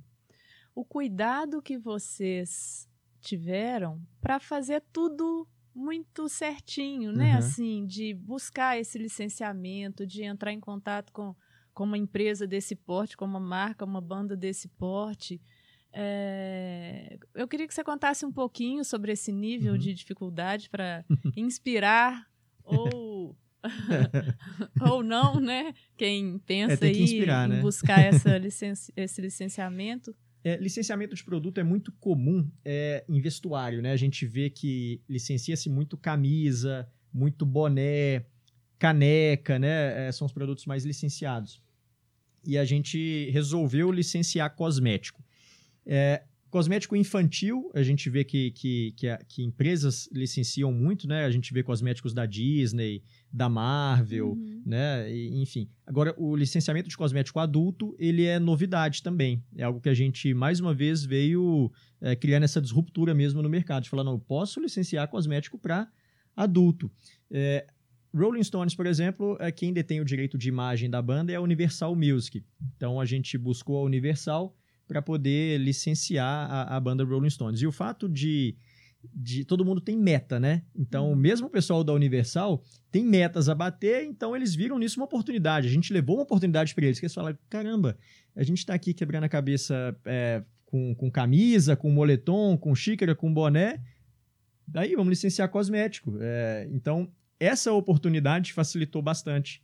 o 0.76 0.86
cuidado 0.86 1.60
que 1.60 1.76
vocês 1.76 2.88
tiveram 3.20 4.00
para 4.22 4.40
fazer 4.40 4.84
tudo 4.94 5.48
muito 5.74 6.30
certinho, 6.30 7.12
né? 7.12 7.32
Uhum. 7.32 7.38
Assim, 7.40 7.86
de 7.88 8.14
buscar 8.14 8.80
esse 8.80 9.00
licenciamento, 9.00 10.06
de 10.06 10.22
entrar 10.22 10.54
em 10.54 10.60
contato 10.60 11.12
com, 11.12 11.36
com 11.74 11.86
uma 11.86 11.98
empresa 11.98 12.46
desse 12.46 12.76
porte, 12.76 13.18
com 13.18 13.26
uma 13.26 13.40
marca, 13.40 13.84
uma 13.84 14.02
banda 14.02 14.38
desse 14.38 14.68
porte. 14.68 15.42
É, 15.94 17.18
eu 17.36 17.48
queria 17.48 17.68
que 17.68 17.74
você 17.74 17.84
contasse 17.84 18.26
um 18.26 18.32
pouquinho 18.32 18.84
sobre 18.84 19.12
esse 19.12 19.32
nível 19.32 19.74
Uhum. 19.74 19.78
de 19.80 19.94
dificuldade 19.94 20.70
para 20.70 21.04
inspirar 21.38 22.26
ou 22.64 23.36
ou 24.82 25.04
não, 25.04 25.40
né? 25.40 25.74
Quem 25.98 26.40
pensa 26.40 26.86
É, 26.86 26.90
aí 26.90 27.02
inspirar, 27.02 27.48
em 27.48 27.54
né? 27.54 27.62
buscar 27.62 28.00
essa 28.02 28.38
licenci- 28.40 28.92
esse 28.96 29.22
licenciamento. 29.22 30.16
É, 30.44 30.58
licenciamento 30.58 31.16
de 31.16 31.24
produto 31.24 31.60
é 31.60 31.64
muito 31.64 31.92
comum 31.94 32.50
é, 32.66 33.06
em 33.08 33.22
vestuário, 33.22 33.82
né? 33.82 33.92
A 33.92 33.98
gente 33.98 34.26
vê 34.26 34.50
que 34.50 35.00
licencia-se 35.08 35.70
muito 35.70 35.96
camisa, 35.96 36.90
muito 37.14 37.46
boné, 37.46 38.26
caneca, 38.80 39.60
né? 39.60 40.08
É, 40.08 40.12
são 40.12 40.26
os 40.26 40.34
produtos 40.34 40.66
mais 40.66 40.84
licenciados. 40.84 41.62
E 42.44 42.58
a 42.58 42.66
gente 42.66 43.30
resolveu 43.30 43.92
licenciar 43.92 44.56
cosmético. 44.56 45.24
É, 45.86 46.24
cosmético 46.50 46.98
infantil, 46.98 47.72
a 47.74 47.82
gente 47.82 48.10
vê 48.10 48.26
que, 48.26 48.52
que, 48.52 48.94
que, 48.98 49.18
que 49.30 49.42
empresas 49.42 50.10
licenciam 50.12 50.72
muito, 50.72 51.08
né? 51.08 51.24
A 51.24 51.32
gente 51.32 51.54
vê 51.54 51.64
cosméticos 51.64 52.14
da 52.14 52.26
Disney, 52.26 53.02
da 53.32 53.48
Marvel, 53.48 54.32
Uhum. 54.32 54.62
né? 54.66 55.10
E, 55.10 55.42
enfim. 55.42 55.70
Agora, 55.88 56.14
o 56.18 56.36
licenciamento 56.36 56.90
de 56.90 56.98
cosmético 56.98 57.40
adulto, 57.40 57.96
ele 57.98 58.26
é 58.26 58.38
novidade 58.38 59.02
também. 59.02 59.42
É 59.56 59.64
algo 59.64 59.80
que 59.80 59.88
a 59.88 59.94
gente, 59.94 60.34
mais 60.34 60.60
uma 60.60 60.74
vez, 60.74 61.06
veio 61.06 61.72
é, 62.02 62.16
criando 62.18 62.44
essa 62.44 62.62
disruptura 62.62 63.14
mesmo 63.14 63.42
no 63.42 63.50
mercado. 63.50 63.84
De 63.84 63.90
falar, 63.90 64.04
não, 64.04 64.14
eu 64.14 64.20
posso 64.20 64.60
licenciar 64.60 65.08
cosmético 65.08 65.58
para 65.58 65.90
adulto. 66.36 66.92
É, 67.32 67.66
Rolling 68.14 68.44
Stones, 68.44 68.76
por 68.76 68.86
exemplo, 68.86 69.38
é 69.40 69.54
quem 69.54 69.72
detém 69.72 70.02
o 70.02 70.06
direito 70.06 70.38
de 70.38 70.50
imagem 70.50 70.90
da 70.90 71.02
banda 71.02 71.32
é 71.32 71.36
a 71.36 71.42
Universal 71.42 71.96
Music. 71.96 72.44
Então, 72.76 73.00
a 73.00 73.06
gente 73.06 73.38
buscou 73.38 73.78
a 73.78 73.84
Universal 73.84 74.54
para 74.92 75.02
poder 75.02 75.58
licenciar 75.58 76.52
a, 76.52 76.76
a 76.76 76.80
banda 76.82 77.02
Rolling 77.06 77.30
Stones. 77.30 77.62
E 77.62 77.66
o 77.66 77.72
fato 77.72 78.10
de 78.10 78.58
de 79.16 79.44
todo 79.44 79.66
mundo 79.66 79.82
tem 79.82 79.98
meta, 79.98 80.40
né? 80.40 80.62
Então, 80.76 81.10
Uhum. 81.10 81.16
mesmo 81.16 81.48
o 81.48 81.50
pessoal 81.50 81.84
da 81.84 81.92
Universal 81.92 82.62
tem 82.92 83.04
metas 83.04 83.50
a 83.50 83.56
bater, 83.56 84.04
então 84.06 84.36
eles 84.36 84.54
viram 84.54 84.78
nisso 84.78 85.00
uma 85.00 85.06
oportunidade. 85.06 85.68
A 85.68 85.72
gente 85.72 85.92
levou 85.92 86.18
uma 86.18 86.22
oportunidade 86.24 86.76
para 86.76 86.86
eles, 86.86 87.00
que 87.00 87.06
eles 87.06 87.14
falaram: 87.14 87.36
caramba, 87.50 87.98
a 88.36 88.44
gente 88.44 88.64
tá 88.64 88.76
aqui 88.76 88.94
quebrando 88.94 89.24
a 89.24 89.30
cabeça 89.30 89.98
é, 90.06 90.44
com, 90.66 90.94
com 90.94 91.10
camisa, 91.10 91.76
com 91.76 91.90
moletom, 91.90 92.56
com 92.58 92.76
xícara, 92.76 93.16
com 93.16 93.34
boné. 93.34 93.82
Daí 94.68 94.94
vamos 94.96 95.10
licenciar 95.10 95.50
cosmético. 95.50 96.18
É, 96.22 96.68
então, 96.72 97.10
essa 97.40 97.72
oportunidade 97.74 98.54
facilitou 98.54 99.02
bastante 99.02 99.64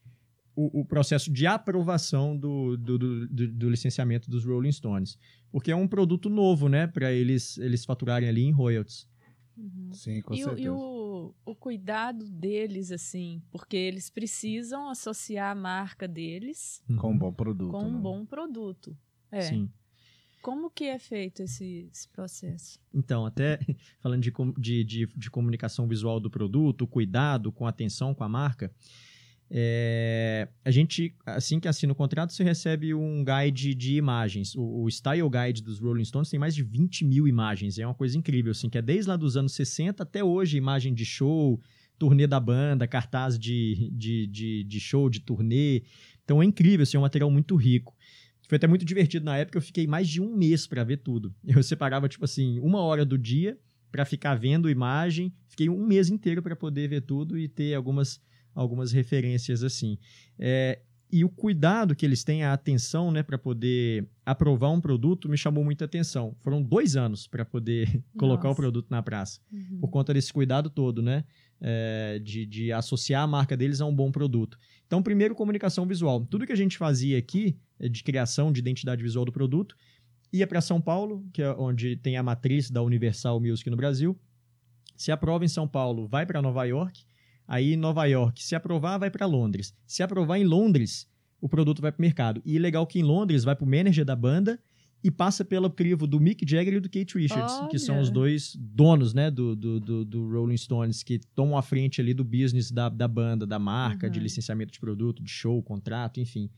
o, 0.59 0.81
o 0.81 0.85
processo 0.85 1.31
de 1.31 1.45
aprovação 1.45 2.35
do, 2.35 2.75
do, 2.75 2.97
do, 2.97 3.27
do- 3.27 3.47
do 3.53 3.69
licenciamento 3.69 4.29
dos 4.29 4.43
Rolling 4.43 4.71
Stones. 4.71 5.17
Porque 5.51 5.71
é 5.71 5.75
um 5.75 5.87
produto 5.87 6.29
novo, 6.29 6.67
né? 6.67 6.87
Para 6.87 7.11
eles, 7.11 7.57
eles 7.59 7.85
faturarem 7.85 8.27
ali 8.27 8.41
em 8.43 8.51
royalties. 8.51 9.07
Uhum. 9.55 9.89
Sim, 9.93 10.21
com 10.21 10.33
E, 10.33 10.41
o, 10.43 10.45
certeza. 10.47 10.67
e 10.67 10.69
o, 10.69 11.33
o 11.45 11.55
cuidado 11.55 12.25
deles, 12.29 12.91
assim, 12.91 13.41
porque 13.51 13.75
eles 13.77 14.09
precisam 14.09 14.89
associar 14.89 15.51
a 15.51 15.55
marca 15.55 16.07
deles 16.07 16.81
Com 16.99 17.11
um 17.11 17.17
bom 17.17 17.31
produto. 17.33 17.71
com 17.71 17.83
um 17.85 17.93
né? 17.93 17.99
bom 17.99 18.25
produto. 18.25 18.97
É. 19.31 19.41
Sim. 19.41 19.69
Como 20.41 20.69
que 20.69 20.85
é 20.85 20.97
feito 20.99 21.41
esse, 21.41 21.89
esse 21.91 22.07
processo? 22.09 22.79
Então, 22.93 23.25
até 23.25 23.59
falando 23.99 24.21
de, 24.21 24.31
com- 24.31 24.53
de, 24.53 24.83
de, 24.83 25.05
de 25.07 25.29
comunicação 25.31 25.87
visual 25.87 26.19
do 26.19 26.29
produto, 26.29 26.85
cuidado 26.87 27.51
com 27.51 27.65
atenção 27.65 28.13
com 28.13 28.23
a 28.23 28.29
marca, 28.29 28.71
é, 29.49 30.47
a 30.63 30.71
gente, 30.71 31.15
assim 31.25 31.59
que 31.59 31.67
assina 31.67 31.93
o 31.93 31.95
contrato, 31.95 32.33
você 32.33 32.43
recebe 32.43 32.93
um 32.93 33.23
guide 33.23 33.73
de 33.73 33.95
imagens. 33.95 34.55
O, 34.55 34.83
o 34.83 34.89
Style 34.89 35.29
Guide 35.29 35.63
dos 35.63 35.79
Rolling 35.79 36.03
Stones 36.03 36.29
tem 36.29 36.39
mais 36.39 36.53
de 36.53 36.63
20 36.63 37.05
mil 37.05 37.27
imagens. 37.27 37.79
É 37.79 37.85
uma 37.85 37.95
coisa 37.95 38.17
incrível, 38.17 38.51
assim, 38.51 38.69
que 38.69 38.77
é 38.77 38.81
desde 38.81 39.09
lá 39.09 39.15
dos 39.15 39.37
anos 39.37 39.53
60 39.53 40.03
até 40.03 40.23
hoje, 40.23 40.57
imagem 40.57 40.93
de 40.93 41.05
show, 41.05 41.61
turnê 41.97 42.27
da 42.27 42.39
banda, 42.39 42.87
cartaz 42.87 43.39
de, 43.39 43.89
de, 43.93 44.27
de, 44.27 44.63
de 44.63 44.79
show, 44.79 45.09
de 45.09 45.21
turnê. 45.21 45.83
Então 46.23 46.41
é 46.41 46.45
incrível, 46.45 46.83
assim, 46.83 46.97
é 46.97 46.99
um 46.99 47.03
material 47.03 47.31
muito 47.31 47.55
rico. 47.55 47.95
Foi 48.47 48.55
até 48.55 48.67
muito 48.67 48.85
divertido 48.85 49.25
na 49.25 49.37
época, 49.37 49.57
eu 49.57 49.61
fiquei 49.61 49.85
mais 49.87 50.07
de 50.07 50.21
um 50.21 50.35
mês 50.35 50.65
para 50.65 50.83
ver 50.83 50.97
tudo. 50.97 51.35
Eu 51.45 51.61
separava, 51.61 52.07
tipo 52.07 52.23
assim, 52.23 52.59
uma 52.59 52.79
hora 52.79 53.05
do 53.05 53.17
dia 53.17 53.57
para 53.91 54.05
ficar 54.05 54.35
vendo 54.35 54.69
imagem. 54.69 55.33
Fiquei 55.49 55.67
um 55.67 55.85
mês 55.85 56.09
inteiro 56.09 56.41
para 56.41 56.55
poder 56.55 56.87
ver 56.87 57.01
tudo 57.01 57.37
e 57.37 57.47
ter 57.49 57.73
algumas, 57.73 58.21
algumas 58.57 58.91
referências 58.91 59.63
assim. 59.63 59.97
É, 60.39 60.79
e 61.09 61.23
o 61.23 61.29
cuidado 61.29 61.95
que 61.95 62.05
eles 62.05 62.23
têm, 62.23 62.43
a 62.43 62.51
atenção, 62.51 63.11
né, 63.11 63.23
para 63.23 63.37
poder 63.37 64.09
aprovar 64.25 64.71
um 64.71 64.81
produto, 64.81 65.29
me 65.29 65.37
chamou 65.37 65.63
muita 65.63 65.85
atenção. 65.85 66.35
Foram 66.41 66.61
dois 66.61 66.97
anos 66.97 67.27
para 67.27 67.45
poder 67.45 68.03
colocar 68.17 68.47
o 68.47 68.49
Nossa. 68.49 68.61
produto 68.61 68.87
na 68.89 69.01
praça 69.01 69.39
Uhum. 69.51 69.79
por 69.79 69.89
conta 69.89 70.13
desse 70.13 70.33
cuidado 70.33 70.69
todo, 70.69 71.01
né? 71.01 71.23
É, 71.59 72.19
de, 72.23 72.45
de 72.45 72.71
associar 72.71 73.23
a 73.23 73.27
marca 73.27 73.55
deles 73.57 73.79
a 73.81 73.85
um 73.85 73.95
bom 73.95 74.11
produto. 74.11 74.59
Então, 74.85 75.01
primeiro, 75.01 75.33
comunicação 75.33 75.87
visual. 75.87 76.23
Tudo 76.25 76.45
que 76.45 76.51
a 76.53 76.57
gente 76.57 76.77
fazia 76.77 77.17
aqui, 77.17 77.57
é, 77.79 77.87
de 77.89 78.03
criação 78.03 78.51
de 78.51 78.59
identidade 78.59 79.01
visual 79.01 79.25
do 79.25 79.31
produto, 79.31 79.75
ia 80.31 80.45
para 80.45 80.61
São 80.61 80.79
Paulo, 80.81 81.25
que 81.33 81.41
é 81.41 81.49
onde 81.53 81.95
tem 81.95 82.15
a 82.17 82.21
matriz 82.21 82.69
da 82.69 82.81
Universal 82.83 83.39
Music 83.39 83.67
no 83.69 83.77
Brasil. 83.77 84.19
Se 84.95 85.11
aprova 85.11 85.45
em 85.45 85.47
São 85.47 85.67
Paulo, 85.67 86.07
vai 86.07 86.25
para 86.25 86.41
Nova 86.41 86.63
York. 86.65 87.05
Aí, 87.47 87.73
em 87.73 87.77
Nova 87.77 88.05
York, 88.05 88.43
se 88.43 88.55
aprovar, 88.55 88.97
vai 88.97 89.09
para 89.09 89.25
Londres. 89.25 89.73
Se 89.85 90.03
aprovar 90.03 90.37
em 90.37 90.43
Londres, 90.43 91.07
o 91.39 91.47
produto 91.47 91.81
vai 91.81 91.91
para 91.91 91.99
o 91.99 92.01
mercado. 92.01 92.41
E 92.45 92.59
legal 92.59 92.85
que 92.85 92.99
em 92.99 93.03
Londres 93.03 93.43
vai 93.43 93.55
para 93.55 93.63
o 93.65 93.69
manager 93.69 94.03
da 94.03 94.15
banda 94.15 94.59
e 95.03 95.09
passa 95.11 95.45
pelo 95.45 95.69
crivo 95.69 96.05
do 96.07 96.19
Mick 96.19 96.43
Jagger 96.49 96.73
e 96.73 96.79
do 96.79 96.89
Kate 96.89 97.17
Richards, 97.17 97.53
que 97.69 97.77
são 97.79 97.95
Olha. 97.95 98.03
os 98.03 98.09
dois 98.09 98.55
donos 98.59 99.13
né, 99.13 99.29
do, 99.31 99.55
do, 99.55 99.79
do, 99.79 100.03
do 100.03 100.29
Rolling 100.29 100.57
Stones, 100.57 101.03
que 101.03 101.19
tomam 101.35 101.55
a 101.57 101.61
frente 101.61 102.01
ali 102.01 102.13
do 102.13 102.23
business 102.23 102.71
da, 102.71 102.89
da 102.89 103.07
banda, 103.07 103.45
da 103.45 103.59
marca, 103.59 104.09
de 104.09 104.17
Uhum. 104.19 104.23
licenciamento 104.23 104.73
de 104.73 104.79
produto, 104.79 105.23
de 105.23 105.29
show, 105.29 105.61
contrato, 105.61 106.19
enfim. 106.19 106.49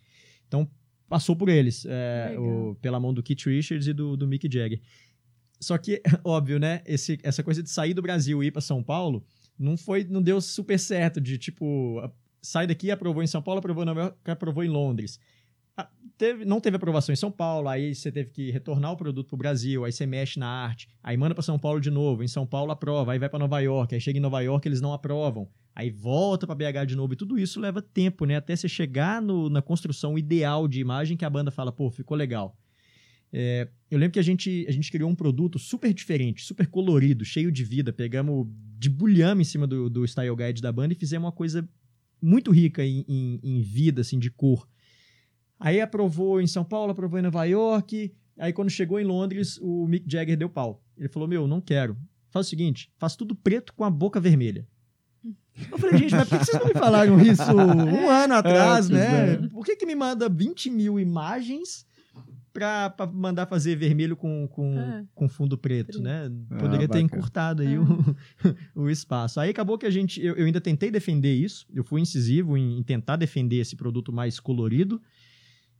Então, 0.48 0.68
passou 1.08 1.36
por 1.36 1.50
eles, 1.50 1.86
é, 1.88 2.36
o- 2.40 2.76
pela 2.82 3.00
mão 3.00 3.14
do 3.14 3.22
Keith 3.22 3.46
Richards 3.46 3.88
e 3.88 3.94
do, 3.94 4.16
do 4.16 4.26
Mick 4.26 4.50
Jagger. 4.52 4.80
Só 5.60 5.78
que, 5.78 6.02
óbvio, 6.24 6.58
né? 6.60 6.82
Esse, 6.86 7.20
essa 7.22 7.44
coisa 7.44 7.62
de 7.62 7.70
sair 7.70 7.94
do 7.94 8.02
Brasil 8.02 8.42
e 8.42 8.48
ir 8.48 8.52
para 8.52 8.62
São 8.62 8.82
Paulo 8.82 9.24
não 9.60 9.76
foi, 9.78 10.04
não 10.06 10.22
deu 10.22 10.40
super 10.42 10.80
certo. 10.80 11.20
De 11.20 11.38
tipo, 11.38 12.02
sai 12.42 12.66
daqui, 12.66 12.90
aprovou 12.90 13.22
em 13.22 13.28
São 13.28 13.42
Paulo, 13.42 13.60
aprovou 13.60 13.84
em 13.84 13.86
Nova 13.88 14.18
aprovou 14.26 14.64
em 14.64 14.70
Londres. 14.70 15.20
Teve- 16.18 16.44
não 16.44 16.60
teve 16.60 16.76
aprovação 16.76 17.14
em 17.14 17.16
São 17.16 17.32
Paulo, 17.32 17.70
aí 17.70 17.96
você 17.96 18.12
teve 18.12 18.30
que 18.32 18.52
retornar 18.52 18.92
o 18.92 18.98
produto 18.98 19.28
para 19.30 19.36
o 19.36 19.38
Brasil, 19.38 19.86
aí 19.86 19.92
você 19.94 20.06
mexe 20.06 20.38
na 20.38 20.48
arte, 20.48 20.90
aí 21.02 21.16
manda 21.16 21.34
para 21.34 21.42
São 21.42 21.58
Paulo 21.58 21.80
de 21.80 21.90
novo, 21.90 22.22
em 22.22 22.28
São 22.28 22.46
Paulo 22.46 22.72
aprova, 22.72 23.14
aí 23.14 23.20
vai 23.20 23.30
para 23.30 23.40
Nova 23.40 23.58
York, 23.62 23.96
aí 23.96 24.02
chega 24.02 24.18
em 24.18 24.22
Nova 24.22 24.42
York 24.42 24.68
eles 24.68 24.82
não 24.82 24.92
aprovam, 24.92 25.48
aí 25.74 25.90
volta 25.90 26.46
para 26.46 26.56
BH 26.56 26.86
de 26.86 26.96
novo, 26.98 27.14
e 27.14 27.16
tudo 27.16 27.40
isso 27.40 27.62
leva 27.62 27.82
tempo, 27.82 28.26
né? 28.26 28.36
Até 28.36 28.54
você 28.54 28.68
chegar 28.68 29.22
no- 29.22 29.50
na 29.50 29.62
construção 29.62 30.18
ideal 30.18 30.68
de 30.68 30.82
imagem 30.82 31.16
que 31.16 31.24
a 31.24 31.30
banda 31.30 31.52
fala, 31.52 31.72
pô, 31.72 31.90
ficou 31.90 32.18
legal. 32.18 32.58
É, 33.32 33.68
eu 33.90 33.98
lembro 33.98 34.14
que 34.14 34.20
a 34.20 34.24
gente, 34.24 34.66
a 34.68 34.72
gente 34.72 34.92
criou 34.92 35.10
um 35.10 35.16
produto 35.16 35.60
super 35.60 35.94
diferente, 35.94 36.44
super 36.44 36.68
colorido, 36.68 37.24
cheio 37.24 37.52
de 37.52 37.64
vida. 37.64 37.94
Pegamos 37.94 38.48
de 38.78 38.90
bulhame 38.90 39.42
em 39.42 39.46
cima 39.46 39.68
do, 39.68 39.90
do 39.90 40.08
style 40.08 40.36
guide 40.36 40.62
da 40.62 40.72
banda 40.72 40.94
e 40.94 40.98
fizemos 40.98 41.26
uma 41.26 41.32
coisa 41.32 41.68
muito 42.22 42.52
rica 42.52 42.84
em, 42.84 43.06
em, 43.08 43.40
em 43.44 43.62
vida, 43.62 44.02
assim, 44.02 44.18
de 44.20 44.30
cor. 44.30 44.68
Aí 45.60 45.80
aprovou 45.82 46.42
em 46.42 46.48
São 46.48 46.64
Paulo, 46.64 46.92
aprovou 46.92 47.20
em 47.20 47.24
Nova 47.24 47.44
York. 47.46 48.14
Aí 48.38 48.54
quando 48.54 48.70
chegou 48.70 49.00
em 49.00 49.04
Londres, 49.04 49.58
o 49.62 49.86
Mick 49.88 50.10
Jagger 50.10 50.38
deu 50.38 50.50
pau. 50.50 50.84
Ele 50.98 51.10
falou: 51.10 51.28
Meu, 51.28 51.48
não 51.48 51.62
quero. 51.62 51.98
Faz 52.30 52.46
o 52.46 52.50
seguinte, 52.50 52.92
faz 52.98 53.16
tudo 53.16 53.36
preto 53.36 53.74
com 53.74 53.84
a 53.84 53.90
boca 53.90 54.20
vermelha. 54.20 54.68
Eu 55.72 55.78
falei, 55.78 55.98
gente, 55.98 56.16
mas 56.16 56.30
por 56.30 56.40
que 56.40 56.46
vocês 56.46 56.60
não 56.62 56.68
me 56.68 56.74
falaram 56.74 57.20
isso 57.20 57.52
um 57.52 58.10
ano 58.10 58.34
atrás, 58.36 58.90
É, 58.90 58.94
né? 59.38 59.50
Por 59.50 59.66
que, 59.66 59.76
que 59.76 59.86
me 59.86 59.96
manda 59.96 60.30
20 60.30 60.70
mil 60.70 60.98
imagens 60.98 61.86
pra, 62.54 62.90
pra 62.90 63.06
mandar 63.08 63.46
fazer 63.48 63.76
vermelho 63.76 64.16
com, 64.16 64.48
com, 64.48 64.78
É. 64.80 65.06
com 65.14 65.28
fundo 65.30 65.58
preto, 65.58 65.88
Preto. 65.88 66.02
né? 66.02 66.32
Ah, 66.52 66.56
Poderia 66.58 66.88
ter 66.88 66.88
bacana. 66.88 67.04
encurtado 67.04 67.62
aí 67.62 67.74
É. 67.76 67.80
o, 67.80 68.16
o 68.84 68.90
espaço. 68.90 69.40
Aí 69.40 69.50
acabou 69.50 69.78
que 69.78 69.86
a 69.86 69.92
gente. 69.92 70.24
Eu, 70.24 70.36
eu 70.36 70.46
ainda 70.46 70.62
tentei 70.62 70.92
defender 70.92 71.34
isso. 71.34 71.66
Eu 71.74 71.84
fui 71.84 72.02
incisivo 72.02 72.58
em, 72.58 72.78
em 72.80 72.84
tentar 72.84 73.16
defender 73.16 73.58
esse 73.58 73.76
produto 73.76 74.12
mais 74.12 74.40
colorido. 74.40 75.02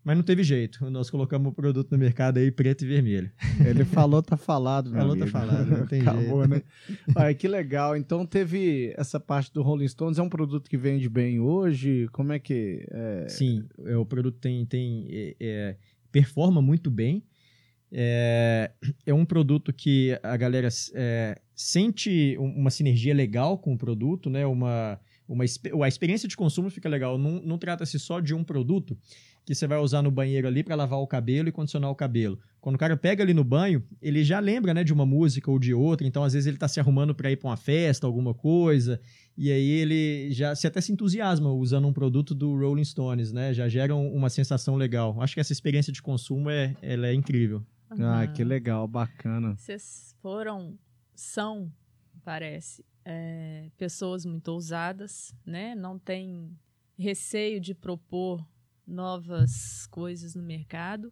Mas 0.02 0.16
não 0.16 0.24
teve 0.24 0.44
jeito. 0.44 0.90
Nós 0.90 1.10
colocamos 1.10 1.52
o 1.52 1.54
produto 1.54 1.92
no 1.92 1.98
mercado 1.98 2.38
aí 2.38 2.50
preto 2.50 2.86
e 2.86 2.88
vermelho. 2.88 3.30
Ele 3.64 3.84
falou, 3.84 4.24
tá 4.24 4.38
falado. 4.38 4.90
Falou, 4.92 5.10
tá 5.16 5.24
amigo. 5.24 5.30
falado, 5.30 5.66
não 5.70 5.86
tem 5.86 6.02
Acabou, 6.02 6.48
jeito. 6.48 6.50
né? 6.50 6.62
Ai, 7.18 7.36
que 7.36 7.50
legal. 7.50 7.98
Então 7.98 8.26
teve 8.26 8.94
essa 8.98 9.20
parte 9.20 9.54
do 9.54 9.62
Rolling 9.62 9.90
Stones. 9.90 10.18
É 10.18 10.22
um 10.24 10.30
produto 10.30 10.70
que 10.70 10.78
vende 10.78 11.10
bem 11.10 11.42
hoje? 11.42 12.08
Como 12.14 12.32
é 12.32 12.40
que... 12.40 12.88
É... 12.90 13.26
Sim, 13.28 13.66
é, 13.86 13.98
o 13.98 14.06
produto 14.06 14.38
tem, 14.40 14.66
tem 14.66 15.06
é, 15.12 15.36
é, 15.38 15.76
performa 16.12 16.62
muito 16.62 16.90
bem. 16.92 17.24
É, 17.92 18.72
é 19.06 19.14
um 19.14 19.26
produto 19.26 19.74
que 19.74 20.18
a 20.22 20.38
galera 20.38 20.70
é, 20.94 21.42
sente 21.56 22.38
um- 22.40 22.56
uma 22.56 22.70
sinergia 22.70 23.14
legal 23.14 23.58
com 23.58 23.74
o 23.74 23.78
produto, 23.78 24.30
né? 24.30 24.46
Uma, 24.46 25.00
uma, 25.28 25.44
a 25.44 25.88
experiência 25.88 26.28
de 26.28 26.38
consumo 26.38 26.70
fica 26.70 26.88
legal. 26.88 27.18
Não, 27.18 27.42
não 27.42 27.58
trata-se 27.58 27.98
só 28.00 28.20
de 28.20 28.34
um 28.34 28.44
produto 28.44 28.98
que 29.54 29.56
você 29.56 29.66
vai 29.66 29.80
usar 29.80 30.04
no 30.04 30.12
banheiro 30.12 30.48
ali 30.48 30.64
para 30.64 30.76
lavar 30.76 31.00
o 31.00 31.08
cabelo 31.08 31.50
e 31.50 31.52
condicionar 31.52 31.90
o 31.90 31.96
cabelo. 31.96 32.40
Quando 32.62 32.76
o 32.76 32.78
cara 32.78 32.96
pega 32.96 33.24
ali 33.24 33.34
no 33.34 33.44
banho, 33.44 33.84
ele 34.00 34.24
já 34.24 34.40
lembra, 34.40 34.76
né, 34.76 34.84
de 34.84 34.94
uma 34.94 35.08
música 35.08 35.50
ou 35.50 35.58
de 35.58 35.74
outra. 35.74 36.06
Então, 36.06 36.24
às 36.24 36.34
vezes 36.34 36.46
ele 36.46 36.58
tá 36.58 36.68
se 36.68 36.80
arrumando 36.80 37.16
para 37.16 37.32
ir 37.32 37.38
para 37.38 37.50
uma 37.50 37.58
festa, 37.58 38.06
alguma 38.06 38.32
coisa, 38.32 39.02
e 39.36 39.52
aí 39.52 39.68
ele 39.72 40.32
já 40.32 40.54
se 40.54 40.68
até 40.68 40.80
se 40.80 40.92
entusiasma 40.92 41.52
usando 41.52 41.88
um 41.88 41.94
produto 41.94 42.36
do 42.36 42.56
Rolling 42.56 42.84
Stones, 42.86 43.32
né? 43.32 43.52
Já 43.52 43.68
gera 43.68 43.96
um- 43.96 44.14
uma 44.14 44.30
sensação 44.30 44.76
legal. 44.76 45.20
Acho 45.20 45.34
que 45.34 45.40
essa 45.40 45.52
experiência 45.52 45.92
de 45.92 46.00
consumo 46.00 46.48
é, 46.52 46.76
ela 46.80 47.08
é 47.08 47.14
incrível. 47.16 47.66
Ah, 47.90 47.96
Aham. 48.22 48.28
que 48.34 48.44
legal, 48.44 48.88
bacana. 48.88 49.56
Vocês 49.58 50.16
foram, 50.22 50.78
são, 51.16 51.72
parece, 52.24 52.86
é, 53.04 53.72
pessoas 53.80 54.26
muito 54.28 54.50
ousadas, 54.50 55.34
né? 55.44 55.74
Não 55.74 55.98
tem 55.98 56.52
receio 56.96 57.60
de 57.60 57.74
propor 57.74 58.46
novas 58.90 59.86
coisas 59.88 60.36
no 60.36 60.44
mercado. 60.44 61.12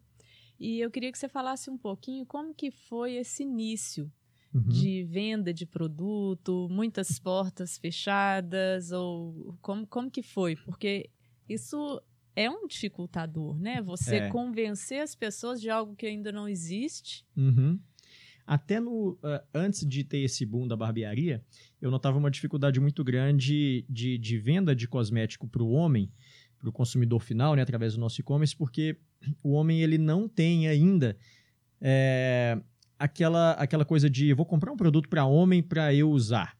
E 0.58 0.80
eu 0.80 0.90
queria 0.90 1.12
que 1.12 1.18
você 1.18 1.28
falasse 1.28 1.70
um 1.70 1.78
pouquinho 1.78 2.26
como 2.26 2.54
que 2.54 2.70
foi 2.70 3.14
esse 3.14 3.42
início 3.42 4.10
Uhum. 4.54 4.62
de 4.66 5.04
venda 5.04 5.52
de 5.52 5.66
produto, 5.66 6.68
muitas 6.70 7.18
portas 7.18 7.76
fechadas, 7.76 8.90
ou 8.92 9.54
como, 9.60 9.86
como 9.86 10.10
que 10.10 10.22
foi? 10.22 10.56
Porque 10.56 11.10
isso 11.46 12.00
é 12.34 12.48
um 12.50 12.66
dificultador, 12.66 13.58
né? 13.58 13.82
Você 13.82 14.16
É. 14.16 14.28
convencer 14.30 15.02
as 15.02 15.14
pessoas 15.14 15.60
de 15.60 15.68
algo 15.68 15.94
que 15.94 16.06
ainda 16.06 16.32
não 16.32 16.48
existe. 16.48 17.26
Uhum. 17.36 17.78
Até 18.46 18.80
no, 18.80 19.18
ah, 19.22 19.44
antes 19.52 19.86
de 19.86 20.02
ter 20.02 20.20
esse 20.20 20.46
boom 20.46 20.66
da 20.66 20.74
barbearia, 20.74 21.44
eu 21.82 21.90
notava 21.90 22.16
uma 22.16 22.30
dificuldade 22.30 22.80
muito 22.80 23.04
grande 23.04 23.84
de, 23.86 24.16
de 24.16 24.38
venda 24.38 24.74
de 24.74 24.88
cosmético 24.88 25.46
para 25.46 25.62
o 25.62 25.70
homem, 25.72 26.10
para 26.58 26.68
o 26.68 26.72
consumidor 26.72 27.20
final, 27.20 27.54
né, 27.54 27.62
através 27.62 27.94
do 27.94 28.00
nosso 28.00 28.20
e-commerce, 28.20 28.56
porque 28.56 28.96
o 29.42 29.52
homem 29.52 29.80
ele 29.80 29.98
não 29.98 30.28
tem 30.28 30.68
ainda 30.68 31.16
é, 31.80 32.58
aquela, 32.98 33.52
aquela 33.52 33.84
coisa 33.84 34.10
de 34.10 34.32
vou 34.32 34.44
comprar 34.46 34.72
um 34.72 34.76
produto 34.76 35.08
para 35.08 35.24
homem 35.24 35.62
para 35.62 35.94
eu 35.94 36.10
usar. 36.10 36.58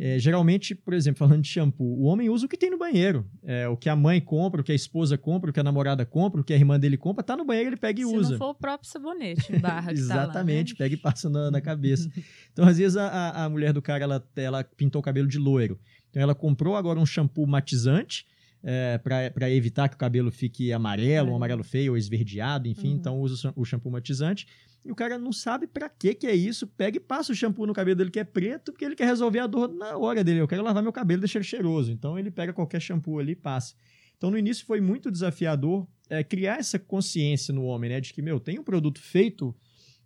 É, 0.00 0.16
geralmente, 0.16 0.76
por 0.76 0.94
exemplo, 0.94 1.18
falando 1.18 1.42
de 1.42 1.48
shampoo, 1.48 1.98
o 1.98 2.04
homem 2.04 2.30
usa 2.30 2.46
o 2.46 2.48
que 2.48 2.56
tem 2.56 2.70
no 2.70 2.78
banheiro. 2.78 3.28
É, 3.42 3.66
o 3.66 3.76
que 3.76 3.88
a 3.88 3.96
mãe 3.96 4.20
compra, 4.20 4.60
o 4.60 4.64
que 4.64 4.70
a 4.70 4.74
esposa 4.74 5.18
compra, 5.18 5.50
o 5.50 5.52
que 5.52 5.58
a 5.58 5.64
namorada 5.64 6.06
compra, 6.06 6.40
o 6.40 6.44
que 6.44 6.52
a 6.52 6.56
irmã 6.56 6.78
dele 6.78 6.96
compra, 6.96 7.24
tá 7.24 7.36
no 7.36 7.44
banheiro, 7.44 7.70
ele 7.70 7.76
pega 7.76 8.00
e 8.00 8.04
Se 8.04 8.16
usa. 8.16 8.26
Se 8.26 8.30
não 8.32 8.38
for 8.38 8.50
o 8.50 8.54
próprio 8.54 8.88
sabonete 8.88 9.52
em 9.52 9.58
barra 9.58 9.90
que 9.92 9.98
Exatamente, 9.98 10.76
tá 10.76 10.84
lá, 10.84 10.84
né? 10.84 10.90
pega 10.90 10.94
e 10.94 10.96
passa 10.96 11.28
na, 11.28 11.50
na 11.50 11.60
cabeça. 11.60 12.08
então, 12.52 12.64
às 12.64 12.78
vezes, 12.78 12.96
a, 12.96 13.44
a 13.44 13.50
mulher 13.50 13.72
do 13.72 13.82
cara, 13.82 14.04
ela, 14.04 14.24
ela 14.36 14.62
pintou 14.62 15.00
o 15.00 15.02
cabelo 15.02 15.26
de 15.26 15.36
loiro. 15.36 15.80
Então, 16.10 16.22
ela 16.22 16.34
comprou 16.34 16.76
agora 16.76 17.00
um 17.00 17.06
shampoo 17.06 17.44
matizante, 17.44 18.24
é, 18.70 18.98
para 18.98 19.50
evitar 19.50 19.88
que 19.88 19.94
o 19.94 19.98
cabelo 19.98 20.30
fique 20.30 20.74
amarelo, 20.74 21.30
é. 21.30 21.32
um 21.32 21.36
amarelo 21.36 21.64
feio 21.64 21.92
ou 21.92 21.96
esverdeado, 21.96 22.68
enfim, 22.68 22.88
uhum. 22.88 22.96
então 22.96 23.18
usa 23.18 23.50
o 23.56 23.64
shampoo 23.64 23.90
matizante. 23.90 24.46
E 24.84 24.92
o 24.92 24.94
cara 24.94 25.18
não 25.18 25.32
sabe 25.32 25.66
para 25.66 25.88
que 25.88 26.14
que 26.14 26.26
é 26.26 26.34
isso, 26.34 26.66
pega 26.66 26.98
e 26.98 27.00
passa 27.00 27.32
o 27.32 27.34
shampoo 27.34 27.66
no 27.66 27.72
cabelo 27.72 27.96
dele 27.96 28.10
que 28.10 28.20
é 28.20 28.24
preto, 28.24 28.70
porque 28.70 28.84
ele 28.84 28.94
quer 28.94 29.06
resolver 29.06 29.38
a 29.38 29.46
dor 29.46 29.72
na 29.72 29.96
hora 29.96 30.22
dele. 30.22 30.40
Eu 30.40 30.46
quero 30.46 30.62
lavar 30.62 30.82
meu 30.82 30.92
cabelo 30.92 31.20
e 31.20 31.22
deixar 31.22 31.38
ele 31.38 31.48
cheiroso. 31.48 31.90
Então 31.90 32.18
ele 32.18 32.30
pega 32.30 32.52
qualquer 32.52 32.78
shampoo 32.78 33.18
ali 33.18 33.32
e 33.32 33.36
passa. 33.36 33.74
Então 34.18 34.30
no 34.30 34.36
início 34.36 34.66
foi 34.66 34.82
muito 34.82 35.10
desafiador 35.10 35.88
é, 36.10 36.22
criar 36.22 36.58
essa 36.58 36.78
consciência 36.78 37.54
no 37.54 37.64
homem, 37.64 37.88
né, 37.88 38.02
de 38.02 38.12
que 38.12 38.20
meu 38.20 38.38
tem 38.38 38.58
um 38.58 38.62
produto 38.62 39.00
feito 39.00 39.56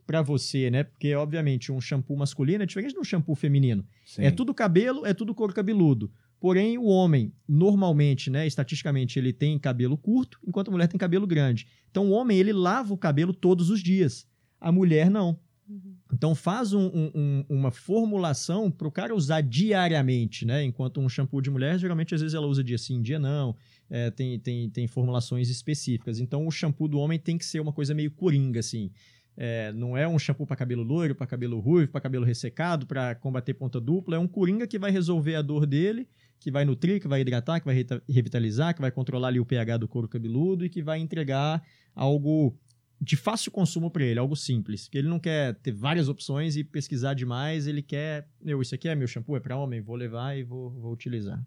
para 0.06 0.22
você, 0.22 0.70
né? 0.70 0.84
Porque 0.84 1.12
obviamente 1.16 1.72
um 1.72 1.80
shampoo 1.80 2.16
masculino 2.16 2.62
é 2.62 2.66
diferente 2.66 2.92
de 2.92 3.00
um 3.00 3.04
shampoo 3.04 3.34
feminino. 3.34 3.84
Sim. 4.04 4.22
É 4.22 4.30
tudo 4.30 4.54
cabelo, 4.54 5.04
é 5.04 5.12
tudo 5.12 5.34
couro 5.34 5.52
cabeludo. 5.52 6.12
Porém, 6.42 6.76
o 6.76 6.86
homem, 6.86 7.32
normalmente, 7.46 8.28
né, 8.28 8.44
estatisticamente, 8.48 9.16
ele 9.16 9.32
tem 9.32 9.56
cabelo 9.60 9.96
curto, 9.96 10.40
enquanto 10.44 10.66
a 10.66 10.70
mulher 10.72 10.88
tem 10.88 10.98
cabelo 10.98 11.24
grande. 11.24 11.68
Então, 11.88 12.08
o 12.08 12.10
homem, 12.10 12.36
ele 12.36 12.52
lava 12.52 12.92
o 12.92 12.98
cabelo 12.98 13.32
todos 13.32 13.70
os 13.70 13.80
dias. 13.80 14.26
A 14.60 14.72
mulher, 14.72 15.08
não. 15.08 15.38
Uhum. 15.68 15.94
Então, 16.12 16.34
faz 16.34 16.72
um, 16.72 16.90
um, 17.14 17.44
uma 17.48 17.70
formulação 17.70 18.72
para 18.72 18.88
o 18.88 18.90
cara 18.90 19.14
usar 19.14 19.40
diariamente, 19.40 20.44
né? 20.44 20.64
Enquanto 20.64 21.00
um 21.00 21.08
shampoo 21.08 21.40
de 21.40 21.48
mulher, 21.48 21.78
geralmente, 21.78 22.12
às 22.12 22.20
vezes, 22.20 22.34
ela 22.34 22.48
usa 22.48 22.64
dia 22.64 22.76
sim, 22.76 23.00
dia 23.00 23.20
não. 23.20 23.54
É, 23.88 24.10
tem, 24.10 24.36
tem, 24.40 24.68
tem 24.68 24.88
formulações 24.88 25.48
específicas. 25.48 26.18
Então, 26.18 26.44
o 26.44 26.50
shampoo 26.50 26.88
do 26.88 26.98
homem 26.98 27.20
tem 27.20 27.38
que 27.38 27.44
ser 27.44 27.60
uma 27.60 27.72
coisa 27.72 27.94
meio 27.94 28.10
coringa, 28.10 28.58
assim. 28.58 28.90
É, 29.36 29.72
não 29.72 29.96
é 29.96 30.08
um 30.08 30.18
shampoo 30.18 30.44
para 30.44 30.56
cabelo 30.56 30.82
loiro, 30.82 31.14
para 31.14 31.24
cabelo 31.24 31.60
ruivo, 31.60 31.92
para 31.92 32.00
cabelo 32.00 32.24
ressecado, 32.24 32.84
para 32.84 33.14
combater 33.14 33.54
ponta 33.54 33.80
dupla. 33.80 34.16
É 34.16 34.18
um 34.18 34.26
coringa 34.26 34.66
que 34.66 34.76
vai 34.76 34.90
resolver 34.90 35.36
a 35.36 35.42
dor 35.42 35.66
dele 35.66 36.08
que 36.42 36.50
vai 36.50 36.64
nutrir, 36.64 37.00
que 37.00 37.06
vai 37.06 37.20
hidratar, 37.20 37.60
que 37.60 37.66
vai 37.66 37.86
revitalizar, 38.08 38.74
que 38.74 38.80
vai 38.80 38.90
controlar 38.90 39.28
ali 39.28 39.38
o 39.38 39.46
pH 39.46 39.76
do 39.76 39.86
couro 39.86 40.08
cabeludo 40.08 40.64
e 40.64 40.68
que 40.68 40.82
vai 40.82 40.98
entregar 40.98 41.62
algo 41.94 42.58
de 43.00 43.16
fácil 43.16 43.52
consumo 43.52 43.90
para 43.90 44.02
ele, 44.04 44.18
algo 44.18 44.34
simples. 44.34 44.88
Que 44.88 44.98
ele 44.98 45.08
não 45.08 45.20
quer 45.20 45.54
ter 45.54 45.70
várias 45.70 46.08
opções 46.08 46.56
e 46.56 46.64
pesquisar 46.64 47.14
demais, 47.14 47.68
ele 47.68 47.80
quer, 47.80 48.28
meu, 48.40 48.60
isso 48.60 48.74
aqui 48.74 48.88
é 48.88 48.94
meu 48.94 49.06
shampoo, 49.06 49.36
é 49.36 49.40
para 49.40 49.56
homem, 49.56 49.80
vou 49.80 49.94
levar 49.94 50.36
e 50.36 50.42
vou, 50.42 50.70
vou 50.70 50.92
utilizar. 50.92 51.44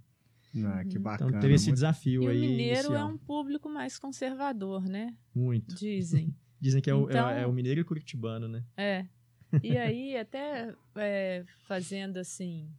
Ah, 0.64 0.86
que 0.86 0.98
bacana. 0.98 1.30
Então 1.30 1.42
teve 1.42 1.56
esse 1.56 1.72
desafio 1.72 2.24
e 2.24 2.28
aí. 2.28 2.38
o 2.38 2.40
mineiro 2.40 2.80
inicial. 2.88 2.96
é 2.96 3.04
um 3.04 3.18
público 3.18 3.68
mais 3.68 4.00
conservador, 4.00 4.88
né? 4.88 5.14
Muito. 5.34 5.76
Dizem. 5.76 6.34
Dizem 6.62 6.82
que 6.82 6.90
é, 6.90 6.94
então, 6.94 7.06
o, 7.06 7.30
é, 7.30 7.42
é, 7.42 7.48
o 7.48 7.52
mineiro 7.52 7.82
e 7.82 7.84
o 7.84 7.86
curitibano, 7.86 8.48
né? 8.48 8.64
É. 8.78 9.06
E 9.62 9.78
aí, 9.78 10.18
até 10.18 10.74
é, 10.96 11.44
fazendo 11.68 12.18
assim, 12.18 12.70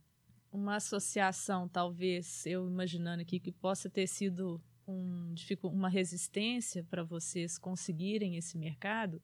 uma 0.57 0.77
associação, 0.77 1.69
talvez, 1.69 2.45
eu 2.47 2.67
imaginando 2.67 3.23
aqui, 3.23 3.39
que 3.39 3.53
possa 3.53 3.91
ter 3.91 4.07
sido 4.07 4.61
um, 4.89 5.35
uma 5.65 5.89
resistência 5.89 6.83
para 6.85 7.05
vocês 7.05 7.59
conseguirem 7.59 8.37
esse 8.37 8.57
mercado. 8.57 9.21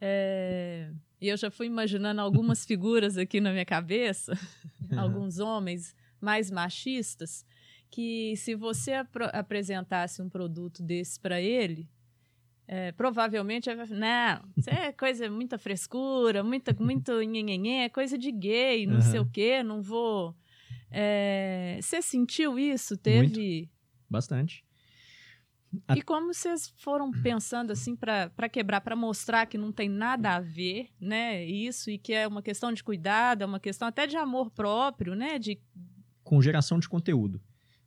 É, 0.00 0.90
eu 1.20 1.36
já 1.36 1.50
fui 1.50 1.66
imaginando 1.66 2.20
algumas 2.20 2.64
figuras 2.66 3.16
aqui 3.16 3.40
na 3.40 3.52
minha 3.52 3.64
cabeça, 3.64 4.32
uhum. 4.90 4.98
alguns 4.98 5.38
homens 5.38 5.94
mais 6.20 6.50
machistas, 6.50 7.46
que 7.88 8.36
se 8.36 8.54
você 8.54 8.94
ap 8.94 9.16
apresentasse 9.32 10.20
um 10.20 10.28
produto 10.28 10.82
desse 10.82 11.18
para 11.20 11.40
ele, 11.40 11.88
é, 12.66 12.92
provavelmente 12.92 13.72
vai 13.74 13.86
não, 13.86 14.44
isso 14.56 14.68
é 14.68 14.92
coisa, 14.92 15.30
muita 15.30 15.56
frescura, 15.56 16.42
muita, 16.42 16.76
muito 16.78 17.22
é 17.84 17.88
coisa 17.88 18.18
de 18.18 18.30
gay, 18.30 18.86
não 18.86 18.96
uhum. 18.96 19.00
sei 19.00 19.20
o 19.20 19.26
quê, 19.26 19.62
não 19.62 19.80
vou 19.80 20.36
é, 20.90 21.78
você 21.82 22.00
sentiu 22.02 22.58
isso? 22.58 22.96
Teve. 22.96 23.58
Muito. 23.58 23.70
Bastante. 24.08 24.64
E 25.94 26.02
como 26.02 26.32
vocês 26.32 26.72
foram 26.78 27.10
pensando 27.10 27.72
assim 27.72 27.94
para 27.94 28.48
quebrar, 28.48 28.80
para 28.80 28.96
mostrar 28.96 29.44
que 29.46 29.58
não 29.58 29.70
tem 29.70 29.88
nada 29.88 30.36
a 30.36 30.40
ver, 30.40 30.88
né? 30.98 31.44
Isso 31.44 31.90
e 31.90 31.98
que 31.98 32.14
é 32.14 32.26
uma 32.26 32.42
questão 32.42 32.72
de 32.72 32.82
cuidado, 32.82 33.42
é 33.42 33.46
uma 33.46 33.60
questão 33.60 33.86
até 33.86 34.06
de 34.06 34.16
amor 34.16 34.50
próprio, 34.50 35.14
né? 35.14 35.38
De 35.38 35.60
com 36.24 36.40
geração 36.40 36.78
de 36.78 36.88
conteúdo, 36.88 37.40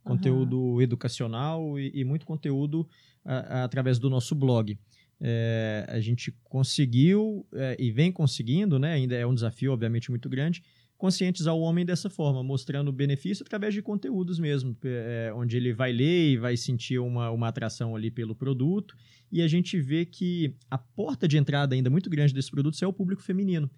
conteúdo 0.04 0.60
uhum. 0.60 0.82
educacional 0.82 1.78
e, 1.78 1.90
e, 1.94 2.04
muito 2.04 2.24
conteúdo 2.24 2.88
a, 3.24 3.34
a, 3.34 3.64
através 3.64 3.98
do 3.98 4.08
nosso 4.08 4.34
blog. 4.34 4.78
É, 5.20 5.86
a 5.88 6.00
gente 6.00 6.32
conseguiu 6.44 7.46
é, 7.52 7.76
e 7.78 7.90
vem 7.90 8.12
conseguindo, 8.12 8.78
né? 8.78 8.94
Ainda 8.94 9.16
é 9.16 9.26
um 9.26 9.34
desafio, 9.34 9.72
obviamente, 9.72 10.10
muito 10.10 10.28
grande 10.28 10.62
conscientizar 11.02 11.52
o 11.52 11.62
homem 11.62 11.84
dessa 11.84 12.08
forma, 12.08 12.44
mostrando 12.44 12.86
o 12.86 12.92
benefício 12.92 13.44
através 13.44 13.74
de 13.74 13.82
conteúdos 13.82 14.38
mesmo, 14.38 14.76
é, 14.84 15.32
onde 15.34 15.56
ele 15.56 15.72
vai 15.72 15.90
ler 15.90 16.30
e 16.30 16.36
vai 16.36 16.56
sentir 16.56 17.00
uma, 17.00 17.28
uma 17.32 17.48
atração 17.48 17.96
ali 17.96 18.08
pelo 18.08 18.36
produto. 18.36 18.96
E 19.28 19.42
a 19.42 19.48
gente 19.48 19.80
vê 19.80 20.06
que 20.06 20.54
a 20.70 20.78
porta 20.78 21.26
de 21.26 21.36
entrada 21.36 21.74
ainda 21.74 21.90
muito 21.90 22.08
grande 22.08 22.32
desse 22.32 22.52
produto 22.52 22.80
é 22.80 22.86
o 22.86 22.92
público 22.92 23.20
feminino. 23.20 23.68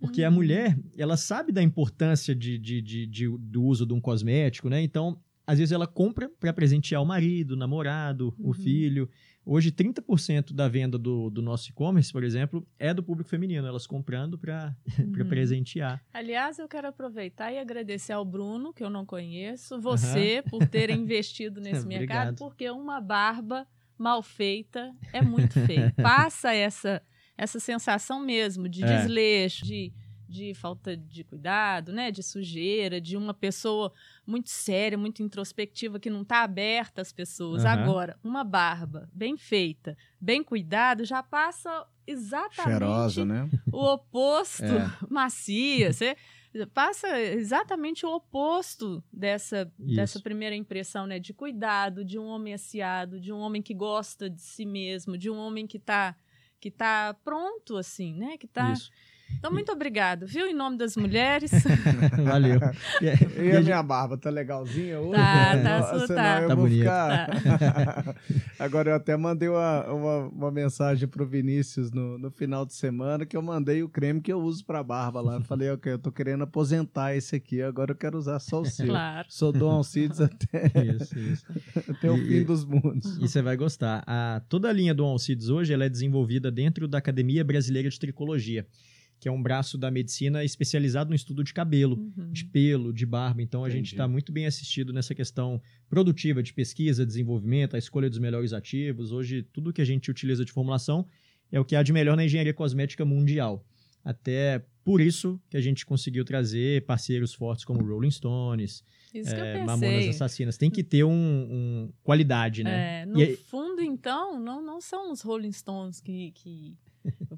Porque 0.00 0.22
uhum. 0.22 0.28
a 0.28 0.30
mulher, 0.30 0.78
ela 0.96 1.18
sabe 1.18 1.52
da 1.52 1.62
importância 1.62 2.34
de, 2.34 2.56
de, 2.56 2.80
de, 2.80 3.06
de, 3.06 3.28
do 3.38 3.64
uso 3.64 3.84
de 3.84 3.92
um 3.92 4.00
cosmético, 4.00 4.70
né? 4.70 4.82
Então, 4.82 5.20
às 5.46 5.58
vezes 5.58 5.72
ela 5.72 5.86
compra 5.86 6.30
para 6.40 6.54
presentear 6.54 7.02
o 7.02 7.06
marido, 7.06 7.50
o 7.50 7.56
namorado, 7.56 8.34
uhum. 8.38 8.48
o 8.48 8.54
filho. 8.54 9.10
Hoje, 9.44 9.72
30% 9.72 10.52
da 10.52 10.68
venda 10.68 10.96
do, 10.96 11.28
do 11.28 11.42
nosso 11.42 11.70
e-commerce, 11.70 12.12
por 12.12 12.22
exemplo, 12.22 12.66
é 12.78 12.94
do 12.94 13.02
público 13.02 13.28
feminino, 13.28 13.66
elas 13.66 13.86
comprando 13.86 14.38
para 14.38 14.74
uhum. 14.98 15.28
presentear. 15.28 16.00
Aliás, 16.12 16.58
eu 16.58 16.68
quero 16.68 16.88
aproveitar 16.88 17.52
e 17.52 17.58
agradecer 17.58 18.12
ao 18.12 18.24
Bruno, 18.24 18.72
que 18.72 18.84
eu 18.84 18.90
não 18.90 19.04
conheço, 19.04 19.80
você, 19.80 20.42
uhum. 20.44 20.50
por 20.50 20.68
ter 20.68 20.90
investido 20.90 21.60
nesse 21.62 21.86
mercado, 21.86 22.36
porque 22.36 22.70
uma 22.70 23.00
barba 23.00 23.66
mal 23.98 24.22
feita 24.22 24.94
é 25.12 25.20
muito 25.20 25.58
feia. 25.66 25.92
Passa 26.00 26.54
essa, 26.54 27.02
essa 27.36 27.58
sensação 27.58 28.20
mesmo 28.20 28.68
de 28.68 28.84
é. 28.84 28.96
desleixo, 28.96 29.64
de 29.64 29.92
de 30.32 30.54
falta 30.54 30.96
de 30.96 31.22
cuidado, 31.22 31.92
né, 31.92 32.10
de 32.10 32.22
sujeira, 32.22 32.98
de 33.00 33.16
uma 33.16 33.34
pessoa 33.34 33.92
muito 34.26 34.48
séria, 34.48 34.96
muito 34.96 35.22
introspectiva 35.22 36.00
que 36.00 36.08
não 36.08 36.22
está 36.22 36.42
aberta 36.42 37.02
às 37.02 37.12
pessoas. 37.12 37.62
Uhum. 37.62 37.68
Agora, 37.68 38.18
uma 38.24 38.42
barba 38.42 39.08
bem 39.12 39.36
feita, 39.36 39.96
bem 40.18 40.42
cuidado, 40.42 41.04
já 41.04 41.22
passa 41.22 41.86
exatamente 42.06 42.78
Cheirosa, 42.78 43.24
né? 43.24 43.48
o 43.70 43.84
oposto, 43.92 44.64
é. 44.64 44.90
macia. 45.08 45.92
Você 45.92 46.16
passa 46.72 47.20
exatamente 47.20 48.06
o 48.06 48.14
oposto 48.14 49.04
dessa, 49.12 49.70
dessa 49.78 50.18
primeira 50.18 50.56
impressão, 50.56 51.06
né, 51.06 51.18
de 51.18 51.34
cuidado, 51.34 52.04
de 52.04 52.18
um 52.18 52.26
homem 52.26 52.54
aciado, 52.54 53.20
de 53.20 53.32
um 53.32 53.38
homem 53.38 53.60
que 53.60 53.74
gosta 53.74 54.30
de 54.30 54.40
si 54.40 54.64
mesmo, 54.64 55.18
de 55.18 55.30
um 55.30 55.36
homem 55.36 55.66
que 55.66 55.76
está 55.76 56.16
que 56.58 56.70
tá 56.70 57.16
pronto 57.24 57.76
assim, 57.76 58.14
né, 58.14 58.38
que 58.38 58.46
está 58.46 58.72
então, 59.38 59.52
muito 59.52 59.72
obrigado, 59.72 60.26
viu? 60.26 60.46
Em 60.46 60.54
nome 60.54 60.76
das 60.76 60.96
mulheres. 60.96 61.50
Valeu. 62.24 62.60
E, 63.00 63.42
e 63.48 63.56
a 63.56 63.60
minha 63.60 63.82
barba, 63.82 64.16
tá 64.16 64.30
legalzinha 64.30 65.00
hoje? 65.00 65.12
Tá, 65.12 65.62
tá, 65.62 66.06
Senão 66.06 66.06
tá. 66.06 66.42
eu 66.42 66.48
tá 66.48 66.54
vou 66.54 66.64
bonito. 66.64 66.78
ficar... 66.80 67.26
Tá. 67.28 68.14
Agora, 68.64 68.90
eu 68.90 68.94
até 68.94 69.16
mandei 69.16 69.48
uma, 69.48 69.86
uma, 69.92 70.18
uma 70.28 70.50
mensagem 70.50 71.08
pro 71.08 71.26
Vinícius 71.26 71.90
no, 71.90 72.18
no 72.18 72.30
final 72.30 72.64
de 72.64 72.74
semana 72.74 73.26
que 73.26 73.36
eu 73.36 73.42
mandei 73.42 73.82
o 73.82 73.88
creme 73.88 74.20
que 74.20 74.32
eu 74.32 74.40
uso 74.40 74.64
pra 74.64 74.82
barba 74.82 75.20
lá. 75.20 75.34
Eu 75.34 75.42
falei, 75.42 75.70
ok, 75.70 75.92
eu 75.92 75.98
tô 75.98 76.12
querendo 76.12 76.44
aposentar 76.44 77.14
esse 77.16 77.36
aqui, 77.36 77.62
agora 77.62 77.92
eu 77.92 77.96
quero 77.96 78.16
usar 78.16 78.38
só 78.38 78.60
o 78.60 78.64
seu. 78.64 78.86
Claro. 78.86 79.26
Sou 79.28 79.52
Dom 79.52 79.70
Alcides 79.70 80.20
até, 80.20 80.70
isso, 80.84 81.18
isso. 81.18 81.46
até 81.90 82.10
o 82.10 82.16
fim 82.16 82.44
dos 82.44 82.64
mundos. 82.64 83.16
E 83.16 83.28
você 83.28 83.42
vai 83.42 83.56
gostar. 83.56 84.02
A, 84.06 84.40
toda 84.48 84.68
a 84.68 84.72
linha 84.72 84.94
do 84.94 85.04
Alcides 85.04 85.48
hoje 85.48 85.72
ela 85.72 85.84
é 85.84 85.88
desenvolvida 85.88 86.50
dentro 86.50 86.86
da 86.86 86.98
Academia 86.98 87.44
Brasileira 87.44 87.88
de 87.88 87.98
Tricologia 87.98 88.66
que 89.22 89.28
é 89.28 89.32
um 89.32 89.40
braço 89.40 89.78
da 89.78 89.88
medicina 89.88 90.42
especializado 90.42 91.10
no 91.10 91.14
estudo 91.14 91.44
de 91.44 91.54
cabelo, 91.54 91.96
uhum. 91.96 92.32
de 92.32 92.44
pelo, 92.44 92.92
de 92.92 93.06
barba. 93.06 93.40
Então 93.40 93.62
a 93.62 93.68
Entendi. 93.68 93.78
gente 93.84 93.92
está 93.92 94.08
muito 94.08 94.32
bem 94.32 94.46
assistido 94.46 94.92
nessa 94.92 95.14
questão 95.14 95.62
produtiva 95.88 96.42
de 96.42 96.52
pesquisa, 96.52 97.06
desenvolvimento, 97.06 97.76
a 97.76 97.78
escolha 97.78 98.10
dos 98.10 98.18
melhores 98.18 98.52
ativos. 98.52 99.12
Hoje, 99.12 99.44
tudo 99.44 99.72
que 99.72 99.80
a 99.80 99.84
gente 99.84 100.10
utiliza 100.10 100.44
de 100.44 100.50
formulação 100.50 101.06
é 101.52 101.60
o 101.60 101.64
que 101.64 101.76
há 101.76 101.84
de 101.84 101.92
melhor 101.92 102.16
na 102.16 102.24
engenharia 102.24 102.52
cosmética 102.52 103.04
mundial. 103.04 103.64
Até 104.04 104.66
por 104.82 105.00
isso 105.00 105.40
que 105.48 105.56
a 105.56 105.60
gente 105.60 105.86
conseguiu 105.86 106.24
trazer 106.24 106.84
parceiros 106.84 107.32
fortes 107.32 107.64
como 107.64 107.80
Rolling 107.80 108.10
Stones, 108.10 108.82
isso 109.14 109.32
é, 109.32 109.64
Mamonas 109.64 110.08
Assassinas. 110.08 110.56
Tem 110.56 110.68
que 110.68 110.82
ter 110.82 111.04
um, 111.04 111.12
um 111.12 111.92
qualidade, 112.02 112.64
né? 112.64 113.02
É, 113.02 113.06
no 113.06 113.36
fundo, 113.36 113.80
então, 113.80 114.40
não, 114.40 114.60
não 114.60 114.80
são 114.80 115.12
os 115.12 115.20
Rolling 115.20 115.52
Stones 115.52 116.00
que. 116.00 116.32
que... 116.32 116.76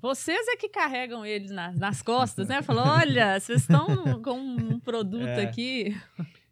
Vocês 0.01 0.47
é 0.49 0.57
que 0.57 0.69
carregam 0.69 1.25
eles 1.25 1.51
nas, 1.51 1.79
nas 1.79 2.03
costas, 2.03 2.49
né? 2.49 2.63
Falou, 2.63 2.85
olha, 2.85 3.39
vocês 3.39 3.63
estão 3.63 4.21
com 4.23 4.39
um 4.39 4.79
produto 4.79 5.27
é. 5.27 5.45
aqui. 5.45 5.97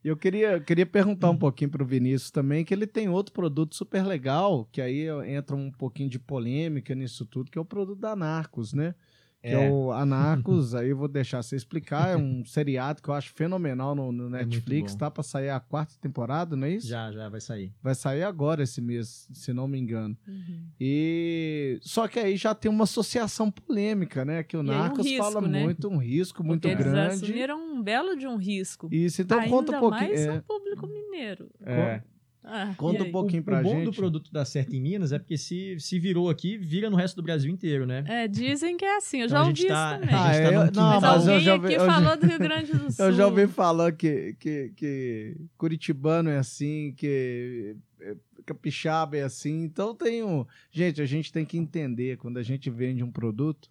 Eu 0.05 0.17
queria, 0.17 0.59
queria 0.59 0.87
perguntar 0.87 1.31
um 1.31 1.37
pouquinho 1.37 1.71
para 1.71 1.83
o 1.83 1.87
Vinícius 1.87 2.31
também, 2.31 2.65
que 2.65 2.75
ele 2.75 2.87
tem 2.87 3.09
outro 3.09 3.33
produto 3.33 3.77
super 3.77 4.05
legal, 4.05 4.69
que 4.73 4.81
aí 4.81 5.07
entra 5.27 5.55
um 5.55 5.71
pouquinho 5.71 6.09
de 6.09 6.19
polêmica 6.19 6.95
nisso 6.95 7.25
tudo, 7.25 7.51
que 7.51 7.59
é 7.59 7.61
o 7.61 7.65
produto 7.65 8.01
da 8.01 8.17
Narcos, 8.17 8.73
né? 8.73 8.95
Que 9.43 9.49
é, 9.49 9.67
é 9.67 9.71
o 9.71 9.91
Anarcos, 9.91 10.73
aí 10.73 10.91
eu 10.91 10.97
vou 10.97 11.09
deixar 11.09 11.43
você 11.43 11.57
explicar, 11.57 12.11
é 12.11 12.17
um 12.17 12.45
seriado 12.45 13.03
que 13.03 13.09
eu 13.09 13.15
acho 13.15 13.33
fenomenal 13.33 13.93
no, 13.95 14.13
no 14.13 14.29
é 14.37 14.45
Netflix, 14.45 14.95
é 14.95 14.99
tá 14.99 15.11
para 15.11 15.25
sair 15.25 15.51
a 15.51 15.59
quarta 15.59 15.95
temporada, 16.01 16.55
não 16.55 16.67
é 16.67 16.71
isso? 16.71 16.87
Já, 16.87 17.11
já 17.11 17.29
vai 17.29 17.41
sair. 17.41 17.73
Vai 17.83 17.95
sair 17.95 18.23
agora 18.23 18.63
esse 18.63 18.81
mês, 18.81 19.29
se 19.33 19.53
não 19.53 19.67
me 19.67 19.79
engano. 19.79 20.17
Uhum. 20.27 20.67
E 20.81 21.79
só 21.83 22.07
que 22.07 22.21
aí 22.21 22.37
já 22.37 22.55
tem 22.55 22.71
uma 22.71 22.85
associação 22.85 23.51
polêmica, 23.51 24.25
né, 24.25 24.45
que 24.45 24.57
o 24.57 24.63
Narcos 24.63 25.01
um 25.01 25.03
risco, 25.03 25.25
fala 25.25 25.41
né? 25.41 25.65
muito, 25.65 25.89
um 25.89 25.99
risco 25.99 26.45
muito 26.45 26.69
Porque 26.69 26.77
grande. 26.77 26.99
Eles 26.99 27.23
assumiram 27.23 27.59
um 27.59 27.83
belo 27.83 28.17
de 28.17 28.29
um 28.29 28.37
risco. 28.37 28.89
Isso, 28.93 29.23
então 29.23 29.41
Ainda 29.41 29.51
conta 29.51 29.77
um 29.77 29.81
pouquinho. 29.81 30.09
mais 30.09 30.21
é... 30.21 30.39
o 30.39 30.43
público 30.43 30.87
mineiro. 30.87 31.51
É. 31.65 32.03
Ah, 32.45 32.75
Conta 32.77 33.05
um 33.05 33.13
pouquinho 33.13 33.43
pra 33.43 33.63
gente. 33.63 33.73
O 33.73 33.77
bom 33.77 33.85
do 33.85 33.93
produto 33.93 34.33
dar 34.33 34.45
certo 34.45 34.75
em 34.75 34.81
Minas 34.81 35.13
é 35.13 35.19
porque 35.19 35.39
se, 35.39 35.77
se 35.79 35.99
virou 35.99 36.29
aqui, 36.29 36.59
vira 36.59 36.91
no 36.91 36.97
resto 36.97 37.17
do 37.17 37.23
Brasil 37.23 37.51
inteiro, 37.51 37.87
né? 37.87 38.05
É, 38.07 38.27
dizem 38.27 38.77
que 38.77 38.85
é 38.85 38.97
assim. 38.97 39.21
Eu 39.21 39.27
então 39.27 39.39
já 39.39 39.49
ouvi 39.49 39.67
tá, 39.67 39.93
isso 39.93 40.01
também. 40.01 40.15
Ah, 40.15 40.35
é, 40.35 40.51
tá 40.51 40.71
não, 40.75 41.01
mas, 41.01 41.03
mas 41.03 41.29
eu 41.29 41.41
já 41.41 41.55
ouvi, 41.55 41.67
aqui 41.67 41.75
eu 41.77 41.87
falou 41.87 42.09
já, 42.09 42.17
do 42.17 42.27
Rio 42.27 42.39
Grande 42.39 42.73
do 42.73 42.93
Sul. 42.93 43.05
Eu 43.07 43.13
já 43.13 43.27
ouvi 43.27 43.47
falar 43.47 43.93
que, 43.93 44.37
que, 44.39 44.73
que 44.77 45.37
Curitibano 45.57 46.31
é 46.31 46.39
assim, 46.39 46.93
que 46.97 47.77
é, 48.01 48.17
capixaba 48.45 49.17
é 49.17 49.23
assim. 49.23 49.63
Então 49.63 49.95
tem 49.95 50.25
um... 50.25 50.45
Gente, 50.71 51.01
a 51.01 51.07
gente 51.07 51.33
tem 51.33 51.45
que 51.45 51.57
entender 51.57 52.17
quando 52.17 52.39
a 52.39 52.43
gente 52.43 52.69
vende 52.71 53.05
um 53.05 53.11
produto 53.11 53.71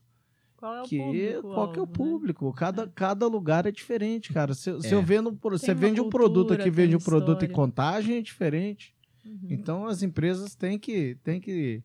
qual 0.62 0.76
é 0.76 0.82
o 0.82 0.86
que, 0.86 1.00
público? 1.00 1.42
Qual 1.42 1.72
que 1.72 1.80
é 1.80 1.82
o 1.82 1.86
né? 1.88 1.92
público? 1.92 2.46
Né? 2.46 2.54
Cada, 2.56 2.84
é. 2.84 2.90
cada 2.94 3.26
lugar 3.26 3.66
é 3.66 3.72
diferente, 3.72 4.32
cara. 4.32 4.54
Se, 4.54 4.70
é. 4.70 4.80
se 4.80 4.94
eu 4.94 5.02
vendo, 5.02 5.36
você 5.42 5.74
vende 5.74 6.00
um 6.00 6.08
produto 6.08 6.54
aqui, 6.54 6.70
vende 6.70 6.96
um 6.96 7.00
produto 7.00 7.44
em 7.44 7.50
contagem, 7.50 8.18
é 8.18 8.22
diferente. 8.22 8.94
Uhum. 9.26 9.48
Então 9.50 9.88
as 9.88 10.04
empresas 10.04 10.54
têm 10.54 10.78
que, 10.78 11.18
têm 11.24 11.42
que 11.42 11.82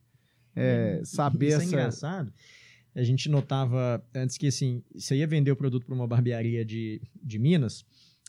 é, 0.55 1.01
saber 1.05 1.47
Isso 1.47 1.57
essa. 1.57 1.64
É 1.64 1.68
engraçado. 1.68 2.33
A 2.95 3.03
gente 3.03 3.31
notava 3.31 4.05
antes 4.14 4.37
que 4.37 4.47
assim, 4.47 4.83
você 4.95 5.16
ia 5.16 5.27
vender 5.27 5.51
o 5.51 5.57
produto 5.57 5.87
para 5.87 5.95
uma 5.95 6.07
barbearia 6.07 6.62
de, 6.62 7.01
de 7.14 7.39
Minas 7.39 7.83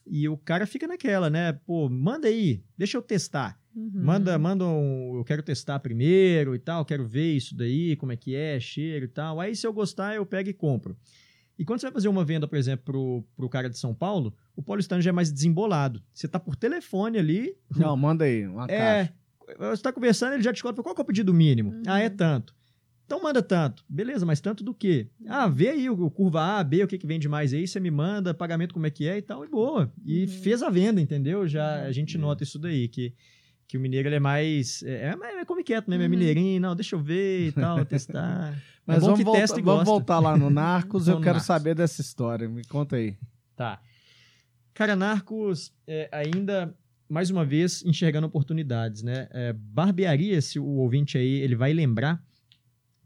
e 0.05 0.29
o 0.29 0.37
cara 0.37 0.65
fica 0.65 0.87
naquela, 0.87 1.29
né? 1.29 1.51
Pô, 1.65 1.89
manda 1.89 2.29
aí, 2.29 2.63
deixa 2.77 2.97
eu 2.97 3.01
testar. 3.01 3.59
Uhum. 3.77 3.91
Manda, 3.93 4.39
manda 4.39 4.65
um, 4.65 5.17
eu 5.17 5.23
quero 5.23 5.43
testar 5.43 5.79
primeiro 5.79 6.55
e 6.55 6.59
tal, 6.59 6.83
quero 6.83 7.05
ver 7.05 7.33
isso 7.33 7.55
daí, 7.55 7.95
como 7.95 8.11
é 8.11 8.15
que 8.17 8.35
é, 8.35 8.59
cheiro 8.59 9.05
e 9.05 9.07
tal. 9.07 9.39
Aí 9.39 9.55
se 9.55 9.67
eu 9.67 9.71
gostar, 9.71 10.15
eu 10.15 10.25
pego 10.25 10.49
e 10.49 10.53
compro. 10.53 10.97
E 11.59 11.63
quando 11.63 11.79
você 11.79 11.85
vai 11.85 11.93
fazer 11.93 12.07
uma 12.07 12.25
venda, 12.25 12.47
por 12.47 12.57
exemplo, 12.57 12.85
pro, 12.85 13.23
pro 13.35 13.49
cara 13.49 13.69
de 13.69 13.77
São 13.77 13.93
Paulo, 13.93 14.33
o 14.55 14.63
paulistano 14.63 15.01
já 15.01 15.11
é 15.11 15.13
mais 15.13 15.31
desembolado. 15.31 16.01
Você 16.11 16.27
tá 16.27 16.39
por 16.39 16.55
telefone 16.55 17.19
ali. 17.19 17.55
Não, 17.75 17.95
manda 17.95 18.25
aí, 18.25 18.47
uma 18.47 18.65
é, 18.65 18.77
caixa. 18.77 19.13
Você 19.59 19.83
tá 19.83 19.93
conversando, 19.93 20.33
ele 20.33 20.43
já 20.43 20.51
te 20.51 20.63
conta 20.63 20.81
qual 20.81 20.95
é 20.97 21.01
o 21.01 21.05
pedido 21.05 21.33
mínimo. 21.33 21.71
Uhum. 21.71 21.83
Ah, 21.85 21.99
é 21.99 22.09
tanto. 22.09 22.55
Então 23.05 23.21
manda 23.21 23.41
tanto. 23.41 23.85
Beleza, 23.87 24.25
mas 24.25 24.41
tanto 24.41 24.63
do 24.63 24.73
quê? 24.73 25.07
Ah, 25.27 25.47
vê 25.47 25.69
aí 25.69 25.89
o, 25.89 25.93
o 25.93 26.11
curva 26.11 26.59
A, 26.59 26.63
B, 26.63 26.83
o 26.83 26.87
que, 26.87 26.97
que 26.97 27.07
vende 27.07 27.29
mais 27.29 27.53
aí, 27.53 27.67
você 27.67 27.79
me 27.79 27.89
manda, 27.89 28.33
pagamento 28.33 28.73
como 28.73 28.85
é 28.85 28.89
que 28.89 29.07
é 29.07 29.17
e 29.17 29.21
tal, 29.21 29.45
e 29.45 29.47
boa. 29.47 29.91
E 30.03 30.23
uhum. 30.23 30.27
fez 30.27 30.61
a 30.61 30.69
venda, 30.69 30.99
entendeu? 30.99 31.47
Já 31.47 31.79
uhum. 31.79 31.85
a 31.85 31.91
gente 31.91 32.17
nota 32.17 32.43
isso 32.43 32.59
daí, 32.59 32.87
que, 32.87 33.13
que 33.67 33.77
o 33.77 33.81
mineiro 33.81 34.07
ele 34.07 34.15
é 34.15 34.19
mais. 34.19 34.81
É, 34.83 35.13
é, 35.21 35.41
é 35.41 35.45
como 35.45 35.63
quieto, 35.63 35.89
né? 35.89 35.97
É 35.97 35.99
uhum. 35.99 36.09
mineirinho, 36.09 36.61
não, 36.61 36.75
deixa 36.75 36.95
eu 36.95 36.99
ver 36.99 37.47
e 37.47 37.51
tal, 37.51 37.83
testar. 37.85 38.53
É 38.53 38.61
Mas 38.85 38.97
é 38.97 38.99
vamos, 39.01 39.23
volta, 39.23 39.61
vamos 39.61 39.85
voltar 39.85 40.19
lá 40.19 40.37
no 40.37 40.49
Narcos, 40.49 41.07
eu 41.09 41.15
quero 41.17 41.25
Narcos. 41.25 41.45
saber 41.45 41.75
dessa 41.75 42.01
história. 42.01 42.47
Me 42.47 42.63
conta 42.63 42.95
aí. 42.95 43.17
Tá. 43.55 43.81
Cara, 44.73 44.95
Narcos 44.95 45.73
é, 45.85 46.07
ainda, 46.11 46.73
mais 47.09 47.29
uma 47.29 47.43
vez, 47.43 47.83
enxergando 47.83 48.27
oportunidades, 48.27 49.03
né? 49.03 49.27
É, 49.31 49.51
barbearia, 49.53 50.41
se 50.41 50.59
o 50.59 50.65
ouvinte 50.65 51.17
aí, 51.17 51.41
ele 51.41 51.55
vai 51.55 51.73
lembrar 51.73 52.23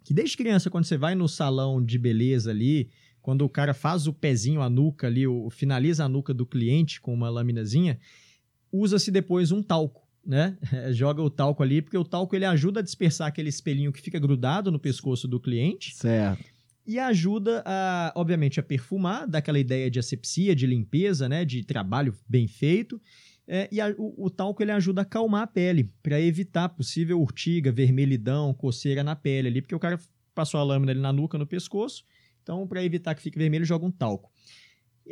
que 0.04 0.14
desde 0.14 0.38
criança, 0.38 0.70
quando 0.70 0.86
você 0.86 0.98
vai 0.98 1.16
no 1.16 1.28
salão 1.28 1.84
de 1.84 1.98
beleza 1.98 2.52
ali, 2.52 2.90
quando 3.22 3.44
o 3.44 3.50
cara 3.50 3.74
faz 3.74 4.08
o 4.08 4.14
pezinho, 4.14 4.62
a 4.62 4.70
nuca 4.70 5.08
ali, 5.08 5.26
o, 5.26 5.50
finaliza 5.50 6.06
a 6.06 6.10
nuca 6.10 6.34
do 6.34 6.46
cliente 6.46 7.00
com 7.00 7.14
uma 7.14 7.30
laminazinha, 7.30 8.00
usa-se 8.72 9.12
depois 9.12 9.52
um 9.52 9.62
talco 9.62 10.01
né? 10.26 10.58
Joga 10.92 11.22
o 11.22 11.30
talco 11.30 11.64
ali, 11.64 11.82
porque 11.82 11.98
o 11.98 12.04
talco 12.04 12.36
ele 12.36 12.46
ajuda 12.46 12.80
a 12.80 12.84
dispersar 12.84 13.28
aquele 13.28 13.50
espelhinho 13.50 13.92
que 13.92 14.02
fica 14.02 14.20
grudado 14.20 14.72
no 14.72 14.80
pescoço 14.80 15.28
do 15.28 15.40
cliente. 15.40 15.96
Certo. 15.96 16.44
E 16.86 16.98
ajuda, 16.98 17.64
a, 17.66 18.12
obviamente, 18.16 18.60
a 18.60 18.64
perfumar, 18.64 19.28
daquela 19.28 19.60
ideia 19.60 19.90
de 19.90 20.00
asepsia, 20.00 20.56
de 20.56 20.66
limpeza, 20.66 21.30
né? 21.30 21.46
De 21.46 21.64
trabalho 21.64 22.16
bem 22.28 22.48
feito. 22.48 23.00
É, 23.48 23.68
e 23.72 23.82
a, 23.82 23.94
o, 23.98 24.26
o, 24.26 24.30
talco 24.30 24.64
ele 24.64 24.72
ajuda 24.72 25.02
a 25.02 25.04
acalmar 25.04 25.44
a 25.44 25.48
pele, 25.48 25.92
para 26.02 26.20
evitar 26.20 26.70
possível 26.70 27.20
urtiga, 27.20 27.72
vermelhidão, 27.72 28.54
coceira 28.54 29.04
na 29.04 29.16
pele 29.16 29.48
ali, 29.48 29.62
porque 29.62 29.76
o 29.76 29.80
cara 29.80 30.00
passou 30.34 30.60
a 30.60 30.64
lâmina 30.64 30.92
ali 30.92 31.02
na 31.02 31.12
nuca, 31.12 31.38
no 31.38 31.46
pescoço. 31.46 32.04
Então, 32.42 32.66
para 32.68 32.84
evitar 32.84 33.14
que 33.14 33.22
fique 33.22 33.38
vermelho, 33.38 33.66
joga 33.66 33.86
um 33.86 33.92
talco. 33.92 34.32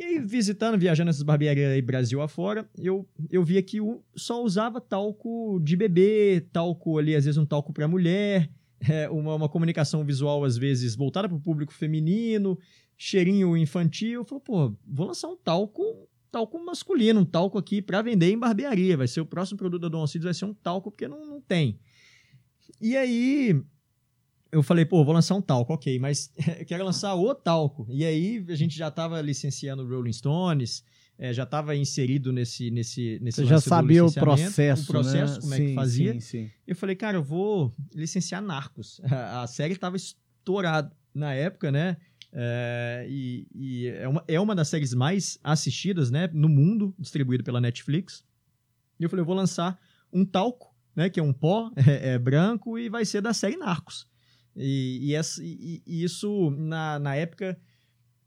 E 0.00 0.02
aí, 0.02 0.18
visitando, 0.18 0.78
viajando 0.78 1.10
essas 1.10 1.22
barbearias 1.22 1.72
aí 1.72 1.82
Brasil 1.82 2.22
afora, 2.22 2.66
eu, 2.78 3.06
eu 3.30 3.44
via 3.44 3.62
que 3.62 3.76
só 4.16 4.42
usava 4.42 4.80
talco 4.80 5.60
de 5.62 5.76
bebê, 5.76 6.40
talco 6.50 6.98
ali, 6.98 7.14
às 7.14 7.26
vezes 7.26 7.36
um 7.36 7.44
talco 7.44 7.70
para 7.70 7.86
mulher, 7.86 8.50
é, 8.80 9.10
uma, 9.10 9.34
uma 9.34 9.46
comunicação 9.46 10.02
visual, 10.02 10.42
às 10.42 10.56
vezes, 10.56 10.96
voltada 10.96 11.28
para 11.28 11.36
o 11.36 11.40
público 11.40 11.74
feminino, 11.74 12.58
cheirinho 12.96 13.54
infantil. 13.58 14.24
Falou, 14.24 14.40
pô, 14.40 14.74
vou 14.86 15.08
lançar 15.08 15.28
um 15.28 15.36
talco 15.36 16.08
talco 16.32 16.64
masculino, 16.64 17.20
um 17.20 17.24
talco 17.24 17.58
aqui 17.58 17.82
para 17.82 18.00
vender 18.00 18.32
em 18.32 18.38
barbearia. 18.38 18.96
Vai 18.96 19.06
ser 19.06 19.20
o 19.20 19.26
próximo 19.26 19.58
produto 19.58 19.82
da 19.82 19.88
Don 19.90 20.00
Alcides, 20.00 20.24
vai 20.24 20.32
ser 20.32 20.46
um 20.46 20.54
talco, 20.54 20.90
porque 20.90 21.08
não, 21.08 21.26
não 21.26 21.42
tem. 21.42 21.78
E 22.80 22.96
aí, 22.96 23.60
eu 24.52 24.62
falei, 24.62 24.84
pô, 24.84 25.04
vou 25.04 25.14
lançar 25.14 25.34
um 25.34 25.42
talco, 25.42 25.72
ok, 25.72 25.98
mas 25.98 26.32
eu 26.58 26.66
quero 26.66 26.84
lançar 26.84 27.14
o 27.14 27.34
talco. 27.34 27.86
E 27.90 28.04
aí 28.04 28.44
a 28.48 28.54
gente 28.54 28.76
já 28.76 28.88
estava 28.88 29.20
licenciando 29.20 29.86
Rolling 29.86 30.12
Stones, 30.12 30.84
é, 31.18 31.32
já 31.32 31.42
estava 31.42 31.76
inserido 31.76 32.32
nesse 32.32 32.70
nesse 32.70 33.18
nesse 33.20 33.42
Você 33.42 33.46
já 33.46 33.60
sabia 33.60 34.04
o 34.04 34.12
processo, 34.12 34.84
o 34.84 34.86
processo, 34.86 35.34
né? 35.34 35.40
como 35.40 35.54
sim, 35.54 35.62
é 35.62 35.66
que 35.68 35.74
fazia. 35.74 36.12
Sim, 36.14 36.20
sim. 36.20 36.50
Eu 36.66 36.74
falei, 36.74 36.96
cara, 36.96 37.18
eu 37.18 37.22
vou 37.22 37.74
licenciar 37.94 38.42
Narcos. 38.42 39.00
A, 39.10 39.42
a 39.42 39.46
série 39.46 39.74
estava 39.74 39.96
estourada 39.96 40.90
na 41.14 41.34
época, 41.34 41.70
né? 41.70 41.96
É, 42.32 43.06
e, 43.08 43.46
e 43.54 43.86
é, 43.88 44.08
uma, 44.08 44.24
é 44.26 44.40
uma 44.40 44.54
das 44.54 44.68
séries 44.68 44.94
mais 44.94 45.38
assistidas, 45.42 46.10
né, 46.10 46.30
no 46.32 46.48
mundo, 46.48 46.94
distribuído 46.98 47.42
pela 47.42 47.60
Netflix. 47.60 48.24
E 48.98 49.04
eu 49.04 49.10
falei, 49.10 49.22
eu 49.22 49.26
vou 49.26 49.34
lançar 49.34 49.78
um 50.12 50.24
talco, 50.24 50.74
né, 50.94 51.10
que 51.10 51.18
é 51.18 51.22
um 51.22 51.32
pó 51.32 51.70
é, 51.76 52.12
é 52.12 52.18
branco 52.18 52.78
e 52.78 52.88
vai 52.88 53.04
ser 53.04 53.20
da 53.20 53.34
série 53.34 53.56
Narcos. 53.56 54.08
E, 54.60 54.98
e, 55.10 55.14
essa, 55.14 55.42
e, 55.42 55.82
e 55.86 56.04
isso, 56.04 56.50
na, 56.50 56.98
na 56.98 57.14
época, 57.14 57.58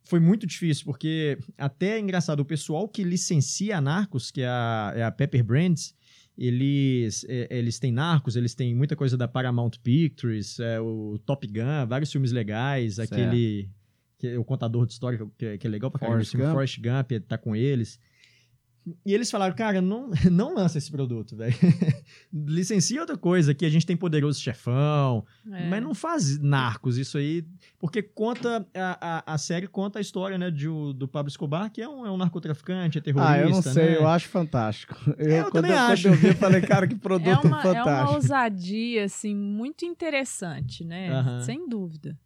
foi 0.03 0.19
muito 0.19 0.45
difícil, 0.45 0.85
porque 0.85 1.37
até 1.57 1.97
é 1.97 1.99
engraçado, 1.99 2.39
o 2.39 2.45
pessoal 2.45 2.87
que 2.87 3.03
licencia 3.03 3.77
a 3.77 3.81
Narcos, 3.81 4.31
que 4.31 4.41
é 4.41 4.47
a, 4.47 4.93
é 4.95 5.03
a 5.03 5.11
Pepper 5.11 5.43
Brands, 5.43 5.93
eles, 6.37 7.25
é, 7.29 7.47
eles 7.49 7.79
têm 7.79 7.91
Narcos, 7.91 8.35
eles 8.35 8.55
têm 8.55 8.75
muita 8.75 8.95
coisa 8.95 9.15
da 9.15 9.27
Paramount 9.27 9.71
Pictures, 9.81 10.59
é, 10.59 10.79
o 10.79 11.19
Top 11.25 11.45
Gun, 11.47 11.87
vários 11.87 12.11
filmes 12.11 12.31
legais, 12.31 12.95
certo. 12.95 13.13
aquele... 13.13 13.69
Que 14.17 14.27
é 14.29 14.37
o 14.37 14.43
contador 14.45 14.85
de 14.85 14.93
história, 14.93 15.19
que, 15.37 15.45
é, 15.45 15.57
que 15.57 15.67
é 15.67 15.69
legal 15.69 15.91
pra 15.91 15.99
caramba, 15.99 16.21
o 16.21 16.25
Forrest 16.25 16.79
Gump 16.79 17.11
tá 17.27 17.37
com 17.37 17.53
eles. 17.53 17.99
E 19.05 19.13
eles 19.13 19.31
falaram, 19.31 19.55
cara, 19.55 19.81
não, 19.81 20.09
não 20.29 20.53
lança 20.53 20.77
esse 20.77 20.91
produto, 20.91 21.35
velho. 21.35 21.55
Licencia 22.33 22.99
outra 22.99 23.17
coisa, 23.17 23.53
que 23.53 23.65
a 23.65 23.69
gente 23.69 23.85
tem 23.85 23.95
Poderoso 23.95 24.41
Chefão, 24.41 25.25
é. 25.49 25.69
mas 25.69 25.81
não 25.81 25.95
faz 25.95 26.37
narcos 26.39 26.97
isso 26.97 27.17
aí, 27.17 27.45
porque 27.79 28.01
conta, 28.01 28.67
a, 28.75 29.23
a, 29.27 29.33
a, 29.33 29.37
série 29.37 29.67
conta 29.67 29.99
a 29.99 30.01
história, 30.01 30.37
né, 30.37 30.51
de, 30.51 30.67
do 30.95 31.07
Pablo 31.07 31.29
Escobar, 31.29 31.71
que 31.71 31.81
é 31.81 31.87
um, 31.87 32.05
é 32.05 32.11
um 32.11 32.17
narcotraficante, 32.17 32.97
é 32.97 33.01
terrorista, 33.01 33.33
Ah, 33.33 33.39
eu 33.39 33.49
não 33.49 33.61
sei, 33.61 33.91
né? 33.91 33.97
eu 33.97 34.07
acho 34.07 34.27
fantástico. 34.27 34.95
Eu, 35.17 35.29
eu 35.29 35.51
também 35.51 35.71
eu, 35.71 35.77
acho. 35.77 36.03
Quando 36.03 36.13
eu 36.15 36.19
vi, 36.19 36.27
eu 36.27 36.35
falei, 36.35 36.61
cara, 36.61 36.87
que 36.87 36.95
produto 36.95 37.45
é 37.45 37.47
uma, 37.47 37.61
fantástico. 37.61 37.89
É 37.89 38.03
uma 38.03 38.15
ousadia, 38.15 39.05
assim, 39.05 39.33
muito 39.35 39.85
interessante, 39.85 40.83
né, 40.83 41.41
sem 41.45 41.67
dúvida. 41.67 42.17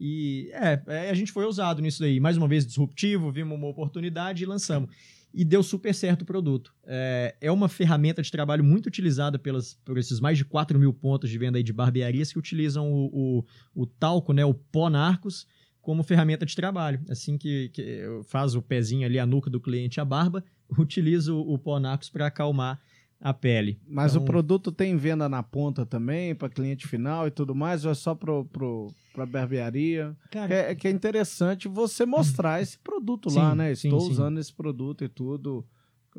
E, 0.00 0.50
é, 0.52 0.80
é, 0.86 1.10
a 1.10 1.14
gente 1.14 1.32
foi 1.32 1.44
ousado 1.44 1.82
nisso 1.82 2.00
daí. 2.00 2.18
Mais 2.20 2.36
uma 2.36 2.48
vez, 2.48 2.66
disruptivo, 2.66 3.30
vimos 3.30 3.56
uma 3.56 3.68
oportunidade 3.68 4.42
e 4.42 4.46
lançamos 4.46 4.90
e 5.32 5.44
deu 5.44 5.62
super 5.62 5.94
certo 5.94 6.22
o 6.22 6.24
produto. 6.24 6.74
É, 6.84 7.36
é 7.40 7.52
uma 7.52 7.68
ferramenta 7.68 8.22
de 8.22 8.30
trabalho 8.30 8.64
muito 8.64 8.86
utilizada 8.86 9.38
pelas, 9.38 9.74
por 9.84 9.98
esses 9.98 10.20
mais 10.20 10.38
de 10.38 10.44
4 10.44 10.78
mil 10.78 10.92
pontos 10.92 11.30
de 11.30 11.38
venda 11.38 11.62
de 11.62 11.72
barbearias 11.72 12.32
que 12.32 12.38
utilizam 12.38 12.90
o, 12.90 13.44
o, 13.74 13.82
o 13.82 13.86
talco, 13.86 14.32
né, 14.32 14.44
o 14.44 14.54
pó 14.54 14.88
narcos, 14.88 15.46
como 15.80 16.02
ferramenta 16.02 16.44
de 16.44 16.54
trabalho. 16.54 17.00
Assim 17.08 17.36
que, 17.38 17.68
que 17.70 18.02
faz 18.24 18.54
o 18.54 18.62
pezinho 18.62 19.06
ali, 19.06 19.18
a 19.18 19.26
nuca 19.26 19.50
do 19.50 19.60
cliente, 19.60 20.00
a 20.00 20.04
barba, 20.04 20.44
utiliza 20.78 21.32
o, 21.32 21.54
o 21.54 21.58
pó 21.58 21.78
narcos 21.78 22.08
para 22.08 22.26
acalmar 22.26 22.80
a 23.20 23.34
pele. 23.34 23.80
Mas 23.86 24.12
Então, 24.12 24.22
o 24.22 24.26
produto 24.26 24.70
tem 24.70 24.96
venda 24.96 25.28
na 25.28 25.42
ponta 25.42 25.84
também, 25.84 26.34
para 26.34 26.48
cliente 26.48 26.86
final 26.86 27.26
e 27.26 27.30
tudo 27.30 27.54
mais, 27.54 27.84
ou 27.84 27.90
é 27.90 27.94
só 27.94 28.14
para 28.14 28.44
pro, 28.44 28.92
pra 29.12 29.26
barbearia? 29.26 30.16
Cara, 30.30 30.54
É, 30.54 30.74
que 30.74 30.86
é 30.86 30.90
interessante 30.90 31.66
você 31.66 32.06
mostrar 32.06 32.62
esse 32.62 32.78
produto 32.78 33.30
Sim, 33.30 33.38
lá, 33.38 33.54
né? 33.54 33.72
Estou 33.72 34.00
sim. 34.00 34.10
usando 34.10 34.38
esse 34.38 34.52
produto 34.52 35.04
e 35.04 35.08
tudo, 35.08 35.66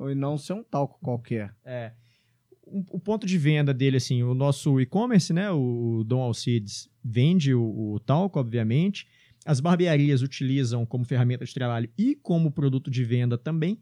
e 0.10 0.16
não 0.16 0.38
ser 0.38 0.54
um 0.54 0.64
talco 0.64 1.00
qualquer. 1.02 1.56
É. 1.64 1.93
O, 2.64 2.97
o 2.97 3.00
ponto 3.00 3.26
de 3.26 3.38
venda 3.38 3.74
dele, 3.74 3.97
assim, 3.97 4.22
o 4.22 4.34
nosso 4.34 4.80
e-commerce, 4.80 5.34
né? 5.34 5.50
O 5.52 6.04
Dom 6.06 6.22
Alcides 6.22 6.89
vende 7.04 7.54
o, 7.54 7.93
o 7.93 8.00
talco, 8.00 8.39
obviamente. 8.39 9.08
As 9.45 9.60
barbearias 9.60 10.22
utilizam 10.22 10.86
como 10.86 11.06
ferramenta 11.06 11.45
de 11.45 11.54
trabalho 11.54 11.89
e 11.97 12.14
como 12.14 12.52
produto 12.52 12.91
de 12.91 13.04
venda 13.04 13.38
também. 13.38 13.80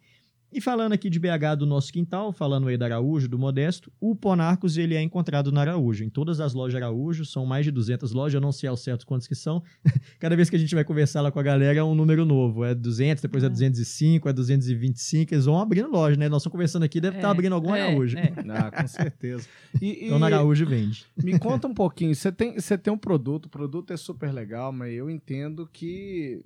E 0.52 0.62
falando 0.62 0.94
aqui 0.94 1.10
de 1.10 1.20
BH 1.20 1.56
do 1.60 1.66
nosso 1.66 1.92
quintal, 1.92 2.32
falando 2.32 2.70
aí 2.70 2.78
da 2.78 2.86
Araújo, 2.86 3.28
do 3.28 3.38
Modesto, 3.38 3.92
o 4.00 4.16
Ponarcos 4.16 4.78
ele 4.78 4.96
é 4.96 5.02
encontrado 5.02 5.52
na 5.52 5.60
Araújo. 5.62 6.06
Em 6.06 6.10
todas 6.10 6.40
as 6.40 6.54
lojas 6.54 6.76
Araújo, 6.82 7.26
são 7.26 7.46
mais 7.46 7.66
de 7.66 7.72
200 7.72 8.14
lojas, 8.14 8.36
eu 8.36 8.42
não 8.42 8.54
sei 8.54 8.70
ao 8.70 8.78
certo 8.78 9.06
quantas 9.06 9.28
que 9.28 9.36
são. 9.36 9.62
Cada 10.20 10.38
vez 10.38 10.50
que 10.50 10.56
a 10.56 10.60
gente 10.60 10.74
vai 10.74 10.86
conversar 10.86 11.20
lá 11.20 11.32
com 11.32 11.40
a 11.40 11.44
galera 11.44 11.78
é 11.80 11.84
um 11.84 11.94
número 11.94 12.24
novo. 12.26 12.64
É 12.64 12.74
200, 12.74 13.22
depois 13.22 13.44
é, 13.44 13.48
É. 13.48 13.50
205, 13.50 14.30
é 14.30 14.34
225, 14.34 15.34
eles 15.34 15.46
vão 15.46 15.60
abrindo 15.60 15.90
loja, 15.92 16.16
né? 16.18 16.30
Nós 16.30 16.42
estamos 16.42 16.54
conversando 16.54 16.84
aqui, 16.84 17.02
deve 17.02 17.18
estar 17.18 17.28
É, 17.28 17.32
abrindo 17.32 17.54
algum 17.54 17.76
é, 17.76 17.82
Araújo. 17.84 18.18
é. 18.18 18.32
Ah, 18.50 18.72
com 18.72 18.88
certeza. 18.88 19.48
E, 19.82 20.06
Então 20.06 20.18
na 20.18 20.30
e 20.30 20.34
Araújo 20.34 20.66
vende. 20.66 21.06
me 21.22 21.38
conta 21.38 21.68
um 21.68 21.74
pouquinho, 21.74 22.16
você 22.16 22.32
tem, 22.32 22.54
você 22.58 22.78
tem 22.78 22.92
um 22.92 22.98
produto, 22.98 23.48
o 23.48 23.50
produto 23.50 23.92
é 23.92 23.98
super 23.98 24.32
legal, 24.32 24.72
mas 24.72 24.94
eu 24.94 25.10
entendo 25.10 25.68
que 25.72 26.42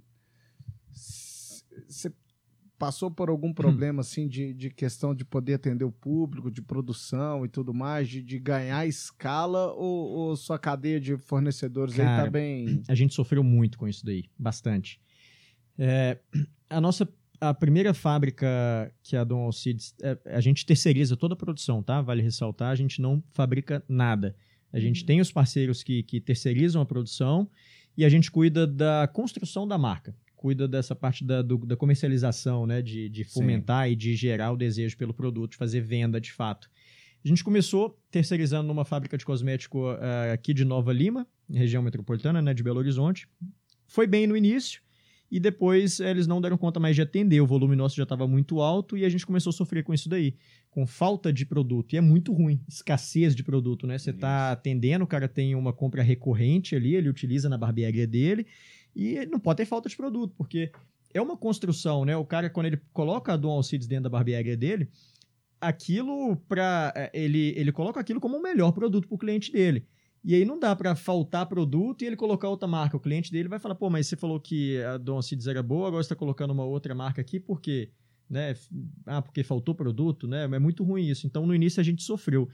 você 1.87 2.11
passou 2.81 3.11
por 3.11 3.29
algum 3.29 3.53
problema 3.53 4.01
assim 4.01 4.27
de, 4.27 4.55
de 4.55 4.71
questão 4.71 5.13
de 5.13 5.23
poder 5.23 5.53
atender 5.53 5.85
o 5.85 5.91
público, 5.91 6.49
de 6.49 6.63
produção 6.63 7.45
e 7.45 7.47
tudo 7.47 7.75
mais, 7.75 8.09
de, 8.09 8.23
de 8.23 8.39
ganhar 8.39 8.87
escala 8.87 9.71
ou, 9.73 10.09
ou 10.09 10.35
sua 10.35 10.57
cadeia 10.57 10.99
de 10.99 11.15
fornecedores 11.15 11.99
aí 11.99 12.05
Cara, 12.07 12.23
tá 12.23 12.31
bem... 12.31 12.81
A 12.87 12.95
gente 12.95 13.13
sofreu 13.13 13.43
muito 13.43 13.77
com 13.77 13.87
isso 13.87 14.03
daí, 14.03 14.23
bastante. 14.35 14.99
É, 15.77 16.17
a 16.67 16.81
nossa 16.81 17.07
a 17.39 17.53
primeira 17.53 17.93
fábrica 17.93 18.47
que 19.03 19.15
é 19.15 19.19
a 19.19 19.23
Dom 19.23 19.41
Alcides, 19.41 19.93
é, 20.01 20.17
a 20.25 20.41
gente 20.41 20.65
terceiriza 20.65 21.15
toda 21.15 21.35
a 21.35 21.37
produção, 21.37 21.83
tá? 21.83 22.01
Vale 22.01 22.23
ressaltar, 22.23 22.71
a 22.71 22.75
gente 22.75 22.99
não 22.99 23.23
fabrica 23.31 23.83
nada. 23.87 24.35
A 24.73 24.79
gente 24.79 25.01
Uhum. 25.01 25.05
tem 25.05 25.21
os 25.21 25.31
parceiros 25.31 25.83
que, 25.83 26.01
que 26.01 26.19
terceirizam 26.19 26.81
a 26.81 26.85
produção 26.85 27.47
e 27.95 28.03
a 28.03 28.09
gente 28.09 28.31
cuida 28.31 28.65
da 28.65 29.07
construção 29.07 29.67
da 29.67 29.77
marca, 29.77 30.15
cuida 30.41 30.67
dessa 30.67 30.95
parte 30.95 31.23
da, 31.23 31.43
do- 31.43 31.65
da 31.65 31.75
comercialização, 31.77 32.65
né? 32.65 32.81
De, 32.81 33.07
de 33.07 33.23
Sim. 33.23 33.29
fomentar 33.31 33.89
e 33.91 33.95
de 33.95 34.15
gerar 34.15 34.51
o 34.51 34.57
desejo 34.57 34.97
pelo 34.97 35.13
produto, 35.13 35.51
de 35.51 35.57
fazer 35.57 35.81
venda 35.81 36.19
de 36.19 36.31
fato. 36.33 36.67
A 37.23 37.27
gente 37.27 37.43
começou 37.43 37.95
terceirizando 38.09 38.67
numa 38.67 38.83
fábrica 38.83 39.15
de 39.15 39.23
cosmético 39.23 39.91
eh, 39.91 40.31
aqui 40.33 40.51
de 40.55 40.65
Nova 40.65 40.91
Lima, 40.91 41.27
região 41.47 41.83
metropolitana, 41.83 42.41
né, 42.41 42.51
de 42.55 42.63
Belo 42.63 42.79
Horizonte. 42.79 43.27
Foi 43.87 44.07
bem 44.07 44.25
no 44.25 44.35
início 44.35 44.81
e 45.29 45.39
depois 45.39 45.99
eles 45.99 46.25
não 46.25 46.41
deram 46.41 46.57
conta 46.57 46.79
mais 46.79 46.95
de 46.95 47.03
atender, 47.03 47.39
o 47.39 47.45
volume 47.45 47.75
nosso 47.75 47.95
já 47.95 48.03
estava 48.03 48.27
muito 48.27 48.59
alto 48.59 48.97
e 48.97 49.05
a 49.05 49.09
gente 49.09 49.25
começou 49.25 49.51
a 49.51 49.53
sofrer 49.53 49.83
com 49.83 49.93
isso 49.93 50.09
daí, 50.09 50.33
com 50.71 50.87
falta 50.87 51.31
de 51.31 51.45
produto. 51.45 51.93
E 51.93 51.97
é 51.97 52.01
muito 52.01 52.33
ruim, 52.33 52.59
escassez 52.67 53.35
de 53.35 53.43
produto, 53.43 53.85
né? 53.85 53.97
Você 53.99 54.09
está 54.09 54.51
atendendo, 54.51 55.03
o 55.05 55.07
cara 55.07 55.27
tem 55.27 55.53
uma 55.53 55.71
compra 55.71 56.01
recorrente 56.01 56.75
ali, 56.75 56.95
ele 56.95 57.07
utiliza 57.07 57.47
na 57.47 57.57
barbearia 57.57 58.07
dele 58.07 58.45
e 58.95 59.25
não 59.25 59.39
pode 59.39 59.57
ter 59.57 59.65
falta 59.65 59.89
de 59.89 59.95
produto, 59.95 60.33
porque 60.37 60.71
é 61.13 61.21
uma 61.21 61.37
construção, 61.37 62.05
né? 62.05 62.15
O 62.15 62.25
cara, 62.25 62.49
quando 62.49 62.67
ele 62.67 62.81
coloca 62.93 63.33
a 63.33 63.37
Dom 63.37 63.51
Alcides 63.51 63.87
dentro 63.87 64.03
da 64.03 64.09
barbearia 64.09 64.55
dele, 64.55 64.89
aquilo 65.59 66.35
para 66.47 67.11
ele 67.13 67.53
ele 67.55 67.71
coloca 67.71 67.99
aquilo 67.99 68.19
como 68.19 68.37
o 68.37 68.41
melhor 68.41 68.71
produto 68.71 69.07
para 69.07 69.15
o 69.15 69.19
cliente 69.19 69.51
dele. 69.51 69.85
E 70.23 70.35
aí 70.35 70.45
não 70.45 70.59
dá 70.59 70.75
para 70.75 70.95
faltar 70.95 71.47
produto 71.47 72.03
e 72.03 72.05
ele 72.05 72.15
colocar 72.15 72.47
outra 72.47 72.67
marca. 72.67 72.95
O 72.95 72.99
cliente 72.99 73.31
dele 73.31 73.49
vai 73.49 73.59
falar: 73.59 73.75
"Pô, 73.75 73.89
mas 73.89 74.07
você 74.07 74.15
falou 74.15 74.39
que 74.39 74.81
a 74.83 74.97
Dom 74.97 75.15
Alcides 75.15 75.47
era 75.47 75.63
boa, 75.63 75.87
agora 75.87 76.03
você 76.03 76.07
está 76.07 76.15
colocando 76.15 76.51
uma 76.51 76.63
outra 76.63 76.93
marca 76.93 77.21
aqui 77.21 77.39
por 77.39 77.61
quê?" 77.61 77.91
Né? 78.29 78.55
Ah, 79.05 79.21
porque 79.21 79.43
faltou 79.43 79.75
produto, 79.75 80.27
né? 80.27 80.43
É 80.43 80.59
muito 80.59 80.83
ruim 80.83 81.05
isso. 81.05 81.27
Então 81.27 81.45
no 81.45 81.53
início 81.53 81.79
a 81.79 81.83
gente 81.83 82.03
sofreu. 82.03 82.47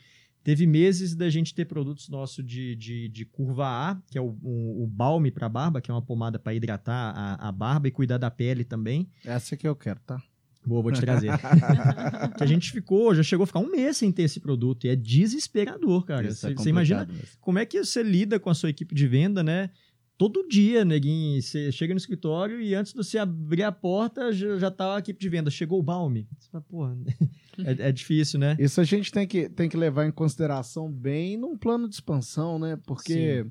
Teve 0.48 0.66
meses 0.66 1.14
da 1.14 1.30
gente 1.30 1.54
ter 1.54 1.66
produtos 1.66 2.08
nossos 2.08 2.42
de, 2.42 2.74
de, 2.78 3.10
de 3.10 3.26
curva 3.26 3.66
A, 3.68 4.02
que 4.10 4.18
é 4.18 4.22
o, 4.22 4.38
o, 4.42 4.86
o 4.86 4.88
balme 4.88 5.30
para 5.30 5.50
barba, 5.50 5.82
que 5.82 5.92
é 5.92 5.94
uma 5.94 6.02
pomada 6.02 6.40
para 6.40 6.54
hidratar 6.54 7.14
a, 7.14 7.50
a 7.50 7.52
barba 7.52 7.90
e 7.90 7.92
cuidar 7.92 8.18
da 8.18 8.32
pele 8.32 8.64
também. 8.64 9.10
Essa 9.26 9.58
que 9.58 9.68
eu 9.68 9.76
quero, 9.76 10.00
tá? 10.06 10.24
Boa, 10.66 10.82
vou 10.82 10.94
te 10.94 11.02
trazer. 11.02 11.32
que 12.38 12.44
a 12.44 12.46
gente 12.46 12.72
ficou, 12.72 13.14
já 13.14 13.24
chegou 13.24 13.44
a 13.44 13.48
ficar 13.48 13.60
um 13.60 13.70
mês 13.70 13.98
sem 13.98 14.10
ter 14.10 14.24
esse 14.24 14.40
produto. 14.40 14.88
E 14.88 14.90
é 14.90 14.96
desesperador, 14.96 16.06
cara. 16.06 16.26
É 16.26 16.32
Você 16.32 16.70
imagina 16.70 17.02
complicado 17.02 17.14
mesmo. 17.14 17.38
como 17.42 17.60
é 17.60 17.66
que 17.66 17.84
você 17.84 18.02
lida 18.02 18.40
com 18.40 18.50
a 18.50 18.54
sua 18.54 18.70
equipe 18.70 18.96
de 18.96 19.06
venda, 19.06 19.44
né? 19.44 19.70
Todo 20.18 20.48
dia, 20.48 20.84
neguinho, 20.84 21.40
você 21.40 21.72
chega 21.72 21.94
no 21.94 22.00
escritório 22.00 22.60
e 22.60 22.74
antes 22.74 22.92
de 22.92 22.98
você 22.98 23.20
abrir 23.20 23.62
a 23.62 23.72
porta, 23.72 24.32
já, 24.32 24.58
já 24.58 24.72
tá 24.72 24.96
a 24.96 25.00
equipe 25.00 25.20
de 25.20 25.30
venda. 25.30 25.52
Chegou 25.52 25.80
o 25.80 25.84
balme. 25.84 26.28
Você 26.40 26.50
fala, 26.50 26.64
porra, 26.68 26.98
é, 27.64 27.90
é 27.90 27.92
difícil, 27.92 28.40
né? 28.40 28.58
Isso 28.60 28.82
a 28.82 28.84
gente 28.84 29.12
tem 29.12 29.28
que, 29.28 29.48
tem 29.48 29.70
que 29.70 29.78
levar 29.78 30.08
em 30.08 30.12
consideração 30.12 30.92
bem 30.92 31.38
num 31.38 31.56
plano 31.56 31.88
de 31.88 31.94
expansão, 31.94 32.58
né? 32.58 32.80
Porque 32.88 33.46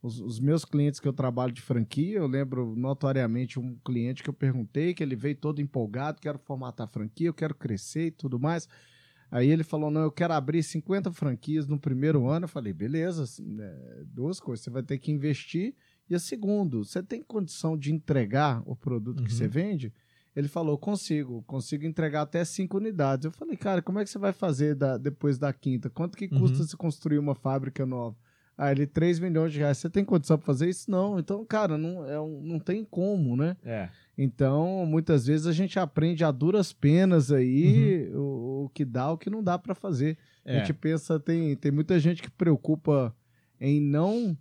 os, 0.00 0.20
os 0.20 0.38
meus 0.38 0.64
clientes 0.64 1.00
que 1.00 1.08
eu 1.08 1.12
trabalho 1.12 1.52
de 1.52 1.62
franquia, 1.62 2.18
eu 2.18 2.28
lembro 2.28 2.76
notoriamente 2.76 3.58
um 3.58 3.74
cliente 3.84 4.22
que 4.22 4.30
eu 4.30 4.34
perguntei, 4.34 4.94
que 4.94 5.02
ele 5.02 5.16
veio 5.16 5.34
todo 5.34 5.60
empolgado, 5.60 6.20
quero 6.20 6.38
formatar 6.38 6.86
a 6.86 6.90
franquia, 6.90 7.26
eu 7.26 7.34
quero 7.34 7.56
crescer 7.56 8.06
e 8.06 8.10
tudo 8.12 8.38
mais. 8.38 8.68
Aí 9.30 9.48
ele 9.48 9.64
falou, 9.64 9.90
não, 9.90 10.02
eu 10.02 10.12
quero 10.12 10.32
abrir 10.32 10.62
50 10.62 11.10
franquias 11.10 11.66
no 11.66 11.76
primeiro 11.76 12.28
ano. 12.28 12.44
Eu 12.44 12.48
falei, 12.48 12.72
beleza, 12.72 13.24
assim, 13.24 13.56
é, 13.60 14.04
duas 14.06 14.38
coisas, 14.38 14.62
você 14.62 14.70
vai 14.70 14.82
ter 14.82 14.98
que 14.98 15.10
investir. 15.10 15.74
E 16.08 16.14
a 16.14 16.18
segundo, 16.18 16.84
você 16.84 17.02
tem 17.02 17.22
condição 17.22 17.76
de 17.76 17.92
entregar 17.92 18.62
o 18.66 18.76
produto 18.76 19.20
Uhum. 19.20 19.24
que 19.26 19.32
você 19.32 19.48
vende? 19.48 19.92
Ele 20.36 20.48
falou, 20.48 20.76
consigo, 20.76 21.42
consigo 21.46 21.84
entregar 21.86 22.22
até 22.22 22.44
cinco 22.44 22.76
unidades. 22.76 23.24
Eu 23.24 23.30
falei, 23.30 23.56
cara, 23.56 23.80
como 23.80 23.98
é 24.00 24.04
que 24.04 24.10
você 24.10 24.18
vai 24.18 24.32
fazer 24.32 24.74
da- 24.74 24.98
depois 24.98 25.38
da 25.38 25.52
quinta? 25.52 25.88
Quanto 25.88 26.16
que 26.18 26.26
Uhum. 26.26 26.40
custa 26.40 26.64
se 26.64 26.76
construir 26.76 27.18
uma 27.18 27.34
fábrica 27.34 27.86
nova? 27.86 28.16
Ah, 28.56 28.70
ele 28.70 28.86
3 28.86 29.18
milhões 29.18 29.52
de 29.52 29.58
reais. 29.60 29.78
Você 29.78 29.88
tem 29.90 30.04
condição 30.04 30.36
para 30.36 30.46
fazer 30.46 30.68
isso? 30.68 30.88
Não. 30.90 31.18
Então, 31.18 31.44
cara, 31.44 31.76
não, 31.78 32.04
é 32.08 32.20
um- 32.20 32.40
não 32.42 32.58
tem 32.60 32.84
como, 32.84 33.36
né? 33.36 33.56
É. 33.64 33.88
Então, 34.16 34.86
muitas 34.86 35.26
vezes 35.26 35.46
a 35.46 35.52
gente 35.52 35.78
aprende 35.78 36.22
a 36.24 36.30
duras 36.30 36.72
penas 36.72 37.32
aí 37.32 38.08
o, 38.14 38.64
o 38.66 38.68
que 38.72 38.84
dá, 38.84 39.10
o 39.10 39.18
que 39.18 39.28
não 39.30 39.42
dá 39.42 39.58
para 39.58 39.74
fazer. 39.74 40.16
A 40.44 40.52
É. 40.52 40.58
gente 40.60 40.72
pensa, 40.72 41.18
tem, 41.18 41.56
tem 41.56 41.72
muita 41.72 41.98
gente 41.98 42.22
que 42.22 42.30
preocupa 42.30 43.14
em 43.60 43.80
não 43.80 44.36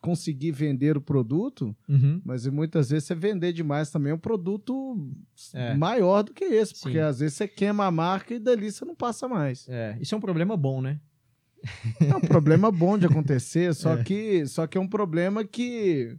conseguir 0.00 0.52
vender 0.52 0.96
o 0.96 1.00
produto, 1.00 1.76
Uhum. 1.88 2.20
mas 2.24 2.46
muitas 2.46 2.90
vezes 2.90 3.04
você 3.06 3.14
vender 3.14 3.52
demais 3.52 3.90
também 3.90 4.12
é 4.12 4.14
um 4.14 4.18
produto 4.18 4.96
É. 5.54 5.74
maior 5.74 6.22
do 6.22 6.32
que 6.32 6.44
esse, 6.44 6.74
porque 6.80 6.98
Sim. 6.98 7.04
às 7.04 7.18
vezes 7.20 7.36
você 7.36 7.46
queima 7.46 7.84
a 7.84 7.90
marca 7.90 8.34
e 8.34 8.38
dali 8.38 8.70
você 8.72 8.84
não 8.84 8.94
passa 8.94 9.28
mais. 9.28 9.66
É, 9.68 9.96
Isso 10.00 10.14
é 10.14 10.18
um 10.18 10.20
problema 10.20 10.56
bom, 10.56 10.80
né? 10.80 10.98
É 12.00 12.16
um 12.16 12.20
problema 12.22 12.70
bom 12.72 12.96
de 12.96 13.04
acontecer, 13.06 13.74
só, 13.76 13.94
É. 13.94 14.02
que, 14.02 14.46
só 14.46 14.66
que 14.66 14.78
é 14.78 14.80
um 14.80 14.88
problema 14.88 15.44
que 15.44 16.16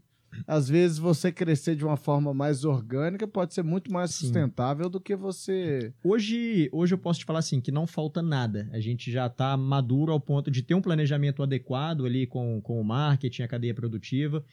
às 0.48 0.70
vezes 0.70 0.98
você 0.98 1.32
crescer 1.32 1.76
de 1.76 1.84
uma 1.84 1.98
forma 1.98 2.34
mais 2.34 2.64
orgânica 2.64 3.28
pode 3.28 3.54
ser 3.54 3.64
muito 3.64 3.92
mais 3.92 4.12
Sim. 4.12 4.26
sustentável 4.26 4.90
do 4.90 5.00
que 5.00 5.16
você. 5.16 5.94
Hoje, 6.04 6.70
hoje 6.72 6.94
eu 6.94 6.98
posso 6.98 7.20
te 7.20 7.26
falar 7.26 7.40
assim, 7.40 7.60
que 7.60 7.72
não 7.72 7.86
falta 7.86 8.22
nada. 8.22 8.70
A 8.72 8.80
gente 8.80 9.12
já 9.12 9.28
está 9.28 9.56
maduro 9.58 10.12
ao 10.12 10.20
ponto 10.20 10.50
de 10.50 10.62
ter 10.62 10.74
um 10.74 10.82
planejamento 10.82 11.44
adequado 11.44 12.06
ali 12.06 12.26
com, 12.26 12.62
com 12.62 12.80
o 12.80 12.84
marketing, 12.84 13.44
a 13.44 13.48
cadeia 13.48 13.74
produtiva, 13.74 14.44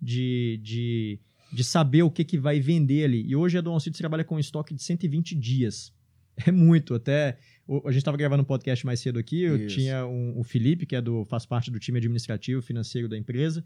de, 0.00 0.60
de, 0.62 1.18
de 1.52 1.64
saber 1.64 2.02
o 2.02 2.10
que, 2.10 2.24
que 2.24 2.38
vai 2.38 2.60
vender 2.60 3.04
ali. 3.04 3.24
E 3.26 3.36
hoje 3.36 3.58
a 3.58 3.60
Dom 3.60 3.74
Alcides 3.74 3.98
trabalha 3.98 4.24
com 4.24 4.36
um 4.36 4.40
estoque 4.40 4.74
de 4.74 4.82
120 4.82 5.34
dias. 5.34 5.96
É 6.46 6.52
muito, 6.52 6.94
até... 6.94 7.36
A 7.84 7.90
gente 7.90 7.98
estava 7.98 8.16
gravando 8.16 8.42
um 8.42 8.46
podcast 8.46 8.86
mais 8.86 9.00
cedo 9.00 9.18
aqui, 9.18 9.42
eu 9.42 9.56
Isso. 9.56 9.74
tinha 9.74 10.06
um, 10.06 10.38
o 10.38 10.44
Felipe, 10.44 10.86
que 10.86 10.94
é 10.94 11.02
do, 11.02 11.24
faz 11.24 11.44
parte 11.44 11.68
do 11.68 11.80
time 11.80 11.98
administrativo 11.98 12.62
financeiro 12.62 13.08
da 13.08 13.18
empresa, 13.18 13.64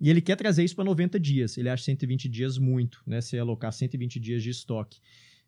e 0.00 0.08
ele 0.10 0.20
quer 0.20 0.36
trazer 0.36 0.64
isso 0.64 0.74
para 0.74 0.84
90 0.84 1.18
dias. 1.20 1.56
Ele 1.58 1.68
acha 1.68 1.84
120 1.84 2.28
dias 2.28 2.58
muito, 2.58 3.02
né? 3.06 3.20
Se 3.20 3.38
alocar 3.38 3.72
120 3.72 4.18
dias 4.20 4.42
de 4.42 4.50
estoque. 4.50 5.00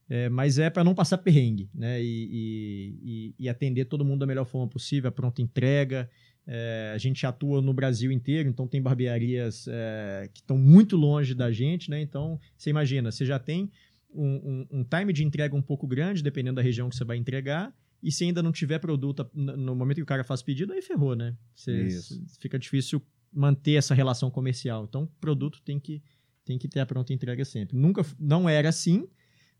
É, 0.09 0.29
mas 0.29 0.59
é 0.59 0.69
para 0.69 0.83
não 0.83 0.93
passar 0.95 1.19
perrengue, 1.19 1.71
né? 1.73 2.03
E, 2.03 2.95
e- 3.03 3.35
e- 3.39 3.49
atender 3.49 3.85
todo 3.85 4.05
mundo 4.05 4.21
da 4.21 4.27
melhor 4.27 4.45
forma 4.45 4.67
possível, 4.69 5.09
a 5.09 5.13
pronta 5.13 5.41
entrega. 5.41 6.11
É, 6.47 6.91
a 6.93 6.99
gente 6.99 7.25
atua 7.25 7.63
no 7.63 7.73
Brasil 7.73 8.11
inteiro, 8.11 8.49
então 8.49 8.67
tem 8.67 8.83
barbearias 8.83 9.67
é, 9.69 10.29
que 10.35 10.41
estão 10.41 10.59
muito 10.59 10.97
longe 10.97 11.33
da 11.33 11.53
gente, 11.53 11.89
né? 11.91 12.01
Então, 12.01 12.41
você 12.57 12.71
imagina, 12.71 13.13
você 13.13 13.25
já 13.25 13.39
tem 13.39 13.71
um, 14.13 14.27
um- 14.73 14.81
um 14.81 14.85
time 14.85 15.13
de 15.13 15.23
entrega 15.23 15.55
um 15.55 15.63
pouco 15.63 15.87
grande, 15.87 16.25
dependendo 16.25 16.57
da 16.57 16.63
região 16.63 16.89
que 16.89 16.97
você 16.97 17.05
vai 17.05 17.17
entregar, 17.17 17.73
e 18.03 18.11
se 18.11 18.25
ainda 18.25 18.43
não 18.43 18.51
tiver 18.51 18.81
produto 18.81 19.31
no 19.33 19.77
momento 19.77 19.97
que 19.99 20.03
o 20.03 20.07
cara 20.07 20.25
faz 20.25 20.43
pedido, 20.43 20.73
aí 20.73 20.83
ferrou, 20.83 21.15
né? 21.15 21.37
Você- 21.55 21.85
Isso. 21.87 22.21
fica 22.41 22.59
difícil 22.59 23.01
manter 23.33 23.75
essa 23.75 23.95
relação 23.95 24.31
comercial. 24.31 24.85
Então, 24.85 25.09
produto 25.21 25.61
tem 25.63 25.79
que, 25.79 26.03
tem 26.45 26.59
que 26.59 26.69
ter 26.69 26.81
a 26.81 26.87
pronta 26.87 27.13
entrega 27.13 27.45
sempre. 27.45 27.77
Nunca, 27.77 28.05
não 28.19 28.49
era 28.49 28.69
assim, 28.69 29.09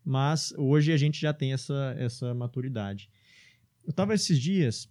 mas 0.03 0.53
hoje 0.57 0.91
a 0.91 0.97
gente 0.97 1.19
já 1.19 1.33
tem 1.33 1.53
essa, 1.53 1.95
essa 1.97 2.33
maturidade. 2.33 3.09
eu 3.85 3.93
tava 3.93 4.13
esses 4.13 4.39
dias 4.39 4.89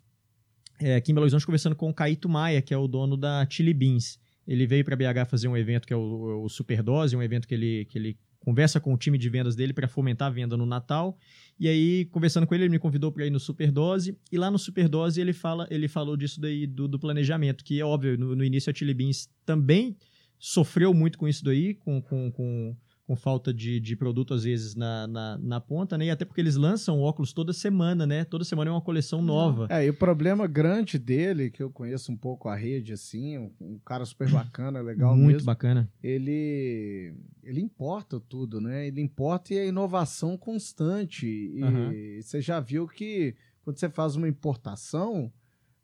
é, 0.81 0.97
aqui 0.97 1.13
em 1.13 1.15
Belo 1.15 1.25
Horizonte 1.25 1.45
conversando 1.45 1.77
com 1.77 1.91
o 1.91 1.95
Caíto 1.95 2.29
Maia, 2.29 2.63
que 2.63 2.73
é 2.73 2.77
o 2.77 2.89
dono 2.89 3.17
da 3.17 3.47
Chili 3.49 3.75
Beans. 3.75 4.19
Ele 4.47 4.67
veio 4.67 4.85
para 4.85 4.97
BH 4.97 5.29
fazer 5.29 5.47
um 5.47 5.57
evento 5.57 5.87
que 5.87 5.93
é 5.93 5.97
o, 5.97 6.45
o 6.45 6.49
Superdose, 6.49 7.15
um 7.15 7.23
evento 7.23 7.47
que 7.47 7.55
ele, 7.55 7.85
que 7.85 7.99
ele 7.99 8.19
conversa 8.41 8.81
com 8.81 8.93
o 8.93 8.97
time 8.97 9.17
de 9.17 9.29
vendas 9.29 9.55
dele 9.55 9.73
para 9.73 9.87
fomentar 9.87 10.29
a 10.29 10.31
venda 10.31 10.57
no 10.57 10.67
Natal. 10.67 11.17
E 11.59 11.69
aí, 11.69 12.07
conversando 12.07 12.47
com 12.47 12.55
ele, 12.55 12.65
ele 12.65 12.71
me 12.71 12.79
convidou 12.79 13.13
para 13.13 13.27
ir 13.27 13.31
no 13.31 13.39
Superdose. 13.39 14.17
E 14.33 14.39
lá 14.39 14.51
no 14.51 14.59
Superdose 14.59 15.21
ele, 15.21 15.33
fala, 15.33 15.69
ele 15.71 15.87
falou 15.87 16.17
disso 16.17 16.41
daí, 16.41 16.67
do, 16.67 16.89
do 16.89 16.99
planejamento, 16.99 17.63
que 17.63 17.79
é 17.79 17.85
óbvio, 17.85 18.19
no, 18.19 18.35
no 18.35 18.45
início 18.45 18.71
a 18.71 18.75
Chili 18.75 18.95
Beans 18.95 19.29
também 19.45 19.97
sofreu 20.39 20.95
muito 20.95 21.19
com 21.19 21.29
isso 21.29 21.45
daí, 21.45 21.75
com, 21.75 22.01
com, 22.01 22.33
com 22.33 22.77
com 23.11 23.17
falta 23.17 23.53
de, 23.53 23.81
de 23.81 23.97
produto, 23.97 24.33
às 24.33 24.45
vezes, 24.45 24.77
na, 24.77 25.05
na, 25.09 25.37
na, 25.37 25.61
ponta, 25.61 25.99
né? 25.99 26.05
E 26.05 26.11
até 26.11 26.25
porque 26.25 26.41
eles 26.41 26.55
lançam 26.55 27.01
óculos 27.01 27.33
toda 27.33 27.53
semana, 27.53 28.07
né? 28.07 28.25
Toda 28.25 28.45
semana 28.45 28.71
é 28.71 28.73
uma 28.73 28.81
coleção 28.81 29.21
nova. 29.21 29.67
É, 29.69 29.85
e 29.85 29.91
o 29.91 29.95
problema 29.95 30.47
grande 30.47 30.97
dele, 30.97 31.51
que 31.51 31.61
eu 31.61 31.73
conheço 31.73 32.13
um 32.13 32.17
pouco 32.17 32.49
a 32.49 32.55
rede, 32.55 32.93
assim, 32.93 33.37
um, 33.37 33.51
um 33.61 33.79
cara 33.81 34.05
super 34.05 34.31
bacana, 34.31 34.81
legal 34.81 35.17
Muito 35.17 35.33
mesmo, 35.33 35.47
bacana. 35.47 35.91
Ele, 36.01 37.13
ele 37.43 37.61
importa 37.61 38.21
tudo, 38.21 38.61
né? 38.61 38.87
Ele 38.87 39.01
importa 39.01 39.55
e 39.55 39.59
a 39.59 39.67
inovação 39.67 40.37
constante. 40.37 41.27
E 41.27 41.65
uhum. 41.65 42.23
você 42.23 42.41
já 42.41 42.61
viu 42.61 42.87
que 42.87 43.35
quando 43.65 43.77
você 43.77 43.91
faz 43.91 44.15
uma 44.15 44.29
importação, 44.29 45.33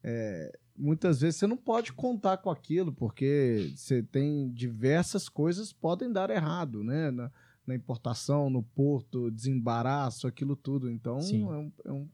é, 0.00 0.56
muitas 0.78 1.20
vezes 1.20 1.36
você 1.36 1.46
não 1.46 1.56
pode 1.56 1.92
contar 1.92 2.38
com 2.38 2.50
aquilo, 2.50 2.92
porque 2.92 3.72
você 3.74 4.02
tem 4.02 4.50
diversas 4.52 5.28
coisas 5.28 5.72
podem 5.72 6.12
dar 6.12 6.30
errado, 6.30 6.82
né? 6.82 7.10
Na, 7.10 7.30
na 7.66 7.74
importação, 7.74 8.48
no 8.48 8.62
porto, 8.62 9.30
desembaraço, 9.30 10.26
aquilo 10.26 10.54
tudo. 10.54 10.88
Então, 10.88 11.18
é 11.18 11.56
um, 11.56 11.72
é 11.84 11.92
um, 11.92 12.08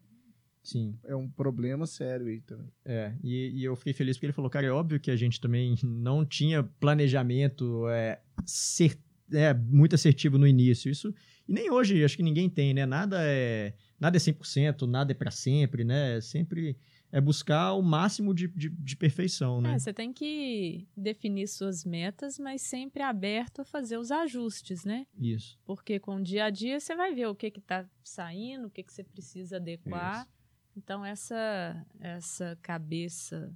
Sim. 0.62 0.96
É 1.04 1.16
um 1.16 1.28
problema 1.28 1.86
sério 1.86 2.26
aí 2.26 2.40
também. 2.40 2.68
É, 2.84 3.12
e, 3.22 3.50
e, 3.60 3.64
eu 3.64 3.74
fiquei 3.74 3.92
feliz 3.92 4.16
porque 4.16 4.26
ele 4.26 4.32
falou, 4.32 4.50
cara, 4.50 4.66
é 4.66 4.70
óbvio 4.70 5.00
que 5.00 5.10
a 5.10 5.16
gente 5.16 5.40
também 5.40 5.74
não 5.82 6.24
tinha 6.24 6.62
planejamento 6.62 7.88
é, 7.88 8.20
ser, 8.46 8.96
é, 9.32 9.52
muito 9.52 9.94
assertivo 9.94 10.38
no 10.38 10.46
início. 10.46 10.90
Isso, 10.90 11.12
e 11.48 11.52
nem 11.52 11.70
hoje, 11.70 12.04
acho 12.04 12.16
que 12.16 12.22
ninguém 12.22 12.48
tem, 12.48 12.72
né? 12.72 12.86
Nada 12.86 13.18
é, 13.22 13.74
nada 13.98 14.16
é 14.16 14.20
100%, 14.20 14.86
nada 14.86 15.10
é 15.10 15.14
para 15.14 15.32
sempre, 15.32 15.82
né? 15.82 16.20
Sempre 16.20 16.78
é 17.12 17.20
buscar 17.20 17.74
o 17.74 17.82
máximo 17.82 18.32
de, 18.32 18.48
de, 18.48 18.70
de 18.70 18.96
perfeição, 18.96 19.60
né? 19.60 19.74
É, 19.74 19.78
você 19.78 19.92
tem 19.92 20.14
que 20.14 20.88
definir 20.96 21.46
suas 21.46 21.84
metas, 21.84 22.38
mas 22.38 22.62
sempre 22.62 23.02
aberto 23.02 23.60
a 23.60 23.64
fazer 23.64 23.98
os 23.98 24.10
ajustes, 24.10 24.82
né? 24.82 25.06
Isso. 25.18 25.60
Porque 25.62 26.00
com 26.00 26.16
o 26.16 26.22
dia 26.22 26.46
a 26.46 26.50
dia 26.50 26.80
você 26.80 26.96
vai 26.96 27.14
ver 27.14 27.26
o 27.26 27.34
que 27.34 27.48
está 27.48 27.86
saindo, 28.02 28.68
o 28.68 28.70
que, 28.70 28.82
que 28.82 28.90
você 28.90 29.04
precisa 29.04 29.56
adequar. 29.56 30.22
Isso. 30.22 30.28
Então, 30.74 31.04
essa, 31.04 31.86
essa 32.00 32.58
cabeça 32.62 33.54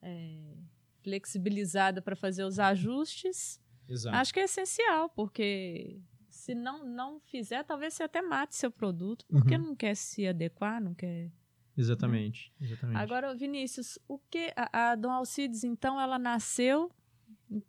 é, 0.00 0.56
flexibilizada 1.02 2.00
para 2.00 2.14
fazer 2.14 2.44
os 2.44 2.60
ajustes, 2.60 3.60
Exato. 3.88 4.16
acho 4.16 4.32
que 4.32 4.38
é 4.38 4.44
essencial, 4.44 5.08
porque 5.08 6.00
se 6.30 6.54
não, 6.54 6.86
não 6.86 7.18
fizer, 7.18 7.64
talvez 7.64 7.94
você 7.94 8.04
até 8.04 8.22
mate 8.22 8.54
seu 8.54 8.70
produto, 8.70 9.26
porque 9.28 9.56
uhum. 9.56 9.66
não 9.66 9.76
quer 9.76 9.96
se 9.96 10.24
adequar, 10.24 10.80
não 10.80 10.94
quer 10.94 11.32
Exatamente, 11.76 12.52
exatamente. 12.60 12.98
Agora, 12.98 13.34
Vinícius, 13.34 13.98
o 14.06 14.18
que 14.18 14.52
a, 14.56 14.92
a 14.92 14.94
Dom 14.94 15.10
Alcides, 15.10 15.64
então, 15.64 16.00
ela 16.00 16.18
nasceu 16.18 16.90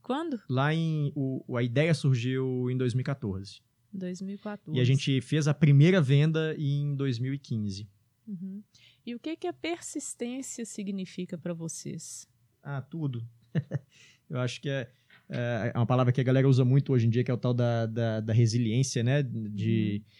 quando? 0.01 0.41
Lá 0.49 0.73
em 0.73 1.11
o, 1.15 1.57
a 1.57 1.63
ideia 1.63 1.93
surgiu 1.93 2.69
em 2.69 2.77
2014. 2.77 3.61
2014. 3.91 4.77
E 4.77 4.81
a 4.81 4.83
gente 4.83 5.21
fez 5.21 5.47
a 5.47 5.53
primeira 5.53 6.01
venda 6.01 6.55
em 6.57 6.95
2015. 6.95 7.87
Uhum. 8.27 8.63
E 9.05 9.13
o 9.13 9.19
que 9.19 9.35
que 9.35 9.47
a 9.47 9.53
persistência 9.53 10.65
significa 10.65 11.37
para 11.37 11.53
vocês? 11.53 12.27
Ah, 12.61 12.81
tudo. 12.81 13.27
Eu 14.29 14.39
acho 14.39 14.61
que 14.61 14.69
é, 14.69 14.89
é, 15.29 15.71
é, 15.73 15.77
uma 15.77 15.85
palavra 15.85 16.11
que 16.11 16.21
a 16.21 16.23
galera 16.23 16.47
usa 16.47 16.63
muito 16.63 16.93
hoje 16.93 17.05
em 17.05 17.09
dia, 17.09 17.23
que 17.23 17.29
é 17.29 17.33
o 17.33 17.37
tal 17.37 17.53
da, 17.53 17.85
da, 17.85 18.19
da 18.21 18.33
resiliência, 18.33 19.03
né? 19.03 19.21
De, 19.21 20.01
uhum. 20.01 20.11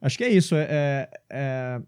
Acho 0.00 0.16
que 0.16 0.24
é 0.24 0.30
isso. 0.30 0.54
É, 0.54 1.10
é, 1.30 1.82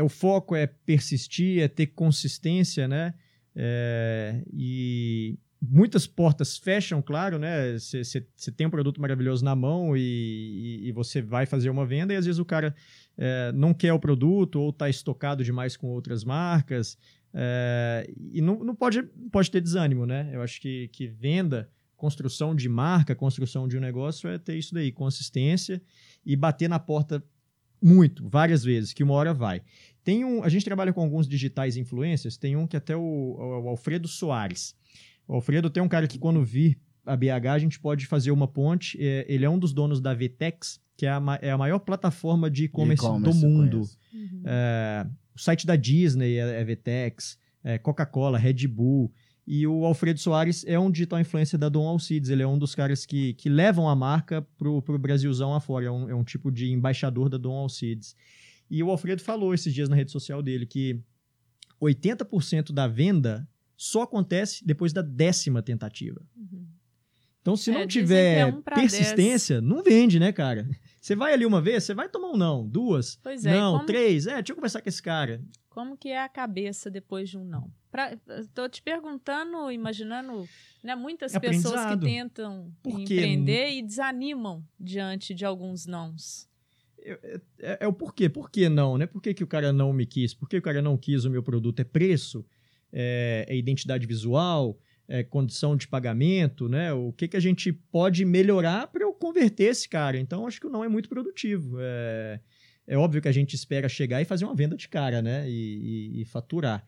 é 0.00 0.02
o 0.02 0.08
foco 0.08 0.56
é 0.56 0.66
persistir, 0.66 1.62
é 1.62 1.68
ter 1.68 1.88
consistência, 1.88 2.88
né? 2.88 3.14
É, 3.54 4.42
e 4.52 5.38
muitas 5.60 6.06
portas 6.06 6.56
fecham, 6.56 7.02
claro, 7.02 7.38
né? 7.38 7.76
Você 7.78 8.50
tem 8.56 8.66
um 8.66 8.70
produto 8.70 9.00
maravilhoso 9.00 9.44
na 9.44 9.54
mão 9.54 9.96
e, 9.96 10.80
e, 10.84 10.92
você 10.92 11.20
vai 11.20 11.44
fazer 11.44 11.68
uma 11.68 11.84
venda 11.84 12.14
e 12.14 12.16
às 12.16 12.24
vezes 12.24 12.38
o 12.38 12.44
cara 12.44 12.74
é, 13.18 13.52
não 13.52 13.74
quer 13.74 13.92
o 13.92 13.98
produto 13.98 14.56
ou 14.56 14.70
está 14.70 14.88
estocado 14.88 15.44
demais 15.44 15.76
com 15.76 15.88
outras 15.88 16.24
marcas 16.24 16.96
é, 17.34 18.10
e 18.32 18.40
não, 18.40 18.64
não 18.64 18.74
pode, 18.74 19.02
pode 19.30 19.50
ter 19.50 19.60
desânimo, 19.60 20.06
né? 20.06 20.30
Eu 20.32 20.42
acho 20.42 20.60
que, 20.60 20.88
que 20.88 21.06
venda, 21.06 21.68
construção 21.96 22.54
de 22.54 22.68
marca, 22.68 23.14
construção 23.14 23.68
de 23.68 23.76
um 23.76 23.80
negócio 23.80 24.30
é 24.30 24.38
ter 24.38 24.56
isso 24.56 24.72
daí, 24.72 24.90
consistência 24.90 25.82
e 26.24 26.34
bater 26.34 26.68
na 26.68 26.78
porta 26.78 27.22
muito, 27.82 28.28
várias 28.28 28.62
vezes, 28.62 28.92
que 28.92 29.02
uma 29.02 29.14
hora 29.14 29.32
vai. 29.32 29.62
Tem 30.02 30.24
um, 30.24 30.42
a 30.42 30.48
gente 30.48 30.64
trabalha 30.64 30.92
com 30.92 31.00
alguns 31.00 31.28
digitais 31.28 31.76
influencers, 31.76 32.36
tem 32.36 32.56
um 32.56 32.66
que 32.66 32.76
até 32.76 32.96
o, 32.96 33.00
o, 33.38 33.68
Alfredo 33.68 34.08
Soares. 34.08 34.74
O 35.28 35.34
Alfredo 35.34 35.68
tem 35.68 35.82
um 35.82 35.88
cara 35.88 36.08
que 36.08 36.18
quando 36.18 36.42
vir 36.44 36.78
a 37.04 37.16
BH 37.16 37.46
a 37.52 37.58
gente 37.58 37.78
pode 37.78 38.06
fazer 38.06 38.30
uma 38.30 38.48
ponte. 38.48 38.98
É, 39.00 39.26
ele 39.28 39.44
é 39.44 39.50
um 39.50 39.58
dos 39.58 39.72
donos 39.72 40.00
da 40.00 40.14
VTEX, 40.14 40.80
que 40.96 41.06
é 41.06 41.10
a, 41.10 41.22
é 41.40 41.50
a 41.50 41.58
maior 41.58 41.78
plataforma 41.78 42.50
de 42.50 42.64
e-commerce 42.64 43.04
do 43.20 43.34
mundo. 43.34 43.82
Uhum. 44.12 44.42
É, 44.44 45.06
o 45.34 45.40
site 45.40 45.66
da 45.66 45.76
Disney 45.76 46.36
é, 46.36 46.60
é 46.60 46.64
VTEX, 46.64 47.38
é, 47.62 47.78
Coca-Cola, 47.78 48.38
Red 48.38 48.66
Bull. 48.66 49.12
E 49.46 49.66
o 49.66 49.84
Alfredo 49.84 50.20
Soares 50.20 50.64
é 50.66 50.78
um 50.78 50.90
digital 50.90 51.18
influencer 51.18 51.58
da 51.58 51.68
Dom 51.68 51.86
Alcides. 51.88 52.30
Ele 52.30 52.42
é 52.42 52.46
um 52.46 52.58
dos 52.58 52.74
caras 52.74 53.04
que, 53.04 53.34
que 53.34 53.48
levam 53.48 53.88
a 53.88 53.96
marca 53.96 54.46
pro, 54.56 54.80
pro 54.80 54.98
Brasilzão 54.98 55.54
afora. 55.54 55.86
É 55.86 55.90
um, 55.90 56.08
é 56.08 56.14
um 56.14 56.22
tipo 56.22 56.52
de 56.52 56.70
embaixador 56.70 57.28
da 57.28 57.36
Dom 57.36 57.54
Alcides. 57.54 58.14
E 58.70 58.82
o 58.82 58.90
Alfredo 58.90 59.22
falou 59.22 59.52
esses 59.52 59.74
dias 59.74 59.88
na 59.88 59.96
rede 59.96 60.12
social 60.12 60.42
dele 60.42 60.64
que 60.64 61.02
80% 61.80 62.72
da 62.72 62.86
venda 62.86 63.48
só 63.76 64.02
acontece 64.02 64.64
depois 64.64 64.92
da 64.92 65.02
décima 65.02 65.62
tentativa. 65.62 66.22
Uhum. 66.36 66.66
Então, 67.40 67.56
se 67.56 67.70
não 67.70 67.80
é, 67.80 67.86
tiver 67.86 68.38
é 68.40 68.46
um 68.46 68.60
persistência, 68.60 69.60
10. 69.60 69.68
não 69.68 69.82
vende, 69.82 70.20
né, 70.20 70.30
cara? 70.30 70.68
Você 71.00 71.16
vai 71.16 71.32
ali 71.32 71.46
uma 71.46 71.62
vez, 71.62 71.84
você 71.84 71.94
vai 71.94 72.06
tomar 72.06 72.28
um 72.28 72.36
não, 72.36 72.68
duas, 72.68 73.18
pois 73.22 73.46
é, 73.46 73.54
não, 73.54 73.76
como... 73.76 73.86
três, 73.86 74.26
é, 74.26 74.34
deixa 74.34 74.52
eu 74.52 74.56
conversar 74.56 74.82
com 74.82 74.88
esse 74.90 75.02
cara. 75.02 75.42
Como 75.70 75.96
que 75.96 76.10
é 76.10 76.22
a 76.22 76.28
cabeça 76.28 76.90
depois 76.90 77.30
de 77.30 77.38
um 77.38 77.44
não? 77.44 77.72
Pra, 77.90 78.14
tô 78.52 78.68
te 78.68 78.82
perguntando, 78.82 79.70
imaginando, 79.72 80.46
né, 80.84 80.94
muitas 80.94 81.34
é 81.34 81.40
pessoas 81.40 81.86
que 81.86 82.00
tentam 82.00 82.70
empreender 82.84 83.70
e 83.70 83.82
desanimam 83.82 84.62
diante 84.78 85.32
de 85.32 85.46
alguns 85.46 85.86
nãos. 85.86 86.49
É, 87.02 87.40
é, 87.60 87.78
é, 87.80 87.86
o 87.88 87.92
porquê. 87.92 88.28
Por 88.28 88.50
que 88.50 88.68
não, 88.68 88.98
né? 88.98 89.06
Por 89.06 89.22
que, 89.22 89.34
que 89.34 89.44
o 89.44 89.46
cara 89.46 89.72
não 89.72 89.92
me 89.92 90.06
quis? 90.06 90.34
Por 90.34 90.48
que 90.48 90.56
o 90.56 90.62
cara 90.62 90.82
não 90.82 90.96
quis 90.96 91.24
o 91.24 91.30
meu 91.30 91.42
produto? 91.42 91.80
É 91.80 91.84
preço? 91.84 92.44
É, 92.92 93.46
é 93.48 93.56
identidade 93.56 94.06
visual? 94.06 94.78
É 95.08 95.24
condição 95.24 95.76
de 95.76 95.88
pagamento, 95.88 96.68
né? 96.68 96.92
O 96.92 97.12
que, 97.12 97.26
que 97.26 97.36
a 97.36 97.40
gente 97.40 97.72
pode 97.72 98.24
melhorar 98.24 98.86
para 98.86 99.02
eu 99.02 99.12
converter 99.12 99.64
esse 99.64 99.88
cara? 99.88 100.18
Então, 100.18 100.46
acho 100.46 100.60
que 100.60 100.66
o 100.66 100.70
não 100.70 100.84
é 100.84 100.88
muito 100.88 101.08
produtivo. 101.08 101.76
É, 101.80 102.40
é 102.86 102.96
óbvio 102.96 103.20
que 103.20 103.28
a 103.28 103.32
gente 103.32 103.54
espera 103.54 103.88
chegar 103.88 104.22
e 104.22 104.24
fazer 104.24 104.44
uma 104.44 104.54
venda 104.54 104.76
de 104.76 104.88
cara, 104.88 105.20
né? 105.20 105.48
E, 105.50 106.12
e, 106.18 106.22
e 106.22 106.24
faturar. 106.24 106.86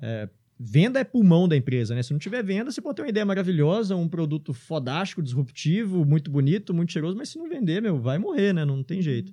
É, 0.00 0.28
venda 0.58 0.98
é 0.98 1.04
pulmão 1.04 1.46
da 1.46 1.56
empresa, 1.56 1.94
né? 1.94 2.02
Se 2.02 2.12
não 2.12 2.18
tiver 2.18 2.42
venda, 2.42 2.70
você 2.70 2.80
pode 2.80 2.96
ter 2.96 3.02
uma 3.02 3.08
ideia 3.08 3.24
maravilhosa, 3.24 3.94
um 3.94 4.08
produto 4.08 4.52
fodástico, 4.52 5.22
disruptivo, 5.22 6.04
muito 6.04 6.30
bonito, 6.30 6.74
muito 6.74 6.92
cheiroso, 6.92 7.16
mas 7.16 7.28
se 7.28 7.38
não 7.38 7.48
vender, 7.48 7.80
meu, 7.80 8.00
vai 8.00 8.18
morrer, 8.18 8.52
né? 8.52 8.64
Não 8.64 8.82
tem 8.82 9.00
jeito. 9.00 9.32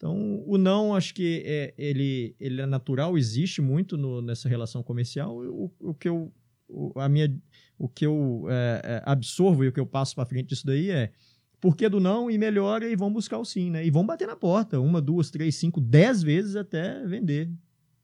Então, 0.00 0.42
o 0.46 0.56
não, 0.56 0.94
acho 0.94 1.12
que 1.12 1.42
é, 1.44 1.74
ele, 1.76 2.34
ele 2.40 2.62
é 2.62 2.64
natural, 2.64 3.18
existe 3.18 3.60
muito 3.60 3.98
no, 3.98 4.22
nessa 4.22 4.48
relação 4.48 4.82
comercial. 4.82 5.36
O, 5.36 5.70
o 5.78 5.92
que 5.92 6.08
eu, 6.08 6.32
o, 6.66 6.98
a 6.98 7.06
minha, 7.06 7.30
o 7.78 7.86
que 7.86 8.06
eu 8.06 8.46
é, 8.48 8.80
é, 8.82 9.02
absorvo 9.04 9.62
e 9.62 9.68
o 9.68 9.72
que 9.72 9.78
eu 9.78 9.84
passo 9.84 10.14
para 10.14 10.24
frente 10.24 10.48
disso 10.48 10.64
daí 10.64 10.90
é 10.90 11.12
por 11.60 11.76
que 11.76 11.86
do 11.86 12.00
não 12.00 12.30
e 12.30 12.38
melhora 12.38 12.88
e 12.88 12.96
vão 12.96 13.12
buscar 13.12 13.36
o 13.36 13.44
sim, 13.44 13.70
né? 13.70 13.84
E 13.84 13.90
vão 13.90 14.06
bater 14.06 14.26
na 14.26 14.34
porta, 14.34 14.80
uma, 14.80 15.02
duas, 15.02 15.30
três, 15.30 15.56
cinco, 15.56 15.82
dez 15.82 16.22
vezes 16.22 16.56
até 16.56 17.06
vender. 17.06 17.50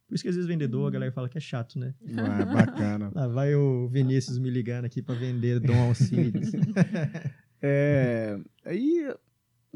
Por 0.06 0.16
isso 0.16 0.22
que 0.22 0.28
às 0.28 0.34
vezes 0.34 0.46
vendedor, 0.46 0.82
a 0.82 0.84
uhum. 0.84 0.90
galera 0.90 1.12
fala 1.12 1.30
que 1.30 1.38
é 1.38 1.40
chato, 1.40 1.78
né? 1.78 1.94
Ah, 2.18 2.44
bacana. 2.52 3.10
Lá 3.14 3.26
vai 3.26 3.54
o 3.54 3.88
Vinícius 3.88 4.36
me 4.36 4.50
ligando 4.50 4.84
aqui 4.84 5.00
para 5.00 5.14
vender 5.14 5.60
Dom 5.60 5.88
Alcides. 5.88 6.52
é, 7.62 8.38
aí 8.66 9.08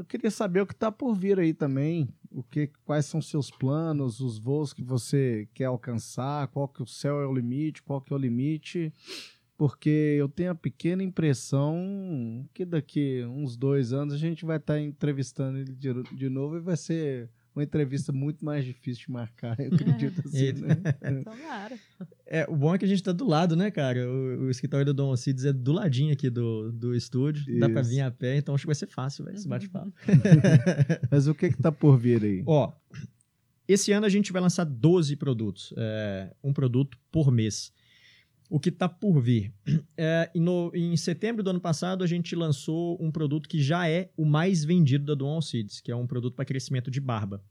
eu 0.00 0.04
queria 0.04 0.30
saber 0.30 0.62
o 0.62 0.66
que 0.66 0.72
está 0.72 0.90
por 0.90 1.14
vir 1.14 1.38
aí 1.38 1.52
também. 1.52 2.08
O 2.30 2.42
que, 2.42 2.68
quais 2.84 3.04
são 3.04 3.20
seus 3.20 3.50
planos, 3.50 4.20
os 4.20 4.38
voos 4.38 4.72
que 4.72 4.82
você 4.82 5.46
quer 5.52 5.66
alcançar, 5.66 6.48
qual 6.48 6.66
que 6.66 6.82
o 6.82 6.86
céu 6.86 7.20
é 7.20 7.26
o 7.26 7.34
limite, 7.34 7.82
qual 7.82 8.00
que 8.00 8.12
é 8.12 8.16
o 8.16 8.18
limite. 8.18 8.92
Porque 9.58 10.16
eu 10.18 10.26
tenho 10.26 10.52
a 10.52 10.54
pequena 10.54 11.02
impressão 11.02 12.48
que 12.54 12.64
daqui 12.64 13.22
uns 13.26 13.56
dois 13.56 13.92
anos 13.92 14.14
a 14.14 14.16
gente 14.16 14.46
vai 14.46 14.56
estar 14.56 14.74
tá 14.74 14.80
entrevistando 14.80 15.58
ele 15.58 15.74
de, 15.74 16.02
de 16.02 16.28
novo 16.30 16.56
e 16.56 16.60
vai 16.60 16.78
ser 16.78 17.28
uma 17.54 17.62
entrevista 17.62 18.12
muito 18.12 18.44
mais 18.44 18.64
difícil 18.64 19.06
de 19.06 19.12
marcar, 19.12 19.58
eu 19.58 19.70
acredito 19.74 20.20
assim, 20.26 20.38
Eita. 20.38 20.66
né? 20.66 20.76
Tomara. 21.24 21.78
É, 22.26 22.46
o 22.48 22.56
bom 22.56 22.74
é 22.74 22.78
que 22.78 22.84
a 22.84 22.88
gente 22.88 23.02
tá 23.02 23.12
do 23.12 23.26
lado, 23.26 23.56
né, 23.56 23.70
cara? 23.70 24.08
O, 24.08 24.44
o 24.44 24.50
escritório 24.50 24.86
do 24.86 24.94
Dom 24.94 25.10
Alcides 25.10 25.44
é 25.44 25.52
do 25.52 25.72
ladinho 25.72 26.12
aqui 26.12 26.30
do, 26.30 26.70
do 26.72 26.94
estúdio. 26.94 27.58
Dá 27.58 27.68
pra 27.68 27.80
Isso. 27.80 27.90
vir 27.90 28.00
a 28.00 28.10
pé, 28.10 28.36
então 28.36 28.54
acho 28.54 28.62
que 28.62 28.68
vai 28.68 28.74
ser 28.74 28.86
fácil, 28.86 29.24
velho, 29.24 29.36
esse 29.36 29.48
bate-papo. 29.48 29.92
Mas 31.10 31.26
o 31.26 31.34
que 31.34 31.50
que 31.50 31.58
tá 31.58 31.72
por 31.72 31.98
vir 31.98 32.22
aí? 32.22 32.42
Ó, 32.46 32.72
esse 33.66 33.92
ano 33.92 34.06
a 34.06 34.08
gente 34.08 34.32
vai 34.32 34.42
lançar 34.42 34.64
12 34.64 35.16
produtos, 35.16 35.72
é, 35.76 36.32
um 36.42 36.52
produto 36.52 36.98
por 37.10 37.30
mês. 37.30 37.72
O 38.50 38.58
que 38.58 38.68
está 38.68 38.88
por 38.88 39.20
vir? 39.22 39.52
É, 40.02 40.30
em, 40.34 40.40
no- 40.40 40.72
em 40.74 40.96
setembro 40.96 41.42
do 41.42 41.50
ano 41.50 41.60
passado, 41.60 42.02
a 42.02 42.06
gente 42.06 42.34
lançou 42.34 42.96
um 43.02 43.10
produto 43.10 43.46
que 43.46 43.62
já 43.62 43.86
é 43.86 44.10
o 44.16 44.24
mais 44.24 44.64
vendido 44.64 45.04
da 45.04 45.14
Dual 45.14 45.42
Seeds, 45.42 45.80
que 45.82 45.92
é 45.92 45.94
um 45.96 46.06
produto 46.06 46.34
para 46.34 46.46
crescimento 46.46 46.90
de 46.90 47.00
barba. 47.00 47.44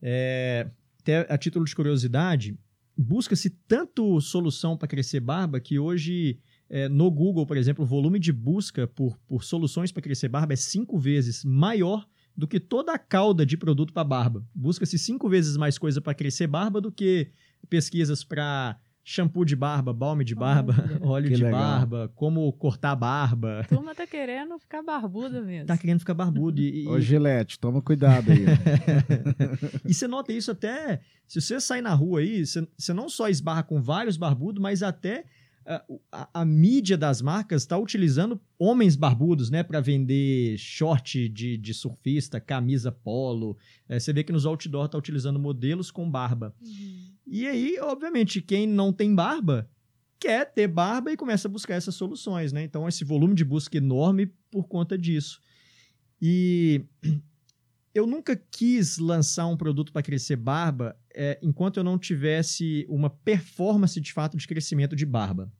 É, 0.00 0.70
até 1.00 1.26
a 1.28 1.36
título 1.36 1.64
de 1.64 1.74
curiosidade, 1.74 2.56
busca-se 2.96 3.50
tanto 3.66 4.20
solução 4.20 4.76
para 4.76 4.86
crescer 4.86 5.18
barba 5.18 5.58
que 5.58 5.76
hoje, 5.76 6.38
é, 6.70 6.88
no 6.88 7.10
Google, 7.10 7.44
por 7.46 7.56
exemplo, 7.56 7.84
o 7.84 7.86
volume 7.86 8.20
de 8.20 8.32
busca 8.32 8.86
por, 8.86 9.18
por 9.26 9.42
soluções 9.42 9.90
para 9.90 10.02
crescer 10.02 10.28
barba 10.28 10.52
é 10.52 10.56
cinco 10.56 10.98
vezes 10.98 11.44
maior 11.44 12.06
do 12.36 12.46
que 12.46 12.60
toda 12.60 12.92
a 12.92 12.98
cauda 12.98 13.44
de 13.44 13.56
produto 13.56 13.92
para 13.92 14.04
barba. 14.04 14.46
Busca-se 14.54 14.96
cinco 14.98 15.28
vezes 15.28 15.56
mais 15.56 15.76
coisa 15.78 16.00
para 16.00 16.14
crescer 16.14 16.46
barba 16.46 16.80
do 16.80 16.92
que 16.92 17.30
pesquisas 17.68 18.22
para 18.22 18.78
shampoo 19.04 19.44
de 19.44 19.56
barba, 19.56 19.92
balme 19.92 20.24
de 20.24 20.34
barba, 20.34 20.74
Olha. 21.00 21.00
óleo 21.26 21.30
de 21.30 21.42
legal. 21.42 21.60
barba, 21.60 22.12
como 22.14 22.52
cortar 22.52 22.94
barba. 22.94 23.60
A 23.60 23.64
turma 23.64 23.94
tá 23.94 24.06
querendo 24.06 24.58
ficar 24.58 24.82
barbuda 24.82 25.42
mesmo. 25.42 25.66
Tá 25.66 25.76
querendo 25.76 25.98
ficar 25.98 26.14
barbudo. 26.14 26.60
E, 26.60 26.84
e- 26.84 26.88
Ô, 26.88 27.00
Gilete, 27.00 27.58
toma 27.58 27.82
cuidado 27.82 28.30
aí. 28.30 28.44
e 29.84 29.92
você 29.92 30.06
nota 30.06 30.32
isso 30.32 30.50
até. 30.50 31.00
Se 31.26 31.40
você 31.40 31.60
sair 31.60 31.82
na 31.82 31.94
rua 31.94 32.20
aí, 32.20 32.44
você, 32.46 32.92
não 32.94 33.08
só 33.08 33.28
esbarra 33.28 33.62
com 33.62 33.80
vários 33.80 34.16
barbudos, 34.16 34.62
mas 34.62 34.82
até 34.82 35.24
a, 36.10 36.40
a 36.40 36.44
mídia 36.44 36.96
das 36.96 37.22
marcas 37.22 37.62
está 37.62 37.76
utilizando 37.78 38.40
homens 38.58 38.96
barbudos, 38.96 39.50
né, 39.50 39.62
para 39.62 39.80
vender 39.80 40.56
short 40.58 41.28
de, 41.28 41.56
de 41.56 41.74
surfista, 41.74 42.40
camisa 42.40 42.90
polo. 42.90 43.56
Eh, 43.88 43.98
você 43.98 44.12
vê 44.12 44.24
que 44.24 44.32
nos 44.32 44.46
outdoor 44.46 44.88
tá 44.88 44.98
utilizando 44.98 45.38
modelos 45.38 45.90
com 45.90 46.10
barba. 46.10 46.54
Uhum. 46.60 47.12
E 47.26 47.46
aí, 47.46 47.78
obviamente, 47.80 48.40
quem 48.40 48.66
não 48.66 48.92
tem 48.92 49.14
barba 49.14 49.68
quer 50.18 50.52
ter 50.52 50.68
barba 50.68 51.12
e 51.12 51.16
começa 51.16 51.48
a 51.48 51.50
buscar 51.50 51.74
essas 51.74 51.94
soluções, 51.94 52.52
né? 52.52 52.62
Então, 52.62 52.86
esse 52.88 53.04
volume 53.04 53.34
de 53.34 53.44
busca 53.44 53.76
enorme 53.76 54.26
por 54.50 54.68
conta 54.68 54.96
disso. 54.96 55.40
E 56.20 56.84
eu 57.94 58.06
nunca 58.06 58.36
quis 58.36 58.98
lançar 58.98 59.46
um 59.46 59.56
produto 59.56 59.92
para 59.92 60.02
crescer 60.02 60.36
barba 60.36 60.96
é, 61.14 61.38
enquanto 61.42 61.76
eu 61.78 61.84
não 61.84 61.98
tivesse 61.98 62.86
uma 62.88 63.10
performance 63.10 64.00
de 64.00 64.12
fato 64.12 64.36
de 64.36 64.46
crescimento 64.46 64.96
de 64.96 65.06
barba. 65.06 65.52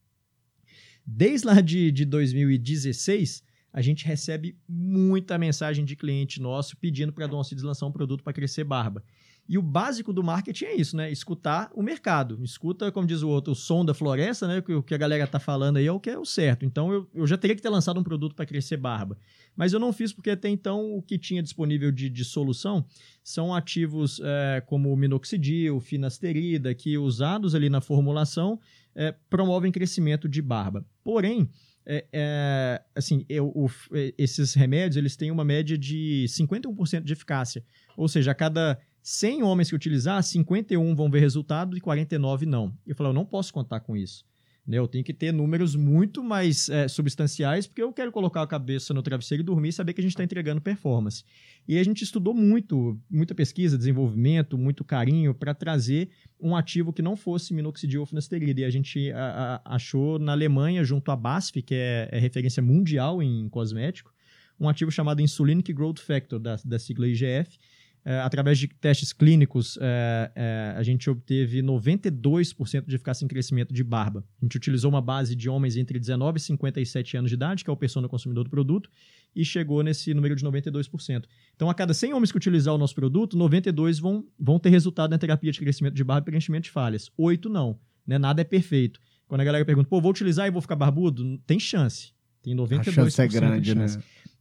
Desde 1.05 1.47
lá 1.47 1.61
de, 1.61 1.91
de 1.91 2.05
2016, 2.05 3.43
a 3.73 3.81
gente 3.81 4.05
recebe 4.05 4.57
muita 4.69 5.39
mensagem 5.39 5.85
de 5.85 5.97
cliente 5.97 6.41
nosso 6.41 6.77
pedindo 6.77 7.13
para 7.13 7.25
a 7.25 7.29
Don 7.29 7.43
Cides 7.43 7.65
lançar 7.65 7.87
um 7.87 7.93
produto 7.93 8.23
para 8.23 8.33
crescer 8.33 8.65
barba. 8.65 9.03
E 9.49 9.59
o 9.59 9.63
básico 9.63 10.13
do 10.13 10.23
marketing 10.23 10.65
é 10.67 10.75
isso, 10.77 10.97
né? 10.97 11.11
Escutar 11.11 11.71
o 11.75 11.83
mercado. 11.83 12.39
Escuta, 12.45 12.91
como 12.93 13.07
diz 13.07 13.23
o 13.23 13.29
outro, 13.29 13.53
o 13.53 13.57
som 13.57 13.85
da 13.85 13.93
floresta, 13.93 14.47
né? 14.47 14.63
O 14.77 14.83
que 14.83 14.95
a 14.95 14.99
galera 14.99 15.27
tá 15.27 15.39
falando 15.41 15.77
aí 15.79 15.87
é 15.87 15.93
o 15.93 15.99
que 16.01 16.09
é 16.11 16.19
o 16.19 16.25
certo. 16.25 16.65
Então 16.65 16.93
eu, 16.93 17.09
eu 17.13 17.27
já 17.27 17.37
teria 17.37 17.57
que 17.57 17.61
ter 17.63 17.69
lançado 17.69 17.99
um 17.99 18.05
produto 18.05 18.35
para 18.35 18.47
crescer 18.47 18.77
barba. 18.77 19.19
Mas 19.57 19.73
eu 19.73 19.81
não 19.81 19.93
fiz 19.93 20.13
porque 20.13 20.31
até 20.31 20.49
então 20.49 20.95
o 20.97 21.03
que 21.03 21.19
tinha 21.19 21.43
disponível 21.43 21.91
de, 21.91 22.09
de 22.09 22.25
solução 22.25 22.85
são 23.23 23.53
ativos 23.55 24.21
é, 24.25 24.63
como 24.65 24.95
minoxidil, 24.97 25.81
finasterida, 25.81 26.75
que 26.75 26.97
usados 26.97 27.55
ali 27.55 27.69
na 27.69 27.81
formulação 27.81 28.59
é, 28.95 29.13
promovem 29.29 29.73
crescimento 29.73 30.29
de 30.29 30.41
barba. 30.41 30.85
Porém, 31.03 31.51
é, 31.85 32.07
é, 32.13 32.83
assim, 32.95 33.25
eu- 33.29 33.49
o- 33.55 33.69
esses 34.17 34.55
remédios 34.55 34.97
eles 34.97 35.17
têm 35.17 35.31
uma 35.33 35.45
média 35.45 35.77
de 35.77 36.27
51% 36.29 37.03
de 37.05 37.13
eficácia. 37.13 37.65
Ou 37.97 38.07
seja, 38.09 38.31
a 38.31 38.35
cada 38.35 38.79
100 39.03 39.43
homens 39.43 39.69
que 39.69 39.75
utilizar, 39.75 40.23
51 40.23 40.95
vão 40.95 41.11
ver 41.11 41.21
resultado 41.21 41.77
e 41.77 41.81
49 41.81 42.47
não. 42.47 42.73
Eu 42.87 42.95
falei, 42.95 43.11
eu 43.11 43.15
não 43.15 43.25
posso 43.25 43.53
contar 43.53 43.81
com 43.81 43.97
isso. 43.97 44.25
Né? 44.65 44.79
Eu 44.79 44.87
tenho 44.87 45.03
que 45.03 45.13
ter 45.13 45.33
números 45.33 45.75
muito 45.75 46.23
mais 46.23 46.69
é, 46.69 46.87
substanciais, 46.87 47.67
porque 47.67 47.83
eu 47.83 47.93
quero 47.93 48.13
colocar 48.13 48.43
a 48.43 48.47
cabeça 48.47 48.95
no 48.95 49.03
travesseiro 49.03 49.43
e 49.43 49.45
dormir 49.45 49.71
e 49.71 49.73
saber 49.73 49.93
que 49.93 50.01
a 50.01 50.03
gente 50.05 50.13
está 50.13 50.23
entregando 50.23 50.61
performance. 50.61 51.25
E 51.67 51.77
a 51.79 51.83
gente 51.83 52.05
estudou 52.05 52.33
muito, 52.33 52.97
muita 53.11 53.35
pesquisa, 53.35 53.77
desenvolvimento, 53.77 54.57
muito 54.57 54.85
carinho 54.85 55.35
para 55.35 55.53
trazer 55.53 56.11
um 56.41 56.55
ativo 56.55 56.93
que 56.93 57.03
não 57.03 57.17
fosse 57.17 57.53
minoxidil 57.53 58.01
ou 58.03 58.07
finasterida. 58.07 58.61
E 58.61 58.65
a 58.65 58.71
gente 58.71 59.11
a- 59.11 59.61
a- 59.65 59.75
achou 59.75 60.17
na 60.21 60.31
Alemanha, 60.31 60.85
junto 60.85 61.11
à 61.11 61.17
BASF, 61.17 61.61
que 61.61 61.75
é, 61.75 62.09
é 62.13 62.19
referência 62.21 62.63
mundial 62.63 63.21
em 63.21 63.49
cosmético, 63.49 64.13
um 64.61 64.69
ativo 64.69 64.93
chamado 64.93 65.21
Insulinic 65.21 65.73
Growth 65.73 65.99
Factor, 65.99 66.39
da, 66.39 66.55
da 66.65 66.79
sigla 66.79 67.09
IGF, 67.09 67.59
é, 68.05 68.19
através 68.21 68.59
de 68.59 68.67
testes 68.67 69.13
clínicos, 69.13 69.79
é, 69.81 70.33
é, 70.35 70.75
a 70.77 70.83
gente 70.83 71.09
obteve 71.09 71.63
92% 71.63 72.85
de 72.87 72.97
eficácia 72.97 73.25
em 73.25 73.29
crescimento 73.29 73.73
de 73.73 73.85
barba. 73.85 74.25
A 74.41 74.45
gente 74.45 74.57
utilizou 74.57 74.91
uma 74.91 75.01
base 75.01 75.37
de 75.37 75.49
homens 75.49 75.77
entre 75.77 75.99
19 75.99 76.39
e 76.39 76.41
57 76.41 77.17
anos 77.17 77.31
de 77.31 77.35
idade, 77.35 77.63
que 77.63 77.71
é 77.71 77.73
o 77.73 77.77
persona 77.77 78.09
consumidor 78.09 78.45
do 78.45 78.51
produto, 78.51 78.91
e 79.35 79.45
chegou 79.45 79.83
nesse 79.83 80.13
número 80.13 80.35
de 80.35 80.45
92%. 80.45 81.25
Então, 81.55 81.71
a 81.71 81.75
cada 81.75 81.95
100 81.95 82.13
homens 82.13 82.33
que 82.33 82.37
utilizar 82.37 82.75
o 82.75 82.79
nosso 82.79 82.95
produto, 82.95 83.37
92 83.37 84.01
vão, 84.01 84.25
vão 84.39 84.59
ter 84.59 84.71
resultado 84.71 85.11
na 85.11 85.19
terapia 85.19 85.53
de 85.53 85.61
crescimento 85.61 85.95
de 85.95 86.03
barba 86.03 86.25
e 86.25 86.31
preenchimento 86.31 86.65
de 86.65 86.71
falhas. 86.71 87.11
8 87.17 87.49
não. 87.49 87.79
Né? 88.07 88.19
Nada 88.19 88.41
é 88.41 88.45
perfeito. 88.45 89.01
Quando 89.29 89.43
a 89.43 89.45
galera 89.45 89.65
pergunta, 89.65 89.89
pô, 89.89 90.01
vou 90.01 90.11
utilizar 90.11 90.47
e 90.47 90.51
vou 90.51 90.61
ficar 90.61 90.77
barbudo? 90.77 91.39
Tem 91.47 91.59
chance. 91.59 92.13
Tem 92.43 92.55
92% 92.55 92.81
A 92.81 92.93
chance 92.93 93.23
é 93.23 93.27
de 93.29 93.35
grande, 93.35 93.75
né? 93.75 93.87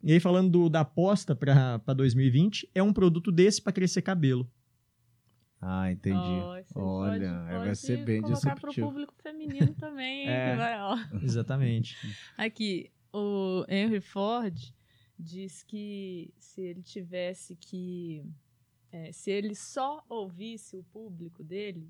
E 0.04 0.14
aí, 0.14 0.20
falando 0.20 0.50
do- 0.50 0.70
da 0.70 0.82
aposta 0.82 1.36
para 1.36 1.78
2020, 1.96 2.70
é 2.74 2.82
um 2.82 2.92
produto 2.94 3.32
desse 3.32 3.62
para 3.62 3.72
crescer 3.74 4.02
cabelo. 4.02 4.50
Ah, 5.64 5.92
entendi. 5.92 6.18
Ó, 6.18 6.56
você 6.56 6.80
Olha, 6.80 7.12
pode- 7.12 7.26
aí 7.26 7.58
vai 7.58 7.66
pode 7.68 7.78
ser 7.78 8.04
bem 8.04 8.22
colocar 8.22 8.40
pro 8.42 8.54
disruptivo. 8.72 8.88
público 8.88 9.14
feminino 9.22 9.74
também, 9.76 10.22
hein? 10.24 10.28
É. 10.30 10.52
que 10.52 10.58
vai, 10.58 10.82
ó. 10.82 10.98
Exatamente. 11.22 11.96
Aqui, 12.36 12.90
o 13.14 13.64
Henry 13.70 14.02
Ford 14.02 14.58
diz 15.20 15.62
que 15.62 16.34
se 16.40 16.62
ele 16.62 16.82
tivesse 16.82 17.56
que. 17.56 18.26
é, 18.92 19.12
se 19.12 19.30
ele 19.30 19.54
só 19.54 20.04
ouvisse 20.10 20.76
o 20.76 20.84
público 20.84 21.44
dele, 21.44 21.88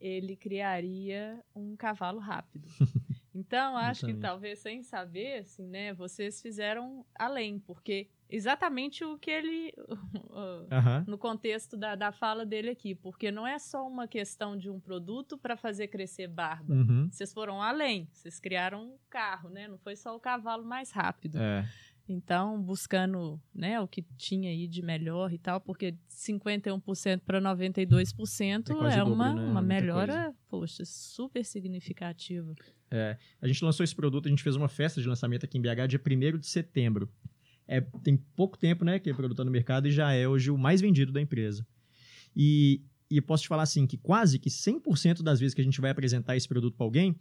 ele 0.00 0.34
criaria 0.34 1.40
um 1.54 1.76
cavalo 1.76 2.18
rápido. 2.18 2.66
Então, 3.34 3.76
acho 3.76 4.06
que 4.06 4.12
Exatamente. 4.12 4.20
talvez 4.20 4.58
sem 4.60 4.82
saber, 4.82 5.40
assim, 5.40 5.66
né, 5.66 5.92
vocês 5.92 6.40
fizeram 6.40 7.04
além, 7.14 7.58
porque 7.58 8.08
exatamente 8.28 9.04
o 9.04 9.18
que 9.18 9.30
ele. 9.30 9.74
Aham. 10.70 11.04
no 11.06 11.18
contexto 11.18 11.76
da, 11.76 11.94
da 11.94 12.12
fala 12.12 12.46
dele 12.46 12.70
aqui, 12.70 12.94
porque 12.94 13.30
não 13.30 13.46
é 13.46 13.58
só 13.58 13.86
uma 13.86 14.06
questão 14.06 14.56
de 14.56 14.70
um 14.70 14.78
produto 14.78 15.36
para 15.36 15.56
fazer 15.56 15.88
crescer 15.88 16.28
barba. 16.28 16.72
Uhum. 16.72 17.08
Vocês 17.10 17.32
foram 17.32 17.60
além, 17.60 18.08
vocês 18.12 18.38
criaram 18.38 18.84
um 18.84 18.96
carro, 19.10 19.48
né? 19.48 19.66
Não 19.66 19.78
foi 19.78 19.96
só 19.96 20.14
o 20.14 20.20
cavalo 20.20 20.64
mais 20.64 20.92
rápido. 20.92 21.38
É. 21.38 21.68
Então, 22.06 22.60
buscando 22.60 23.40
né, 23.54 23.80
o 23.80 23.88
que 23.88 24.02
tinha 24.18 24.50
aí 24.50 24.68
de 24.68 24.82
melhor 24.82 25.32
e 25.32 25.38
tal, 25.38 25.58
porque 25.58 25.94
51% 26.10 27.20
para 27.24 27.40
92% 27.40 28.70
É 28.70 28.98
é, 28.98 29.02
o 29.02 29.04
dobro, 29.06 29.14
uma, 29.14 29.34
né? 29.34 29.42
uma 29.42 29.62
melhora, 29.62 30.34
poxa, 30.48 30.84
super 30.84 31.44
significativa. 31.44 32.54
A 33.40 33.46
gente 33.46 33.64
lançou 33.64 33.84
esse 33.84 33.94
produto, 33.94 34.26
a 34.26 34.30
gente 34.30 34.42
fez 34.42 34.56
uma 34.56 34.68
festa 34.68 35.00
de 35.00 35.08
lançamento 35.08 35.44
aqui 35.44 35.58
em 35.58 35.60
BH 35.60 35.88
dia 35.88 36.00
1 36.00 36.38
de 36.38 36.46
setembro. 36.46 37.08
É, 37.66 37.80
tem 38.02 38.16
pouco 38.36 38.58
tempo, 38.58 38.84
né, 38.84 38.98
que 38.98 39.10
o 39.10 39.14
produto 39.14 39.38
tá 39.38 39.44
no 39.44 39.50
mercado 39.50 39.88
e 39.88 39.90
já 39.90 40.12
é 40.12 40.28
hoje 40.28 40.50
o 40.50 40.58
mais 40.58 40.80
vendido 40.80 41.12
da 41.12 41.20
empresa. 41.20 41.66
E, 42.36 42.82
e 43.10 43.20
posso 43.20 43.44
te 43.44 43.48
falar 43.48 43.62
assim, 43.62 43.86
que 43.86 43.96
quase 43.96 44.38
que 44.38 44.50
100% 44.50 45.22
das 45.22 45.40
vezes 45.40 45.54
que 45.54 45.60
a 45.60 45.64
gente 45.64 45.80
vai 45.80 45.90
apresentar 45.90 46.36
esse 46.36 46.46
produto 46.46 46.76
para 46.76 46.84
alguém, 46.84 47.16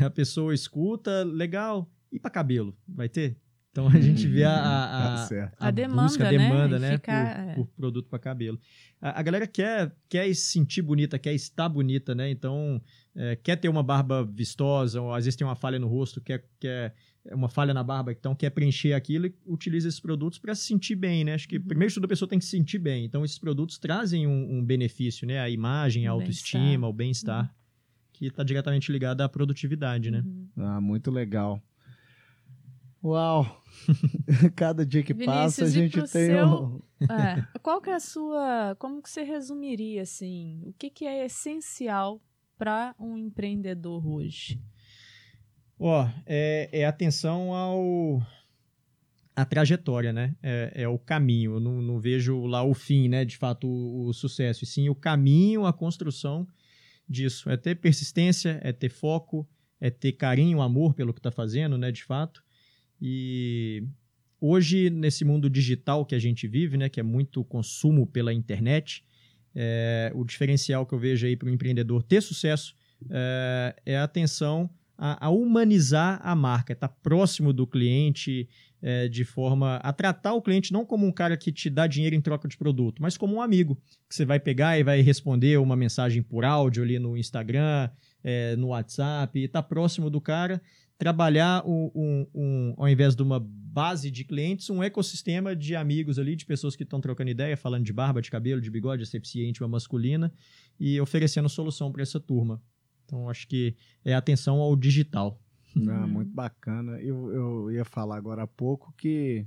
a 0.00 0.10
pessoa 0.10 0.52
escuta, 0.52 1.24
legal, 1.24 1.90
e 2.12 2.18
para 2.18 2.30
cabelo? 2.30 2.76
Vai 2.86 3.08
ter? 3.08 3.36
Então 3.70 3.86
a 3.86 4.00
gente 4.00 4.26
vê 4.26 4.44
a, 4.44 4.54
a, 4.56 5.08
Tá 5.10 5.16
certo. 5.26 5.56
A 5.60 5.70
demanda, 5.70 6.02
busca, 6.02 6.28
a 6.28 6.32
né? 6.32 6.38
demanda, 6.38 6.76
E 6.76 6.80
né, 6.80 6.90
fica- 6.92 7.12
por, 7.12 7.50
é. 7.50 7.54
por 7.54 7.66
produto 7.76 8.08
para 8.08 8.18
cabelo. 8.18 8.58
A, 9.00 9.20
a 9.20 9.22
galera 9.22 9.46
quer, 9.46 9.94
quer 10.08 10.26
se 10.34 10.50
sentir 10.52 10.82
bonita, 10.82 11.18
quer 11.18 11.34
estar 11.34 11.68
bonita, 11.68 12.14
né? 12.14 12.30
Então, 12.30 12.82
é, 13.14 13.36
quer 13.36 13.56
ter 13.56 13.68
uma 13.68 13.82
barba 13.82 14.24
vistosa, 14.24 15.00
ou 15.00 15.12
às 15.12 15.24
vezes 15.24 15.36
tem 15.36 15.46
uma 15.46 15.54
falha 15.54 15.78
no 15.78 15.86
rosto, 15.86 16.20
quer, 16.20 16.44
quer 16.58 16.94
uma 17.30 17.48
falha 17.48 17.74
na 17.74 17.84
barba, 17.84 18.10
então 18.10 18.34
quer 18.34 18.50
preencher 18.50 18.94
aquilo 18.94 19.26
e 19.26 19.34
utiliza 19.46 19.86
esses 19.86 20.00
produtos 20.00 20.38
para 20.38 20.54
se 20.54 20.64
sentir 20.66 20.96
bem, 20.96 21.22
né? 21.24 21.34
Acho 21.34 21.46
que 21.46 21.58
Uhum. 21.58 21.62
primeiro 21.64 21.90
de 21.90 21.94
tudo 21.94 22.06
a 22.06 22.08
pessoa 22.08 22.28
tem 22.28 22.38
que 22.38 22.44
se 22.46 22.50
sentir 22.52 22.78
bem. 22.78 23.04
Então, 23.04 23.24
esses 23.24 23.38
produtos 23.38 23.78
trazem 23.78 24.26
um, 24.26 24.58
um 24.58 24.64
benefício, 24.64 25.26
né? 25.26 25.38
A 25.40 25.48
imagem, 25.50 26.06
a 26.06 26.12
O 26.14 26.20
autoestima, 26.20 26.64
bem-estar. 26.64 26.88
o 26.88 26.92
bem-estar, 26.92 27.54
que 28.14 28.26
está 28.26 28.42
diretamente 28.42 28.90
ligado 28.90 29.20
à 29.20 29.28
produtividade, 29.28 30.10
né? 30.10 30.24
Uhum. 30.24 30.48
Ah, 30.56 30.80
muito 30.80 31.10
legal. 31.10 31.62
Uau! 33.02 33.62
Cada 34.56 34.84
dia 34.84 35.02
que 35.02 35.14
Vinícius, 35.14 35.34
passa 35.36 35.64
a 35.64 35.68
gente 35.68 35.94
tem 35.94 36.06
seu- 36.06 36.46
um... 36.48 36.80
É, 37.02 37.46
qual 37.62 37.80
que 37.80 37.90
é 37.90 37.94
a 37.94 38.00
sua. 38.00 38.76
Como 38.78 39.00
que 39.02 39.08
você 39.08 39.22
resumiria 39.22 40.02
assim? 40.02 40.62
O 40.66 40.72
que, 40.72 40.90
que 40.90 41.04
é 41.06 41.24
essencial 41.24 42.20
para 42.56 42.94
um 42.98 43.16
empreendedor 43.16 44.06
hoje? 44.06 44.60
Ó, 45.78 46.08
é, 46.26 46.68
é 46.72 46.84
atenção 46.84 47.54
ao 47.54 48.20
a 49.36 49.44
trajetória, 49.44 50.12
né? 50.12 50.34
É, 50.42 50.72
é 50.74 50.88
o 50.88 50.98
caminho. 50.98 51.54
Eu 51.54 51.60
não, 51.60 51.80
não 51.80 52.00
vejo 52.00 52.44
lá 52.46 52.64
o 52.64 52.74
fim, 52.74 53.08
né? 53.08 53.24
De 53.24 53.36
fato, 53.36 53.68
o, 53.68 54.08
o 54.08 54.12
sucesso. 54.12 54.64
E 54.64 54.66
sim 54.66 54.88
o 54.88 54.94
caminho, 54.96 55.64
a 55.64 55.72
construção 55.72 56.48
disso. 57.08 57.48
É 57.48 57.56
ter 57.56 57.76
persistência, 57.76 58.58
é 58.64 58.72
ter 58.72 58.88
foco, 58.88 59.48
é 59.80 59.88
ter 59.90 60.10
carinho, 60.12 60.60
amor 60.60 60.92
pelo 60.94 61.14
que 61.14 61.20
está 61.20 61.30
fazendo, 61.30 61.78
né? 61.78 61.92
De 61.92 62.02
fato. 62.02 62.42
E 63.00 63.84
hoje, 64.40 64.90
nesse 64.90 65.24
mundo 65.24 65.48
digital 65.48 66.04
que 66.04 66.14
a 66.14 66.18
gente 66.18 66.46
vive, 66.46 66.76
né? 66.76 66.88
Que 66.88 67.00
é 67.00 67.02
muito 67.02 67.44
consumo 67.44 68.06
pela 68.06 68.32
internet, 68.32 69.04
é, 69.54 70.12
o 70.14 70.24
diferencial 70.24 70.86
que 70.86 70.94
eu 70.94 70.98
vejo 70.98 71.26
aí 71.26 71.36
para 71.36 71.48
o 71.48 71.50
empreendedor 71.50 72.02
ter 72.02 72.20
sucesso 72.20 72.76
é, 73.10 73.74
é 73.84 73.96
a 73.96 74.04
atenção 74.04 74.70
a, 74.96 75.26
a 75.26 75.30
humanizar 75.30 76.20
a 76.22 76.34
marca, 76.34 76.72
estar 76.72 76.88
próximo 76.88 77.52
do 77.52 77.66
cliente 77.66 78.48
é, 78.82 79.08
de 79.08 79.24
forma 79.24 79.76
a 79.76 79.92
tratar 79.92 80.34
o 80.34 80.42
cliente 80.42 80.72
não 80.72 80.84
como 80.84 81.06
um 81.06 81.12
cara 81.12 81.36
que 81.36 81.52
te 81.52 81.70
dá 81.70 81.86
dinheiro 81.86 82.16
em 82.16 82.20
troca 82.20 82.48
de 82.48 82.56
produto, 82.56 83.00
mas 83.00 83.16
como 83.16 83.36
um 83.36 83.42
amigo 83.42 83.76
que 84.08 84.14
você 84.14 84.24
vai 84.24 84.40
pegar 84.40 84.78
e 84.78 84.82
vai 84.82 85.00
responder 85.00 85.58
uma 85.58 85.76
mensagem 85.76 86.22
por 86.22 86.44
áudio 86.44 86.82
ali 86.82 86.98
no 86.98 87.16
Instagram, 87.16 87.88
é, 88.24 88.56
no 88.56 88.68
WhatsApp, 88.68 89.38
estar 89.38 89.62
próximo 89.62 90.10
do 90.10 90.20
cara, 90.20 90.60
trabalhar 90.98 91.62
um, 91.64 91.90
um- 91.94 92.26
um- 92.34 92.74
ao 92.76 92.88
invés 92.88 93.14
de 93.14 93.22
uma 93.22 93.38
base 93.40 94.10
de 94.10 94.24
clientes, 94.24 94.68
um 94.68 94.82
ecossistema 94.82 95.54
de 95.54 95.76
amigos 95.76 96.18
ali, 96.18 96.34
de 96.34 96.44
pessoas 96.44 96.74
que 96.74 96.82
estão 96.82 97.00
trocando 97.00 97.30
ideia, 97.30 97.56
falando 97.56 97.84
de 97.84 97.92
barba, 97.92 98.20
de 98.20 98.30
cabelo, 98.30 98.60
de 98.60 98.70
bigode, 98.70 99.04
asepsia 99.04 99.48
íntima 99.48 99.68
masculina 99.68 100.32
e 100.78 101.00
oferecendo 101.00 101.48
solução 101.48 101.92
para 101.92 102.02
essa 102.02 102.18
turma. 102.18 102.60
Então, 103.04 103.30
acho 103.30 103.46
que 103.46 103.76
é 104.04 104.12
atenção 104.14 104.56
ao 104.58 104.74
digital. 104.76 105.40
Ah, 105.76 105.80
Uhum. 106.02 106.08
muito 106.08 106.32
bacana. 106.34 107.00
Eu, 107.00 107.30
eu 107.32 107.70
ia 107.70 107.84
falar 107.84 108.16
agora 108.16 108.42
há 108.42 108.46
pouco 108.46 108.92
que 108.96 109.46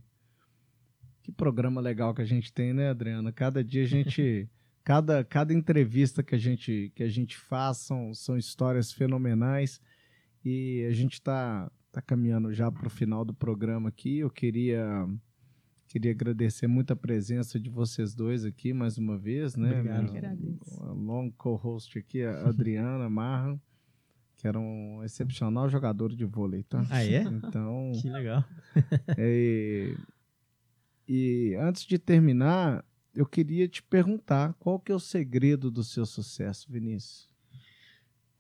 que 1.23 1.31
programa 1.31 1.79
legal 1.81 2.13
que 2.15 2.21
a 2.21 2.25
gente 2.25 2.51
tem, 2.51 2.73
né, 2.73 2.89
Adriana? 2.89 3.31
Cada 3.31 3.63
dia 3.63 3.83
a 3.83 3.87
gente, 3.87 4.49
cada, 4.83 5.23
cada 5.23 5.53
entrevista 5.53 6.23
que 6.23 6.33
a 6.33 6.37
gente 6.37 6.91
que 6.95 7.03
a 7.03 7.09
gente 7.09 7.37
faz 7.37 7.77
são, 7.79 8.13
são 8.13 8.37
histórias 8.37 8.91
fenomenais 8.91 9.79
e 10.43 10.85
a 10.89 10.93
gente 10.93 11.13
está 11.13 11.71
tá 11.91 12.01
caminhando 12.01 12.53
já 12.53 12.71
para 12.71 12.87
o 12.87 12.89
final 12.89 13.23
do 13.23 13.33
programa 13.33 13.89
aqui. 13.89 14.19
Eu 14.19 14.29
queria 14.29 15.07
queria 15.87 16.11
agradecer 16.11 16.67
muito 16.67 16.93
a 16.93 16.95
presença 16.95 17.59
de 17.59 17.69
vocês 17.69 18.15
dois 18.15 18.45
aqui 18.45 18.73
mais 18.73 18.97
uma 18.97 19.17
vez, 19.17 19.55
né? 19.55 19.79
Obrigado. 19.79 20.59
A 20.79 20.91
long 20.93 21.29
co-host 21.31 21.99
aqui, 21.99 22.23
a 22.23 22.47
Adriana 22.47 23.09
Marra, 23.09 23.59
que 24.37 24.47
era 24.47 24.57
um 24.57 25.03
excepcional 25.03 25.69
jogador 25.69 26.15
de 26.15 26.23
vôlei, 26.23 26.63
tá? 26.63 26.85
Ah, 26.89 27.03
é? 27.03 27.23
Então, 27.23 27.91
Que 28.01 28.09
legal. 28.09 28.43
é, 29.17 29.93
e 31.07 31.55
antes 31.59 31.85
de 31.85 31.99
terminar, 31.99 32.85
eu 33.13 33.25
queria 33.25 33.67
te 33.67 33.83
perguntar 33.83 34.53
qual 34.53 34.79
que 34.79 34.93
é 34.93 34.95
o 34.95 34.99
segredo 34.99 35.69
do 35.69 35.83
seu 35.83 36.05
sucesso, 36.05 36.71
Vinícius? 36.71 37.29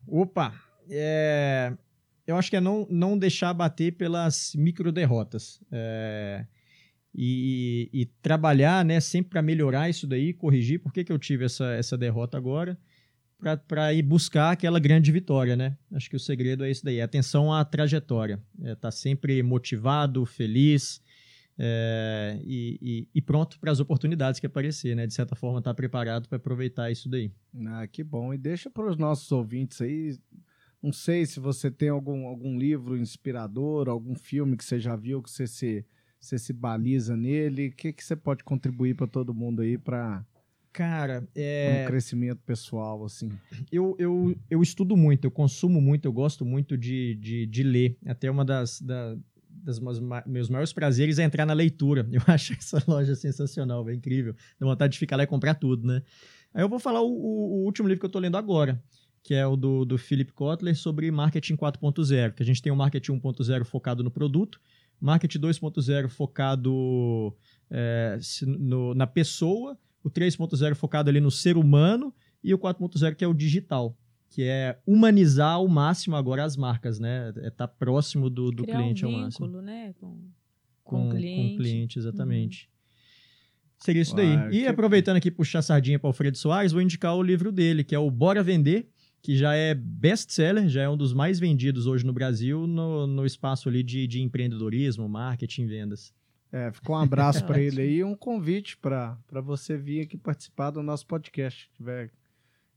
Opa! 0.07 0.71
é, 0.89 1.75
eu 2.25 2.35
acho 2.37 2.49
que 2.49 2.55
é 2.55 2.61
não, 2.61 2.87
não 2.89 3.17
deixar 3.17 3.53
bater 3.53 3.93
pelas 3.93 4.53
micro 4.55 4.91
derrotas. 4.91 5.59
É, 5.71 6.45
e, 7.13 7.89
e 7.91 8.05
trabalhar 8.21 8.85
né, 8.85 8.99
sempre 8.99 9.31
para 9.31 9.41
melhorar 9.41 9.89
isso 9.89 10.07
daí, 10.07 10.33
corrigir. 10.33 10.79
Por 10.79 10.93
que, 10.93 11.03
que 11.03 11.11
eu 11.11 11.19
tive 11.19 11.45
essa, 11.45 11.65
essa 11.73 11.97
derrota 11.97 12.37
agora? 12.37 12.77
Para 13.67 13.91
ir 13.91 14.03
buscar 14.03 14.51
aquela 14.51 14.79
grande 14.79 15.11
vitória, 15.11 15.55
né? 15.55 15.75
Acho 15.91 16.09
que 16.09 16.15
o 16.15 16.19
segredo 16.19 16.63
é 16.63 16.69
isso 16.69 16.85
daí. 16.85 17.01
Atenção 17.01 17.51
à 17.51 17.65
trajetória. 17.65 18.39
É, 18.63 18.75
tá 18.75 18.91
sempre 18.91 19.41
motivado, 19.41 20.25
feliz 20.27 21.01
é, 21.57 22.39
e, 22.45 22.77
e- 22.81 23.07
e 23.15 23.21
pronto 23.21 23.59
para 23.59 23.71
as 23.71 23.79
oportunidades 23.79 24.39
que 24.39 24.45
aparecer, 24.45 24.95
né? 24.95 25.07
De 25.07 25.13
certa 25.13 25.35
forma, 25.35 25.61
tá 25.61 25.73
preparado 25.73 26.29
para 26.29 26.37
aproveitar 26.37 26.91
isso 26.91 27.09
daí. 27.09 27.31
Ah, 27.67 27.87
que 27.87 28.03
bom. 28.03 28.33
E 28.33 28.37
deixa 28.37 28.69
para 28.69 28.89
os 28.89 28.95
nossos 28.97 29.31
ouvintes 29.31 29.81
aí. 29.81 30.17
Não 30.81 30.91
sei 30.91 31.25
se 31.25 31.39
você 31.39 31.69
tem 31.69 31.89
algum, 31.89 32.25
algum 32.25 32.57
livro 32.57 32.97
inspirador, 32.97 33.87
algum 33.87 34.15
filme 34.15 34.57
que 34.57 34.65
você 34.65 34.79
já 34.79 34.95
viu, 34.95 35.21
que 35.21 35.29
você 35.29 35.45
se, 35.45 35.85
você 36.19 36.39
se 36.39 36.51
baliza 36.53 37.15
nele. 37.15 37.67
O 37.67 37.71
que, 37.75 37.93
que 37.93 38.03
você 38.03 38.15
pode 38.15 38.43
contribuir 38.43 38.95
para 38.95 39.05
todo 39.07 39.33
mundo 39.33 39.61
aí 39.61 39.77
para 39.77 40.25
Cara, 40.73 41.27
é. 41.35 41.83
um 41.83 41.87
crescimento 41.87 42.39
pessoal, 42.45 43.03
assim? 43.03 43.29
eu, 43.71 43.93
eu, 43.99 44.33
eu 44.49 44.61
estudo 44.61 44.95
muito, 44.95 45.25
eu 45.25 45.31
consumo 45.31 45.81
muito, 45.81 46.05
eu 46.05 46.13
gosto 46.13 46.45
muito 46.45 46.77
de, 46.77 47.15
de, 47.15 47.45
de 47.45 47.61
ler. 47.63 47.97
Até 48.05 48.31
uma 48.31 48.45
das, 48.45 48.81
da- 48.81 49.17
das 49.49 49.79
meus, 49.79 49.99
meus 50.25 50.49
maiores 50.49 50.71
prazeres 50.71 51.19
é 51.19 51.23
entrar 51.23 51.45
na 51.45 51.53
leitura. 51.53 52.07
Eu 52.11 52.21
acho 52.25 52.53
essa 52.53 52.81
loja 52.87 53.13
sensacional, 53.15 53.87
é 53.89 53.93
incrível. 53.93 54.33
Dá 54.57 54.65
vontade 54.65 54.93
de 54.93 54.99
ficar 54.99 55.17
lá 55.17 55.23
e 55.23 55.27
comprar 55.27 55.55
tudo, 55.55 55.85
né? 55.85 56.01
Aí 56.53 56.63
eu 56.63 56.69
vou 56.69 56.79
falar 56.79 57.01
o, 57.01 57.07
o- 57.11 57.61
o 57.61 57.65
último 57.65 57.87
livro 57.87 57.99
que 57.99 58.05
eu 58.05 58.09
tô 58.09 58.17
lendo 58.19 58.37
agora, 58.37 58.81
que 59.23 59.33
é 59.33 59.45
o 59.45 59.55
do, 59.55 59.85
do 59.85 59.97
Philip 59.97 60.31
Kotler 60.33 60.75
sobre 60.75 61.09
marketing 61.11 61.55
4.0, 61.55 62.33
que 62.33 62.41
a 62.43 62.45
gente 62.45 62.61
tem 62.61 62.71
o 62.71 62.75
marketing 62.75 63.13
1.0 63.19 63.63
focado 63.65 64.03
no 64.03 64.09
produto, 64.11 64.59
marketing 64.99 65.39
2.0 65.39 66.07
focado 66.09 67.35
é, 67.69 68.17
no- 68.45 68.93
na 68.95 69.05
pessoa, 69.07 69.77
o 70.03 70.09
3.0 70.09 70.73
focado 70.75 71.09
ali 71.09 71.19
no 71.19 71.29
ser 71.31 71.55
humano 71.57 72.13
e 72.43 72.53
o 72.53 72.57
4.0 72.57 73.15
que 73.15 73.23
é 73.23 73.27
o 73.27 73.33
digital, 73.33 73.95
que 74.29 74.43
é 74.43 74.79
humanizar 74.87 75.53
ao 75.53 75.67
máximo 75.67 76.15
agora 76.15 76.43
as 76.43 76.57
marcas, 76.57 76.99
né? 76.99 77.31
É 77.37 77.49
estar 77.49 77.67
próximo 77.67 78.29
do, 78.29 78.49
do 78.51 78.63
Criar 78.63 78.77
cliente 78.77 79.05
um 79.05 79.09
ao 79.15 79.21
máximo. 79.21 79.45
vínculo, 79.45 79.61
né? 79.63 79.93
Com, 79.99 80.31
Com, 80.83 80.97
com 81.03 81.07
o 81.07 81.11
cliente. 81.11 81.35
com 81.49 81.53
o 81.53 81.57
cliente, 81.57 81.99
exatamente. 81.99 82.69
Seria 83.77 84.01
isso 84.01 84.15
daí. 84.15 84.35
Ah, 84.35 84.47
e 84.51 84.61
que- 84.61 84.67
aproveitando 84.67 85.17
aqui 85.17 85.29
puxar 85.31 85.59
a 85.59 85.63
sardinha 85.63 85.97
para 85.99 86.07
o 86.07 86.09
Alfredo 86.09 86.37
Soares, 86.37 86.71
vou 86.71 86.81
indicar 86.81 87.15
o 87.15 87.21
livro 87.23 87.51
dele, 87.51 87.83
que 87.83 87.93
é 87.95 87.99
o 87.99 88.09
Bora 88.11 88.43
Vender, 88.43 88.87
que 89.21 89.35
já 89.37 89.53
é 89.53 89.73
best-seller, 89.73 90.67
já 90.67 90.81
é 90.81 90.89
um 90.89 90.97
dos 90.97 91.13
mais 91.13 91.39
vendidos 91.39 91.85
hoje 91.85 92.05
no 92.05 92.13
Brasil, 92.13 92.65
no, 92.65 93.05
no 93.05 93.25
espaço 93.25 93.69
ali 93.69 93.83
de, 93.83 94.07
de 94.07 94.21
empreendedorismo, 94.21 95.07
marketing, 95.07 95.67
vendas. 95.67 96.13
É, 96.51 96.71
ficou 96.71 96.95
um 96.95 96.99
abraço 96.99 97.43
para 97.45 97.61
ele 97.61 97.81
aí 97.81 97.97
e 97.97 98.03
um 98.03 98.15
convite 98.15 98.77
para 98.77 99.17
você 99.43 99.77
vir 99.77 100.01
aqui 100.01 100.17
participar 100.17 100.71
do 100.71 100.81
nosso 100.83 101.05
podcast. 101.05 101.69
Se 101.71 101.77
tiver 101.77 102.11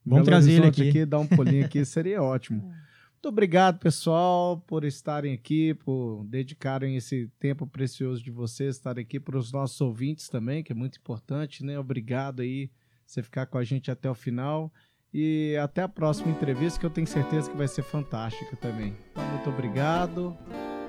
Vamos 0.05 0.25
trazer 0.25 0.51
ele 0.51 0.67
Horizonte 0.67 0.89
aqui. 0.89 1.05
Dar 1.05 1.19
um 1.19 1.27
pulinho 1.27 1.65
aqui, 1.65 1.83
seria 1.85 2.21
ótimo. 2.21 2.61
Muito 2.61 3.33
obrigado, 3.33 3.79
pessoal, 3.79 4.59
por 4.67 4.83
estarem 4.83 5.33
aqui, 5.33 5.73
por 5.73 6.23
dedicarem 6.25 6.95
esse 6.95 7.27
tempo 7.39 7.65
precioso 7.65 8.23
de 8.23 8.29
vocês, 8.29 8.75
estarem 8.75 9.03
aqui 9.03 9.19
para 9.19 9.35
os 9.35 9.51
nossos 9.51 9.81
ouvintes 9.81 10.29
também, 10.29 10.63
que 10.63 10.71
é 10.71 10.75
muito 10.75 10.99
importante, 10.99 11.65
né? 11.65 11.79
Obrigado 11.79 12.43
aí, 12.43 12.69
você 13.03 13.23
ficar 13.23 13.47
com 13.47 13.57
a 13.57 13.63
gente 13.63 13.89
até 13.89 14.07
o 14.07 14.13
final. 14.13 14.71
E 15.17 15.55
até 15.55 15.81
a 15.81 15.87
próxima 15.87 16.29
entrevista, 16.29 16.77
que 16.77 16.85
eu 16.85 16.89
tenho 16.89 17.07
certeza 17.07 17.49
que 17.49 17.55
vai 17.55 17.69
ser 17.69 17.83
fantástica 17.83 18.53
também. 18.57 18.93
Então, 19.13 19.23
muito 19.23 19.49
obrigado. 19.49 20.35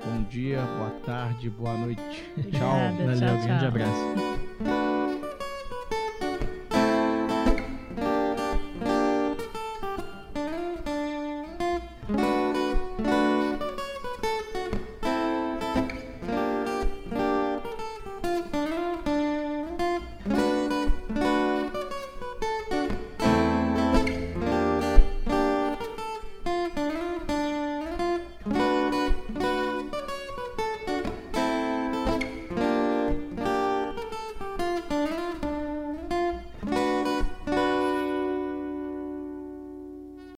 Bom 0.03 0.23
dia, 0.23 0.59
boa 0.77 0.89
tarde, 1.05 1.49
boa 1.49 1.77
noite. 1.77 2.01
Tchau. 2.51 2.75
Obrigada, 2.91 3.05
Valeu, 3.05 3.17
tchau, 3.19 3.45
grande 3.45 3.59
tchau. 3.59 3.67
abraço. 3.69 4.46